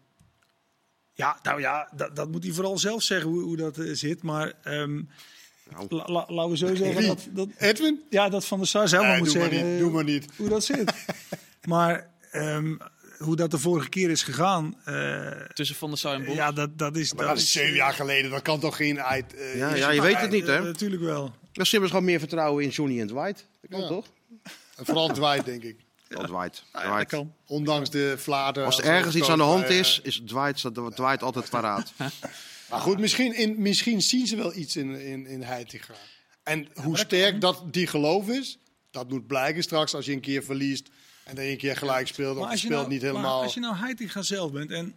Ja, 1.12 1.38
nou 1.42 1.60
ja, 1.60 1.88
dat, 1.96 2.16
dat 2.16 2.30
moet 2.30 2.44
hij 2.44 2.52
vooral 2.52 2.78
zelf 2.78 3.02
zeggen 3.02 3.30
hoe, 3.30 3.42
hoe 3.42 3.56
dat 3.56 3.78
eh, 3.78 3.90
zit. 3.92 4.22
Maar 4.22 4.52
ehm, 4.62 4.94
Nou. 5.70 5.86
la- 5.88 6.04
la- 6.06 6.26
laten 6.28 6.50
we 6.50 6.56
zo 6.56 6.74
zeggen 6.74 7.06
dat, 7.06 7.26
dat, 7.30 7.48
Edwin? 7.58 8.02
ja, 8.10 8.28
dat 8.28 8.44
Van 8.44 8.58
der 8.58 8.66
Sar 8.68 8.88
zelf 8.88 9.04
Nee, 9.06 9.18
moet 9.18 9.26
doe 9.32 9.38
maar 9.38 9.48
zeggen 9.48 9.66
niet, 9.68 9.74
eh, 9.76 9.82
doe 9.82 9.92
maar 9.92 10.04
niet. 10.04 10.26
hoe 10.36 10.48
dat 10.48 10.64
zit. 10.64 10.92
maar 11.68 12.10
ehm, 12.30 12.74
hoe 13.18 13.36
dat 13.36 13.50
de 13.50 13.58
vorige 13.58 13.88
keer 13.88 14.10
is 14.10 14.22
gegaan, 14.22 14.76
eh, 14.84 15.30
Tussen 15.54 15.76
Van 15.76 15.88
der 15.88 15.98
Sar 15.98 16.14
en 16.14 16.24
Bos. 16.24 16.34
ja, 16.34 16.52
dat, 16.52 16.78
dat 16.78 16.96
is... 16.96 17.14
Maar 17.14 17.26
dat 17.26 17.38
is 17.38 17.52
zeven 17.52 17.74
jaar 17.74 17.92
geleden, 17.94 18.30
dat 18.30 18.42
kan 18.42 18.60
toch 18.60 18.76
geen 18.76 19.00
uit... 19.00 19.34
eh, 19.34 19.56
Ja, 19.56 19.74
ja, 19.74 19.90
je 19.90 20.00
weet 20.00 20.20
het 20.20 20.30
niet, 20.30 20.46
hè? 20.46 20.62
Natuurlijk 20.62 21.02
wel. 21.02 21.34
Dat 21.52 21.66
is 21.66 21.70
gewoon 21.70 22.04
meer 22.04 22.18
vertrouwen 22.18 22.64
in 22.64 22.70
Johnny 22.70 23.00
en 23.00 23.06
Dwight. 23.06 23.46
Dat 23.60 23.70
kan 23.70 23.80
Ja. 23.80 23.86
toch? 23.86 24.06
En 24.76 24.84
Vooral 24.84 25.08
Dwight, 25.12 25.44
denk 25.44 25.62
ik. 25.62 25.76
Ja. 26.08 26.16
Dwight. 26.24 26.64
Ja, 26.72 26.82
dat 26.82 26.90
Dwight. 26.92 27.08
kan. 27.10 27.32
Ondanks 27.46 27.90
de 27.90 28.14
flater. 28.18 28.64
Als 28.64 28.78
er 28.78 28.84
ergens 28.84 29.14
iets 29.14 29.28
aan 29.28 29.38
de 29.38 29.44
hand 29.44 29.68
is, 29.68 30.00
is 30.02 30.22
Dwight, 30.26 30.58
staat 30.58 30.74
Dwight 30.74 31.22
altijd 31.22 31.50
paraat. 31.50 31.92
Maar 32.70 32.80
goed, 32.80 32.98
misschien, 32.98 33.34
in, 33.36 33.54
misschien 33.58 34.02
zien 34.02 34.26
ze 34.26 34.36
wel 34.36 34.54
iets 34.56 34.76
in, 34.76 35.00
in, 35.00 35.26
in 35.26 35.42
Heitinga. 35.42 35.94
En 36.42 36.68
hoe 36.74 36.98
sterk 36.98 37.40
dat 37.40 37.62
die 37.70 37.86
geloof 37.86 38.28
is, 38.28 38.58
dat 38.90 39.08
moet 39.08 39.26
blijken 39.26 39.62
straks 39.62 39.94
als 39.94 40.06
je 40.06 40.12
een 40.12 40.20
keer 40.20 40.44
verliest 40.44 40.88
en 41.26 41.34
dan 41.34 41.44
een 41.44 41.56
keer 41.56 41.76
gelijk 41.76 42.06
speelt. 42.06 42.36
Of 42.36 42.56
speelt 42.56 42.72
nou, 42.72 42.88
niet 42.88 43.02
maar 43.02 43.10
helemaal. 43.10 43.42
als 43.42 43.54
je 43.54 43.60
nou 43.60 43.76
Heitinga 43.76 44.22
zelf 44.22 44.52
bent 44.52 44.70
en 44.70 44.94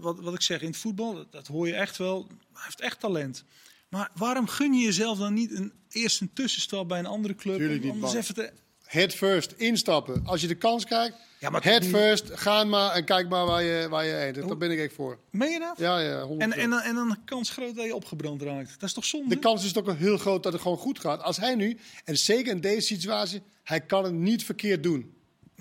wat, 0.00 0.20
wat 0.20 0.34
ik 0.34 0.42
zeg 0.42 0.60
in 0.60 0.66
het 0.66 0.76
voetbal, 0.76 1.14
dat, 1.14 1.32
dat 1.32 1.46
hoor 1.46 1.66
je 1.66 1.74
echt 1.74 1.96
wel. 1.96 2.26
Hij 2.52 2.62
heeft 2.64 2.80
echt 2.80 3.00
talent. 3.00 3.44
Maar 3.88 4.10
waarom 4.14 4.46
gun 4.46 4.72
je 4.72 4.84
jezelf 4.84 5.18
dan 5.18 5.34
niet 5.34 5.50
een, 5.50 5.72
eerst 5.88 6.20
een 6.20 6.32
tussenstap 6.32 6.88
bij 6.88 6.98
een 6.98 7.06
andere 7.06 7.34
club? 7.34 7.56
Tuurlijk 7.56 7.84
om, 7.84 8.00
niet, 8.00 8.14
even 8.14 8.34
te, 8.34 8.52
Head 8.92 9.12
first, 9.12 9.52
instappen. 9.56 10.26
Als 10.26 10.40
je 10.40 10.46
de 10.46 10.54
kans 10.54 10.84
krijgt, 10.84 11.16
Ja, 11.38 11.50
maar 11.50 11.64
head 11.64 11.84
first, 11.84 12.30
ga 12.32 12.64
maar 12.64 12.92
en 12.92 13.04
kijk 13.04 13.28
maar 13.28 13.46
waar 13.46 13.62
je, 13.62 13.88
waar 13.88 14.04
je 14.04 14.12
heen. 14.12 14.32
Daar 14.32 14.56
ben 14.56 14.70
ik 14.70 14.78
echt 14.78 14.94
voor. 14.94 15.18
meen 15.30 15.50
je 15.50 15.58
dat? 15.58 15.78
Ja, 15.78 15.98
ja, 15.98 16.26
100%. 16.28 16.30
En, 16.38 16.52
en, 16.52 16.70
dan, 16.70 16.80
en 16.80 16.94
dan 16.94 17.10
een 17.10 17.24
kans 17.24 17.50
groot 17.50 17.76
dat 17.76 17.84
je 17.84 17.94
opgebrand 17.94 18.42
raakt. 18.42 18.70
Dat 18.70 18.88
is 18.88 18.94
toch 18.94 19.04
zonde? 19.04 19.28
de 19.28 19.40
kans 19.40 19.64
is 19.64 19.72
toch 19.72 19.88
ook 19.88 19.96
heel 19.96 20.18
groot 20.18 20.42
dat 20.42 20.52
het 20.52 20.62
gewoon 20.62 20.76
goed 20.76 21.00
gaat. 21.00 21.22
Als 21.22 21.36
hij 21.36 21.54
nu, 21.54 21.78
en 22.04 22.18
zeker 22.18 22.52
in 22.52 22.60
deze 22.60 22.86
situatie, 22.86 23.42
hij 23.62 23.80
kan 23.80 24.04
het 24.04 24.12
niet 24.12 24.44
verkeerd 24.44 24.82
doen. 24.82 25.14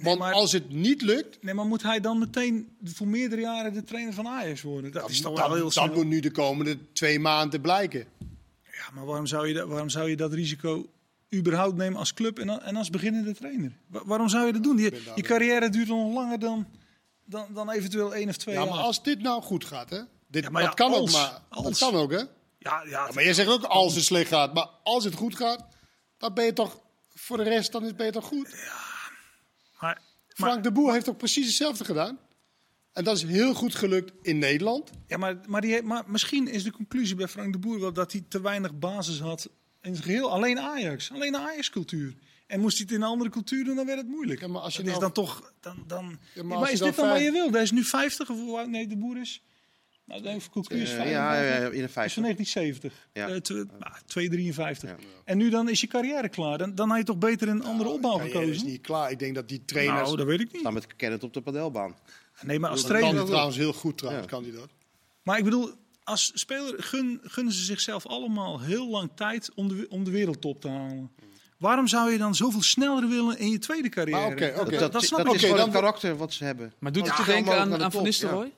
Want 0.03 0.19
maar- 0.19 0.33
als 0.33 0.51
het 0.51 0.69
niet 0.69 1.01
lukt, 1.01 1.43
Nee, 1.43 1.53
maar 1.53 1.65
moet 1.65 1.83
hij 1.83 1.99
dan 1.99 2.19
meteen 2.19 2.75
voor 2.83 3.07
meerdere 3.07 3.41
jaren 3.41 3.73
de 3.73 3.83
trainer 3.83 4.13
van 4.13 4.27
Ajax 4.27 4.61
worden? 4.61 4.91
Dat 4.91 5.09
is 5.09 5.21
toch 5.21 5.37
wel 5.37 5.47
dat, 5.47 5.55
heel 5.55 5.63
dat 5.63 5.73
snel. 5.73 5.87
moet 5.93 6.05
nu 6.07 6.19
de 6.19 6.31
komende 6.31 6.77
twee 6.93 7.19
maanden 7.19 7.61
blijken. 7.61 8.05
Ja, 8.63 8.89
maar 8.93 9.05
waarom 9.05 9.25
zou, 9.25 9.47
je 9.47 9.53
dat, 9.53 9.67
waarom 9.67 9.89
zou 9.89 10.09
je 10.09 10.15
dat 10.15 10.33
risico 10.33 10.89
überhaupt 11.35 11.75
nemen 11.77 11.99
als 11.99 12.13
club 12.13 12.39
en, 12.39 12.63
en 12.63 12.75
als 12.75 12.89
beginnende 12.89 13.33
trainer? 13.35 13.71
Wa- 13.87 14.01
waarom 14.05 14.29
zou 14.29 14.45
je 14.45 14.53
dat 14.53 14.63
doen? 14.63 14.77
Je, 14.77 15.01
je 15.15 15.21
carrière 15.21 15.69
duurt 15.69 15.87
nog 15.87 16.13
langer 16.13 16.39
dan, 16.39 16.67
dan, 17.25 17.45
dan 17.53 17.69
eventueel 17.71 18.15
één 18.15 18.29
of 18.29 18.37
twee 18.37 18.55
Ja, 18.55 18.61
jaar. 18.61 18.69
maar 18.69 18.79
als 18.79 19.03
dit 19.03 19.21
nou 19.21 19.41
goed 19.41 19.65
gaat, 19.65 19.89
hè? 19.89 19.99
Dit, 20.27 20.43
Ja, 20.43 20.49
maar 20.49 20.61
ja, 20.61 20.67
dat 20.67 20.77
kan 20.77 20.93
ook, 20.93 20.99
als- 20.99 21.11
maar 21.11 21.41
dat 21.49 21.65
als. 21.65 21.79
kan 21.79 21.95
ook, 21.95 22.11
hè? 22.11 22.17
Ja, 22.17 22.27
ja, 22.57 22.83
Ja, 22.89 23.09
maar 23.13 23.23
je 23.23 23.33
zegt 23.33 23.49
ook 23.49 23.63
als 23.63 23.95
het 23.95 24.03
slecht 24.03 24.27
gaat. 24.27 24.53
Maar 24.53 24.67
als 24.83 25.03
het 25.03 25.13
goed 25.15 25.35
gaat, 25.35 25.65
dan 26.17 26.33
ben 26.33 26.45
je 26.45 26.53
toch 26.53 26.79
voor 27.13 27.37
de 27.37 27.43
rest 27.43 27.71
dan 27.71 27.83
is 27.85 27.91
je 27.97 28.11
toch 28.11 28.25
goed. 28.25 28.55
Maar, 29.81 30.01
Frank 30.27 30.63
de 30.63 30.71
Boer 30.71 30.93
heeft 30.93 31.05
toch 31.05 31.17
precies 31.17 31.45
hetzelfde 31.45 31.85
gedaan. 31.85 32.19
En 32.93 33.03
dat 33.03 33.15
is 33.15 33.23
heel 33.23 33.53
goed 33.53 33.75
gelukt 33.75 34.11
in 34.21 34.37
Nederland. 34.37 34.91
ja, 35.07 35.17
maar, 35.17 35.37
maar, 35.47 35.61
die, 35.61 35.81
maar 35.81 36.03
misschien 36.07 36.47
is 36.47 36.63
de 36.63 36.71
conclusie 36.71 37.15
bij 37.15 37.27
Frank 37.27 37.53
de 37.53 37.59
Boer 37.59 37.79
wel 37.79 37.93
dat 37.93 38.11
hij 38.11 38.23
te 38.27 38.41
weinig 38.41 38.79
basis 38.79 39.19
had 39.19 39.49
in 39.81 39.95
zijn 39.95 40.03
geheel. 40.07 40.31
Alleen 40.31 40.59
Ajax, 40.59 41.11
alleen 41.11 41.31
de 41.31 41.37
Ajax-cultuur. 41.37 42.13
En 42.47 42.59
moest 42.59 42.77
hij 42.77 42.85
het 42.85 42.95
in 42.95 43.01
een 43.01 43.07
andere 43.07 43.29
cultuur 43.29 43.63
doen, 43.63 43.75
dan 43.75 43.85
werd 43.85 43.97
het 43.97 44.07
moeilijk. 44.07 44.39
Ja, 44.39 44.47
maar 44.47 44.61
als 44.61 44.73
je 44.75 44.79
Het 44.79 44.87
is 44.87 44.97
nou- 44.97 45.13
dan 45.13 45.23
toch... 45.25 45.53
Dan, 45.59 45.83
dan, 45.87 46.19
Ja, 46.33 46.43
maar 46.43 46.71
is 46.71 46.79
dan 46.79 46.87
dit 46.87 46.97
dan 46.97 47.05
wat 47.07 47.15
vijf- 47.17 47.25
je 47.27 47.31
wil? 47.31 47.51
Hij 47.51 47.61
is 47.61 47.71
nu 47.71 47.83
50 47.83 48.29
of 48.29 48.37
hoe 48.39 48.57
oud 48.57 48.67
nee, 48.67 48.87
de 48.87 48.97
Boer 48.97 49.17
is? 49.17 49.41
Nou, 50.11 50.23
de 50.23 50.29
is 50.29 50.89
Eh, 50.91 50.95
55. 50.95 51.09
ja, 51.09 51.41
ja, 51.41 51.55
in 51.55 51.71
de 51.71 51.79
Dat 51.79 51.87
is 51.87 51.91
50. 51.91 52.13
van 52.13 52.23
1970. 52.23 53.07
Ja. 53.13 53.27
Eh, 53.27 53.35
tw- 53.35 53.51
nou, 53.79 53.93
253. 54.05 54.89
Ja. 54.89 54.95
En 55.25 55.37
nu 55.37 55.49
dan 55.49 55.69
is 55.69 55.81
je 55.81 55.87
carrière 55.87 56.29
klaar. 56.29 56.57
Dan, 56.57 56.75
dan 56.75 56.89
had 56.89 56.97
je 56.97 57.03
toch 57.03 57.17
beter 57.17 57.47
een 57.47 57.63
andere 57.63 57.89
opbouw 57.89 58.17
Carrière 58.17 58.39
is 58.39 58.45
gekozen? 58.45 58.67
niet 58.67 58.81
klaar. 58.81 59.11
Ik 59.11 59.19
denk 59.19 59.35
dat 59.35 59.47
die 59.49 59.65
trainers... 59.65 60.01
Nou, 60.01 60.17
dat 60.17 60.25
weet 60.25 60.39
ik 60.39 60.51
niet. 60.51 60.61
Staan 60.61 60.73
met 60.73 60.95
Kenneth 60.95 61.23
op 61.23 61.33
de 61.33 61.41
padelbaan. 61.41 61.95
Nee, 62.41 62.59
maar 62.59 62.69
als 62.69 62.81
dat 62.81 62.89
kan 62.89 62.99
trainer... 62.99 63.21
hij 63.21 63.29
trouwens 63.31 63.57
heel 63.57 63.73
goed 63.73 63.97
trouwens, 63.97 64.25
Ja. 64.25 64.31
kan 64.31 64.43
hij 64.43 64.51
dat. 64.51 64.69
Maar 65.23 65.37
ik 65.37 65.43
bedoel, 65.43 65.71
als 66.03 66.31
speler 66.33 66.83
gun, 66.83 67.19
gunnen 67.23 67.53
ze 67.53 67.63
zichzelf 67.63 68.05
allemaal 68.07 68.59
heel 68.61 68.89
lang 68.89 69.09
tijd 69.15 69.51
om 69.55 69.67
de, 69.67 69.85
om 69.89 70.03
de 70.03 70.11
wereldtop 70.11 70.61
te 70.61 70.67
halen. 70.69 71.11
Waarom 71.57 71.87
zou 71.87 72.11
je 72.11 72.17
dan 72.17 72.35
zoveel 72.35 72.61
sneller 72.61 73.07
willen 73.09 73.37
in 73.39 73.49
je 73.49 73.59
tweede 73.59 73.89
carrière? 73.89 74.19
Maar 74.21 74.31
oké, 74.31 74.53
oké. 74.59 74.69
Dat, 74.71 74.79
dat, 74.79 74.91
dat 74.91 75.03
snap 75.03 75.19
dat 75.25 75.27
ik. 75.27 75.33
is 75.33 75.37
Oké, 75.37 75.51
gewoon 75.51 75.57
dan- 75.57 75.69
het 75.69 75.79
karakter 75.83 76.17
wat 76.17 76.33
ze 76.33 76.43
hebben. 76.43 76.73
Maar 76.79 76.91
doet 76.91 77.05
Ja, 77.05 77.15
het 77.15 77.25
je 77.25 77.31
denken 77.31 77.53
aan, 77.59 77.73
aan 77.73 77.79
Van 77.79 77.89
top, 77.91 78.03
Nistelrooy? 78.03 78.51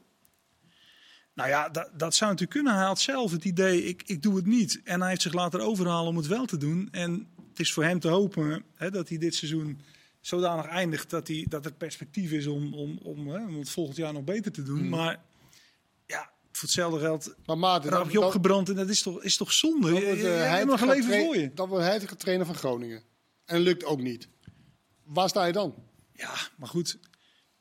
Nou 1.34 1.50
ja, 1.50 1.70
dat, 1.70 1.90
dat 1.94 2.16
zou 2.16 2.32
natuurlijk 2.32 2.60
kunnen. 2.60 2.80
Hij 2.80 2.88
had 2.88 3.00
zelf 3.00 3.32
het 3.32 3.46
idee, 3.46 3.84
ik, 3.84 4.04
ik 4.06 4.22
doe 4.22 4.36
het 4.36 4.46
niet. 4.46 4.82
En 4.84 5.00
hij 5.00 5.10
heeft 5.10 5.22
zich 5.22 5.34
laten 5.34 5.62
overhalen 5.62 6.10
om 6.10 6.18
het 6.18 6.28
wel 6.28 6.46
te 6.46 6.58
doen. 6.58 6.88
En 6.92 7.28
het 7.50 7.60
is 7.60 7.74
voor 7.74 7.84
hem 7.84 8.00
te 8.00 8.08
hopen 8.08 8.64
hè, 8.76 8.92
dat 8.92 9.10
hij 9.10 9.18
dit 9.18 9.36
seizoen 9.36 9.80
zodanig 10.22 10.66
eindigt 10.66 11.10
dat, 11.10 11.28
hij, 11.28 11.46
dat 11.50 11.64
het 11.64 11.78
perspectief 11.78 12.32
is 12.32 12.48
om, 12.48 12.74
om, 12.74 13.00
om, 13.04 13.28
hè, 13.28 13.46
om 13.46 13.60
het 13.60 13.70
volgend 13.70 13.98
jaar 13.98 14.14
nog 14.14 14.24
beter 14.24 14.52
te 14.52 14.64
doen. 14.64 14.80
Hmm. 14.80 14.90
Maar 14.90 15.20
ja, 16.06 16.32
voor 16.52 16.62
hetzelfde 16.62 17.00
geld 17.00 17.36
Maar 17.46 17.58
Maarten, 17.58 17.90
raak 17.90 18.12
je 18.12 18.22
opgebrand 18.22 18.70
en 18.70 18.76
dat 18.76 18.90
is 18.90 19.02
toch, 19.02 19.24
is 19.24 19.38
toch 19.38 19.54
zonde? 19.54 19.94
Je, 19.94 20.06
wordt 20.06 20.24
eh, 20.24 20.38
hij 20.38 20.64
nog 20.64 20.82
leven 20.86 21.26
voor 21.26 21.38
je. 21.38 21.54
Dan 21.54 21.70
wordt 21.70 21.86
hij 21.86 22.00
de 22.00 22.16
trainer 22.16 22.46
van 22.46 22.56
Groningen. 22.56 23.04
En 23.46 23.60
lukt 23.60 23.84
ook 23.84 24.02
niet. 24.02 24.28
Waar 25.04 25.30
sta 25.30 25.46
je 25.46 25.54
dan? 25.54 25.76
Ja, 26.14 26.34
maar 26.58 26.70
goed. 26.70 26.98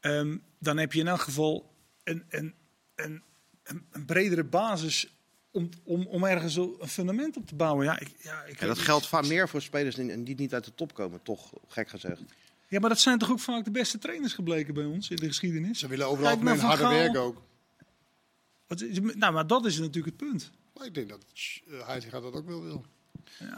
ehm, 0.01 0.37
dan 0.59 0.77
heb 0.77 0.93
je 0.93 1.01
in 1.01 1.09
elk 1.09 1.21
geval 1.21 1.75
een, 2.05 2.25
een, 2.29 2.55
een, 2.95 3.23
een, 3.65 3.87
een 3.91 4.05
bredere 4.05 4.45
basis 4.45 5.13
om, 5.51 5.69
om, 5.85 6.07
om 6.07 6.25
ergens 6.25 6.57
een 6.57 6.77
fundament 6.89 7.37
op 7.37 7.47
te 7.47 7.55
bouwen. 7.55 7.85
Ja, 7.85 7.99
ik, 8.01 8.09
ja, 8.23 8.41
ik 8.43 8.47
En 8.47 8.47
weet 8.49 8.59
dat 8.61 8.77
niet. 8.77 8.85
geldt 8.85 9.07
vaak 9.07 9.27
meer 9.27 9.49
voor 9.49 9.63
spelers 9.63 9.95
die, 9.95 10.23
die 10.23 10.35
niet 10.35 10.55
uit 10.55 10.65
de 10.65 10.75
top 10.75 10.95
komen, 10.95 11.23
toch 11.23 11.53
gek 11.69 11.89
gezegd. 11.89 12.21
Ja, 12.69 12.81
maar 12.81 12.89
dat 12.91 13.01
zijn 13.01 13.19
toch 13.19 13.31
ook 13.31 13.41
vaak 13.41 13.65
de 13.65 13.71
beste 13.71 13.99
trainers 13.99 14.33
gebleken 14.33 14.75
bij 14.75 14.85
ons 14.85 15.11
in 15.11 15.17
de 15.17 15.27
geschiedenis. 15.27 15.79
Ze 15.79 15.87
willen 15.89 16.07
overal 16.07 16.37
met 16.37 16.61
harde 16.61 16.83
Gaal. 16.83 16.93
werk 16.93 17.17
ook. 17.17 17.43
Wat 18.67 18.81
is- 18.81 18.99
nou, 19.01 19.33
maar 19.33 19.47
dat 19.47 19.67
is 19.67 19.79
natuurlijk 19.79 20.07
het 20.07 20.17
punt. 20.17 20.51
Maar 20.77 20.87
ik 20.87 20.95
denk 20.95 21.09
dat 21.09 21.25
uh, 21.69 21.87
hij 21.87 22.01
gaat 22.01 22.23
dat 22.23 22.33
ook 22.35 22.47
wel 22.47 22.63
wil. 22.63 22.85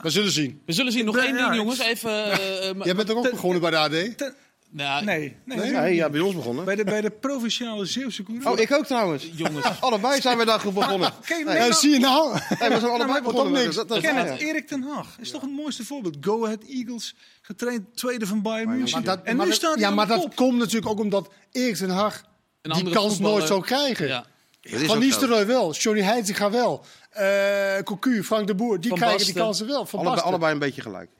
We 0.02 0.10
zullen 0.10 0.30
zien. 0.32 0.62
We 0.66 0.72
zullen 0.72 0.92
zien. 0.92 1.04
Nog 1.04 1.14
ben- 1.14 1.24
één 1.24 1.34
ja, 1.36 1.44
ding, 1.44 1.54
jongens. 1.56 1.78
Even. 1.78 2.10
eh, 2.10 2.68
eh, 2.68 2.76
Jij 2.84 2.94
bent 2.94 3.08
er 3.08 3.16
ook 3.16 3.22
Ten- 3.22 3.30
begonnen 3.30 3.60
bij 3.60 3.70
de 3.70 3.76
AD? 3.76 4.18
Ten- 4.18 4.34
nou, 4.76 5.04
nee, 5.04 5.36
nee, 5.44 5.70
Nee? 5.70 5.94
ja, 5.94 6.10
bij 6.10 6.20
ons 6.20 6.34
begonnen. 6.34 6.64
Bij 6.64 6.74
de, 6.74 6.84
bij 6.84 7.00
de 7.00 7.10
provinciale 7.10 7.84
Zeeuwse 7.84 8.22
Courant. 8.22 8.46
Oh, 8.56 8.60
ik 8.60 8.72
ook 8.72 8.86
trouwens. 8.86 9.28
Jongens. 9.42 9.80
Allebei 9.80 10.20
zijn 10.20 10.38
we 10.38 10.44
daar 10.44 10.60
begonnen. 10.72 11.12
Kijk, 11.26 11.44
Nee, 11.44 11.58
nou, 11.58 11.72
zie 11.72 11.90
je 11.90 11.98
nou? 11.98 12.32
Nee, 12.60 12.68
we 12.68 12.78
zijn 12.78 12.90
allebei 12.92 13.22
begonnen. 13.22 13.62
niks. 13.62 13.74
Dat, 13.74 13.88
dat, 13.88 14.00
Ken 14.00 14.14
ja. 14.14 14.24
het, 14.24 14.40
Erik 14.40 14.66
ten 14.66 14.82
Hag 14.82 15.16
is 15.20 15.30
toch 15.30 15.40
het 15.40 15.50
mooiste 15.50 15.84
voorbeeld. 15.84 16.16
Go 16.20 16.44
Ahead 16.44 16.62
Eagles, 16.68 17.14
getraind 17.42 17.96
tweede 17.96 18.26
van 18.26 18.42
Bayern 18.42 18.68
München. 18.68 18.92
Maar 19.04 19.16
dat, 19.16 19.24
en 19.24 19.36
nu 19.36 19.44
dat- 19.44 19.54
staat 19.54 19.74
hij 19.74 19.82
ja, 19.82 19.90
maar 19.90 20.06
dat 20.06 20.34
komt 20.34 20.58
natuurlijk 20.58 20.86
ook 20.88 21.00
omdat 21.00 21.28
Erik 21.52 21.76
ten 21.76 21.90
Hag 21.90 22.22
Een 22.62 22.72
die 22.72 22.90
kans 22.92 23.12
voetballer. 23.12 23.36
nooit 23.36 23.46
zou 23.48 23.62
krijgen. 23.62 24.06
Ja. 24.06 24.24
Van. 24.60 24.98
Nistelrooy 24.98 25.46
wel, 25.46 25.72
Johnny 25.72 26.02
Heitinga 26.02 26.50
wel, 26.50 26.84
eh 27.10 27.78
Cocu, 27.82 28.22
Frank 28.24 28.46
de 28.46 28.54
Boer, 28.54 28.80
die 28.80 28.88
Van 28.88 28.98
krijgen 28.98 29.18
Basten. 29.18 29.34
die 29.34 29.42
kansen 29.44 29.66
wel. 29.66 29.86
Van 29.86 30.22
allebei 30.22 30.52
een 30.52 30.58
beetje 30.58 30.82
gelijk. 30.82 31.10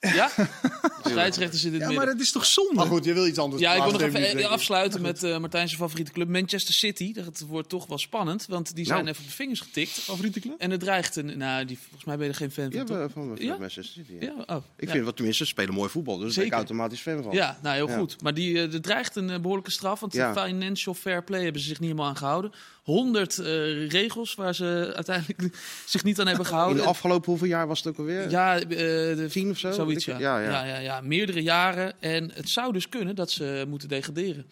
Ja? 0.00 0.30
Scheidsrechter 1.04 1.58
zit 1.58 1.72
in 1.72 1.72
het 1.72 1.80
Ja, 1.80 1.86
midden. 1.88 1.94
maar 1.96 2.06
dat 2.06 2.20
is 2.24 2.32
toch 2.32 2.46
zonde? 2.46 2.74
Maar 2.74 2.86
goed, 2.86 3.04
je 3.04 3.12
wil 3.12 3.26
iets 3.26 3.38
anders. 3.38 3.62
Ja, 3.62 3.74
ik 3.74 3.82
wil 3.82 3.92
nog 3.92 4.00
even 4.00 4.38
eh, 4.38 4.44
afsluiten 4.50 5.00
met 5.02 5.22
eh 5.22 5.38
Martijn 5.38 5.68
zijn 5.68 5.80
favoriete 5.80 6.12
club 6.12 6.28
Manchester 6.28 6.74
City. 6.74 7.12
Dat 7.12 7.44
wordt 7.48 7.68
toch 7.68 7.86
wel 7.86 7.98
spannend, 7.98 8.46
want 8.48 8.74
die 8.74 8.84
zijn 8.84 8.98
Nou. 8.98 9.10
even 9.10 9.22
op 9.22 9.28
de 9.28 9.34
vingers 9.36 9.60
getikt. 9.60 9.90
Favoriete 9.90 10.40
club? 10.40 10.54
En 10.60 10.70
het 10.70 10.80
dreigt 10.80 11.16
een... 11.16 11.38
Nou, 11.38 11.64
die, 11.64 11.78
volgens 11.78 12.04
mij 12.04 12.16
ben 12.16 12.24
je 12.26 12.30
er 12.32 12.38
geen 12.38 12.50
fan 12.50 12.70
van, 12.70 12.80
Ja, 12.80 12.84
toch? 12.84 12.96
we- 12.96 13.08
van, 13.12 13.26
van 13.36 13.46
Ja? 13.46 13.56
Manchester 13.58 13.84
City. 14.04 14.12
ja. 14.20 14.32
Ja? 14.46 14.54
Oh, 14.56 14.62
Ik 14.76 14.86
ja. 14.88 14.92
vind 14.92 15.04
wat 15.04 15.16
tenminste, 15.16 15.44
ze 15.44 15.50
spelen 15.50 15.74
mooi 15.74 15.90
voetbal, 15.90 16.18
dus 16.18 16.24
daar 16.24 16.34
ben 16.34 16.44
ik 16.44 16.50
Zeker. 16.50 16.56
automatisch 16.68 17.00
fan 17.00 17.22
van. 17.22 17.32
Ja, 17.32 17.58
nou 17.62 17.74
heel 17.76 17.88
Ja. 17.88 17.96
goed. 17.98 18.22
Maar 18.22 18.34
die, 18.34 18.54
eh, 18.56 18.72
er 18.74 18.80
dreigt 18.80 19.16
een 19.16 19.30
eh, 19.30 19.38
behoorlijke 19.40 19.70
straf, 19.70 20.00
want 20.00 20.12
Ja. 20.12 20.32
de 20.32 20.40
financial 20.40 20.94
fair 20.94 21.24
play 21.24 21.42
hebben 21.42 21.60
ze 21.60 21.68
zich 21.68 21.78
niet 21.80 21.88
helemaal 21.90 22.10
aan 22.10 22.16
gehouden. 22.16 22.52
100 22.88 23.38
eh, 23.38 23.88
regels 23.88 24.34
waar 24.34 24.54
ze 24.54 24.92
uiteindelijk 24.94 25.56
zich 25.86 26.04
niet 26.04 26.20
aan 26.20 26.26
hebben 26.26 26.44
In 26.44 26.50
gehouden. 26.50 26.82
de 26.82 26.88
afgelopen 26.88 27.30
hoeveel 27.30 27.48
jaar 27.48 27.66
was 27.66 27.78
het 27.78 27.88
ook 27.88 27.98
alweer? 27.98 28.30
Ja, 28.30 28.60
eh, 28.60 28.66
de, 28.68 29.26
Tien 29.30 29.50
of 29.50 29.58
zo? 29.58 29.72
Zoiets, 29.72 30.04
ja. 30.04 30.18
Ja, 30.18 30.38
ja, 30.40 30.48
ja. 30.50 30.64
ja. 30.64 30.78
Ja, 30.78 31.00
meerdere 31.00 31.42
jaren. 31.42 32.02
En 32.02 32.30
het 32.34 32.48
zou 32.48 32.72
dus 32.72 32.88
kunnen 32.88 33.14
dat 33.14 33.30
ze 33.30 33.64
moeten 33.68 33.88
degraderen. 33.88 34.46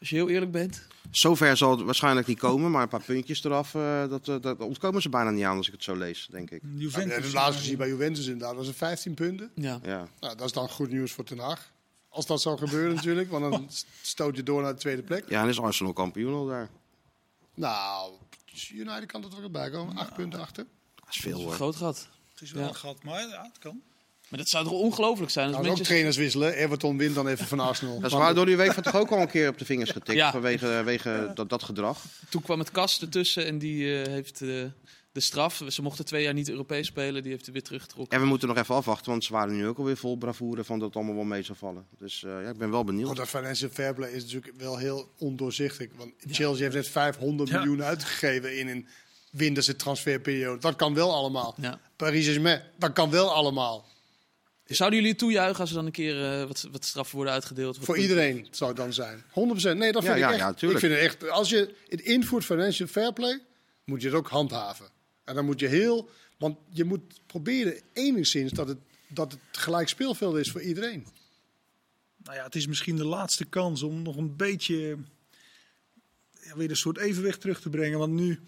Als 0.00 0.08
je 0.08 0.16
heel 0.16 0.28
eerlijk 0.28 0.50
bent. 0.52 0.86
Zover 1.10 1.56
zal 1.56 1.70
het 1.70 1.80
waarschijnlijk 1.80 2.26
niet 2.26 2.38
komen, 2.38 2.70
maar 2.70 2.82
een 2.82 2.88
paar 2.88 3.02
puntjes 3.02 3.44
eraf, 3.44 3.74
eh, 3.74 4.08
dat, 4.08 4.42
dat 4.42 4.60
ontkomen 4.60 5.02
ze 5.02 5.08
bijna 5.08 5.30
niet 5.30 5.44
aan 5.44 5.56
als 5.56 5.66
ik 5.66 5.72
het 5.72 5.82
zo 5.82 5.96
lees, 5.96 6.28
denk 6.30 6.50
ik. 6.50 6.62
Ja, 6.62 6.68
Juventus. 6.74 7.06
we 7.06 7.12
hebben 7.12 7.32
laatst 7.32 7.58
gezien 7.58 7.76
bij 7.76 7.88
Juventus 7.88 8.24
inderdaad, 8.24 8.48
dat 8.48 8.58
was 8.58 8.68
een 8.68 8.74
15 8.74 9.14
punten. 9.14 9.50
Ja. 9.54 9.80
Ja. 9.82 10.08
Nou, 10.20 10.36
dat 10.36 10.46
is 10.46 10.52
dan 10.52 10.68
goed 10.68 10.90
nieuws 10.90 11.12
voor 11.12 11.24
Ten 11.24 11.38
Hag. 11.38 11.72
Als 12.08 12.26
dat 12.26 12.40
zou 12.40 12.58
gebeuren 12.58 12.94
natuurlijk, 13.00 13.30
want 13.30 13.52
dan 13.52 13.68
stoot 14.02 14.36
je 14.36 14.42
door 14.42 14.62
naar 14.62 14.72
de 14.72 14.80
tweede 14.80 15.02
plek. 15.02 15.24
ja, 15.28 15.42
en 15.42 15.48
is 15.48 15.60
Arsenal 15.60 15.92
kampioen 15.92 16.34
al 16.34 16.46
daar. 16.46 16.68
Nou, 17.56 18.12
United 18.72 19.06
kan 19.06 19.22
toch 19.22 19.38
wel 19.40 19.50
bij 19.50 19.70
komen, 19.70 19.96
acht 19.96 20.14
punten 20.14 20.40
achter. 20.40 20.66
Dat 20.94 21.14
is 21.14 21.20
veel 21.20 21.30
Dat 21.30 21.38
is 21.40 21.44
een 21.44 21.48
hoor. 21.50 21.54
groot 21.58 21.76
gat. 21.76 22.08
Het 22.32 22.40
is 22.42 22.50
wel 22.52 22.62
Ja. 22.62 22.68
een 22.68 22.74
gat, 22.74 23.02
maar 23.02 23.20
ja, 23.28 23.42
het 23.42 23.58
kan. 23.58 23.82
Maar 24.28 24.38
dat 24.38 24.48
zou 24.48 24.64
toch 24.64 24.72
ongelooflijk 24.72 25.30
zijn? 25.30 25.46
Als 25.46 25.54
Nou, 25.56 25.68
ook 25.68 25.76
Manchester... 25.76 25.94
trainers 25.96 26.16
wisselen. 26.16 26.52
Everton 26.54 26.96
wint 26.98 27.14
dan 27.14 27.28
even 27.28 27.46
van 27.46 27.60
Arsenal. 27.60 28.00
Dat 28.00 28.10
is 28.10 28.16
waar 28.16 28.34
door 28.34 28.46
die 28.46 28.56
week 28.56 28.72
toch 28.72 28.94
ook 28.96 29.10
al 29.10 29.20
een 29.20 29.28
keer 29.28 29.48
op 29.48 29.58
de 29.58 29.64
vingers 29.64 29.90
getikt 29.90 30.18
Ja. 30.18 30.30
vanwege, 30.30 30.66
vanwege 30.66 31.30
dat, 31.34 31.48
dat 31.50 31.62
gedrag. 31.62 32.04
Toen 32.30 32.42
kwam 32.42 32.58
het 32.58 32.70
kast 32.70 33.02
ertussen 33.02 33.46
en 33.46 33.58
die 33.58 34.02
eh, 34.02 34.08
heeft 34.12 34.40
eh, 34.42 34.64
de 35.16 35.22
straf. 35.22 35.62
Ze 35.68 35.82
mochten 35.82 36.04
twee 36.04 36.22
jaar 36.22 36.34
niet 36.34 36.48
Europees 36.48 36.86
spelen. 36.86 37.22
Die 37.22 37.30
heeft 37.30 37.44
hij 37.44 37.52
weer 37.52 37.62
teruggetrokken. 37.62 38.16
En 38.16 38.22
we 38.22 38.28
moeten 38.28 38.48
nog 38.48 38.56
even 38.56 38.74
afwachten, 38.74 39.10
want 39.10 39.24
ze 39.24 39.32
waren 39.32 39.56
nu 39.56 39.66
ook 39.66 39.78
alweer 39.78 39.96
vol 39.96 40.16
bravoure 40.16 40.64
van 40.64 40.78
dat 40.78 40.88
het 40.88 40.96
allemaal 40.96 41.14
wel 41.14 41.24
mee 41.24 41.42
zou 41.42 41.58
vallen. 41.58 41.86
Dus 41.98 42.24
eh, 42.24 42.30
ja, 42.30 42.50
ik 42.50 42.56
ben 42.58 42.70
wel 42.70 42.84
benieuwd. 42.84 43.04
Want 43.06 43.16
dat 43.18 43.28
financial 43.28 43.70
fair 43.70 43.94
play 43.94 44.10
is 44.10 44.22
natuurlijk 44.22 44.52
wel 44.56 44.76
heel 44.78 45.10
ondoorzichtig. 45.18 45.88
Want 45.96 46.12
Chelsea 46.30 46.62
heeft 46.62 46.74
net 46.74 46.88
500 46.88 47.48
Ja. 47.48 47.56
miljoen 47.58 47.82
uitgegeven 47.82 48.58
in 48.58 48.68
een 48.68 48.86
winterse 49.30 49.76
transferperiode. 49.76 50.60
Dat 50.60 50.76
kan 50.76 50.94
wel 50.94 51.14
allemaal. 51.14 51.54
Ja. 51.60 51.80
Paris 51.96 52.24
Saint-Germain, 52.24 52.62
dat 52.78 52.92
kan 52.92 53.10
wel 53.10 53.32
allemaal. 53.32 53.86
Zouden 54.64 54.98
jullie 54.98 55.12
het 55.14 55.22
toejuichen 55.22 55.60
als 55.60 55.68
er 55.70 55.76
dan 55.76 55.86
een 55.86 55.92
keer 55.92 56.40
eh, 56.40 56.46
wat, 56.46 56.68
wat 56.72 56.84
straffen 56.84 57.16
worden 57.16 57.34
uitgedeeld? 57.34 57.76
Voor 57.76 57.84
punten? 57.94 58.02
iedereen 58.02 58.46
zou 58.50 58.70
het 58.70 58.78
dan 58.78 58.92
zijn. 58.92 59.22
100%. 59.28 59.76
Nee, 59.76 59.92
dat 59.92 60.02
Ja, 60.02 60.08
vind 60.08 60.18
ja, 60.18 60.28
ik 60.28 60.40
echt. 60.40 60.60
ja, 60.60 60.68
ik 60.68 60.78
vind 60.78 60.92
het 60.92 61.00
echt. 61.02 61.30
Als 61.30 61.48
je 61.48 61.74
het 61.88 62.00
invoert 62.00 62.44
financial 62.44 62.88
fair 62.88 63.12
play, 63.12 63.40
moet 63.84 64.00
je 64.02 64.08
het 64.08 64.16
ook 64.16 64.28
handhaven. 64.28 64.86
En 65.26 65.34
dan 65.34 65.44
moet 65.44 65.60
je 65.60 65.66
heel, 65.66 66.08
want 66.38 66.56
je 66.70 66.84
moet 66.84 67.20
proberen 67.26 67.80
enigszins 67.92 68.52
dat 68.52 68.68
het 68.68 68.78
dat 69.08 69.32
het 69.32 69.40
gelijk 69.58 69.88
speelveld 69.88 70.36
is 70.36 70.50
voor 70.50 70.62
iedereen. 70.62 71.06
Nou 72.16 72.36
ja, 72.36 72.44
het 72.44 72.54
is 72.54 72.66
misschien 72.66 72.96
de 72.96 73.04
laatste 73.04 73.44
kans 73.44 73.82
om 73.82 74.02
nog 74.02 74.16
een 74.16 74.36
beetje 74.36 74.96
ja, 76.42 76.56
weer 76.56 76.70
een 76.70 76.76
soort 76.76 76.98
evenwicht 76.98 77.40
terug 77.40 77.60
te 77.60 77.70
brengen. 77.70 77.98
Want 77.98 78.12
nu, 78.12 78.40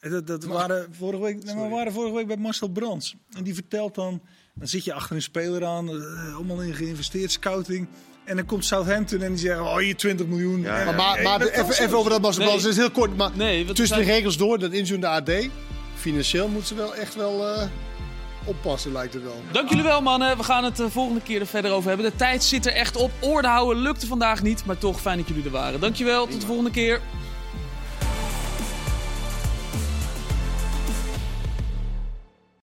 eh, 0.00 0.10
dat, 0.10 0.26
dat 0.26 0.44
waren 0.44 0.94
vorige 0.94 1.22
week, 1.22 1.44
nee, 1.44 1.54
maar 1.54 1.64
we 1.64 1.74
waren 1.74 1.92
vorige 1.92 2.14
week 2.14 2.26
bij 2.26 2.36
Marcel 2.36 2.68
Brands. 2.68 3.14
En 3.36 3.44
die 3.44 3.54
vertelt 3.54 3.94
dan, 3.94 4.22
dan 4.54 4.68
zit 4.68 4.84
je 4.84 4.92
achter 4.92 5.16
een 5.16 5.22
speler 5.22 5.64
aan, 5.64 5.88
eh, 5.88 6.34
allemaal 6.34 6.62
in 6.62 6.74
geïnvesteerd, 6.74 7.30
scouting. 7.30 7.88
En 8.24 8.36
dan 8.36 8.46
komt 8.46 8.64
Southampton 8.64 9.22
en 9.22 9.28
die 9.28 9.38
zeggen, 9.38 9.64
oh 9.64 9.76
hier 9.76 9.96
20 9.96 10.26
miljoen. 10.26 10.60
Ja, 10.60 10.92
Maar, 10.92 11.22
maar, 11.22 11.40
even, 11.40 11.82
even 11.84 11.98
over 11.98 12.10
dat 12.10 12.20
basketbal. 12.20 12.52
Nee. 12.54 12.62
Het 12.62 12.70
is 12.70 12.76
heel 12.76 12.90
kort, 12.90 13.16
maar 13.16 13.36
Nee, 13.36 13.72
tussen 13.72 13.98
de 13.98 14.04
regels 14.04 14.36
door, 14.36 14.58
dat 14.58 14.72
inzoen 14.72 15.00
de 15.00 15.06
AD. 15.06 15.30
Financieel 16.04 16.48
moeten 16.48 16.68
ze 16.68 16.74
wel 16.74 16.94
echt 16.94 17.14
wel 17.14 17.48
eh, 17.48 17.66
oppassen, 18.44 18.92
lijkt 18.92 19.14
het 19.14 19.22
wel. 19.22 19.42
Dank 19.52 19.68
jullie 19.68 19.84
wel, 19.84 20.00
mannen. 20.02 20.36
We 20.36 20.42
gaan 20.42 20.64
het 20.64 20.76
de 20.76 20.90
volgende 20.90 21.20
keer 21.20 21.40
er 21.40 21.46
verder 21.46 21.72
over 21.72 21.88
hebben. 21.88 22.10
De 22.10 22.16
tijd 22.16 22.44
zit 22.44 22.66
er 22.66 22.72
echt 22.72 22.96
op. 22.96 23.10
Oor 23.20 23.42
te 23.42 23.48
houden 23.48 23.82
lukte 23.82 24.06
vandaag 24.06 24.42
niet, 24.42 24.64
maar 24.64 24.78
toch 24.78 25.00
fijn 25.00 25.18
dat 25.18 25.28
jullie 25.28 25.44
er 25.44 25.50
waren. 25.50 25.80
Dankjewel, 25.80 26.26
tot 26.26 26.40
de 26.40 26.46
volgende 26.46 26.70
keer. 26.70 27.00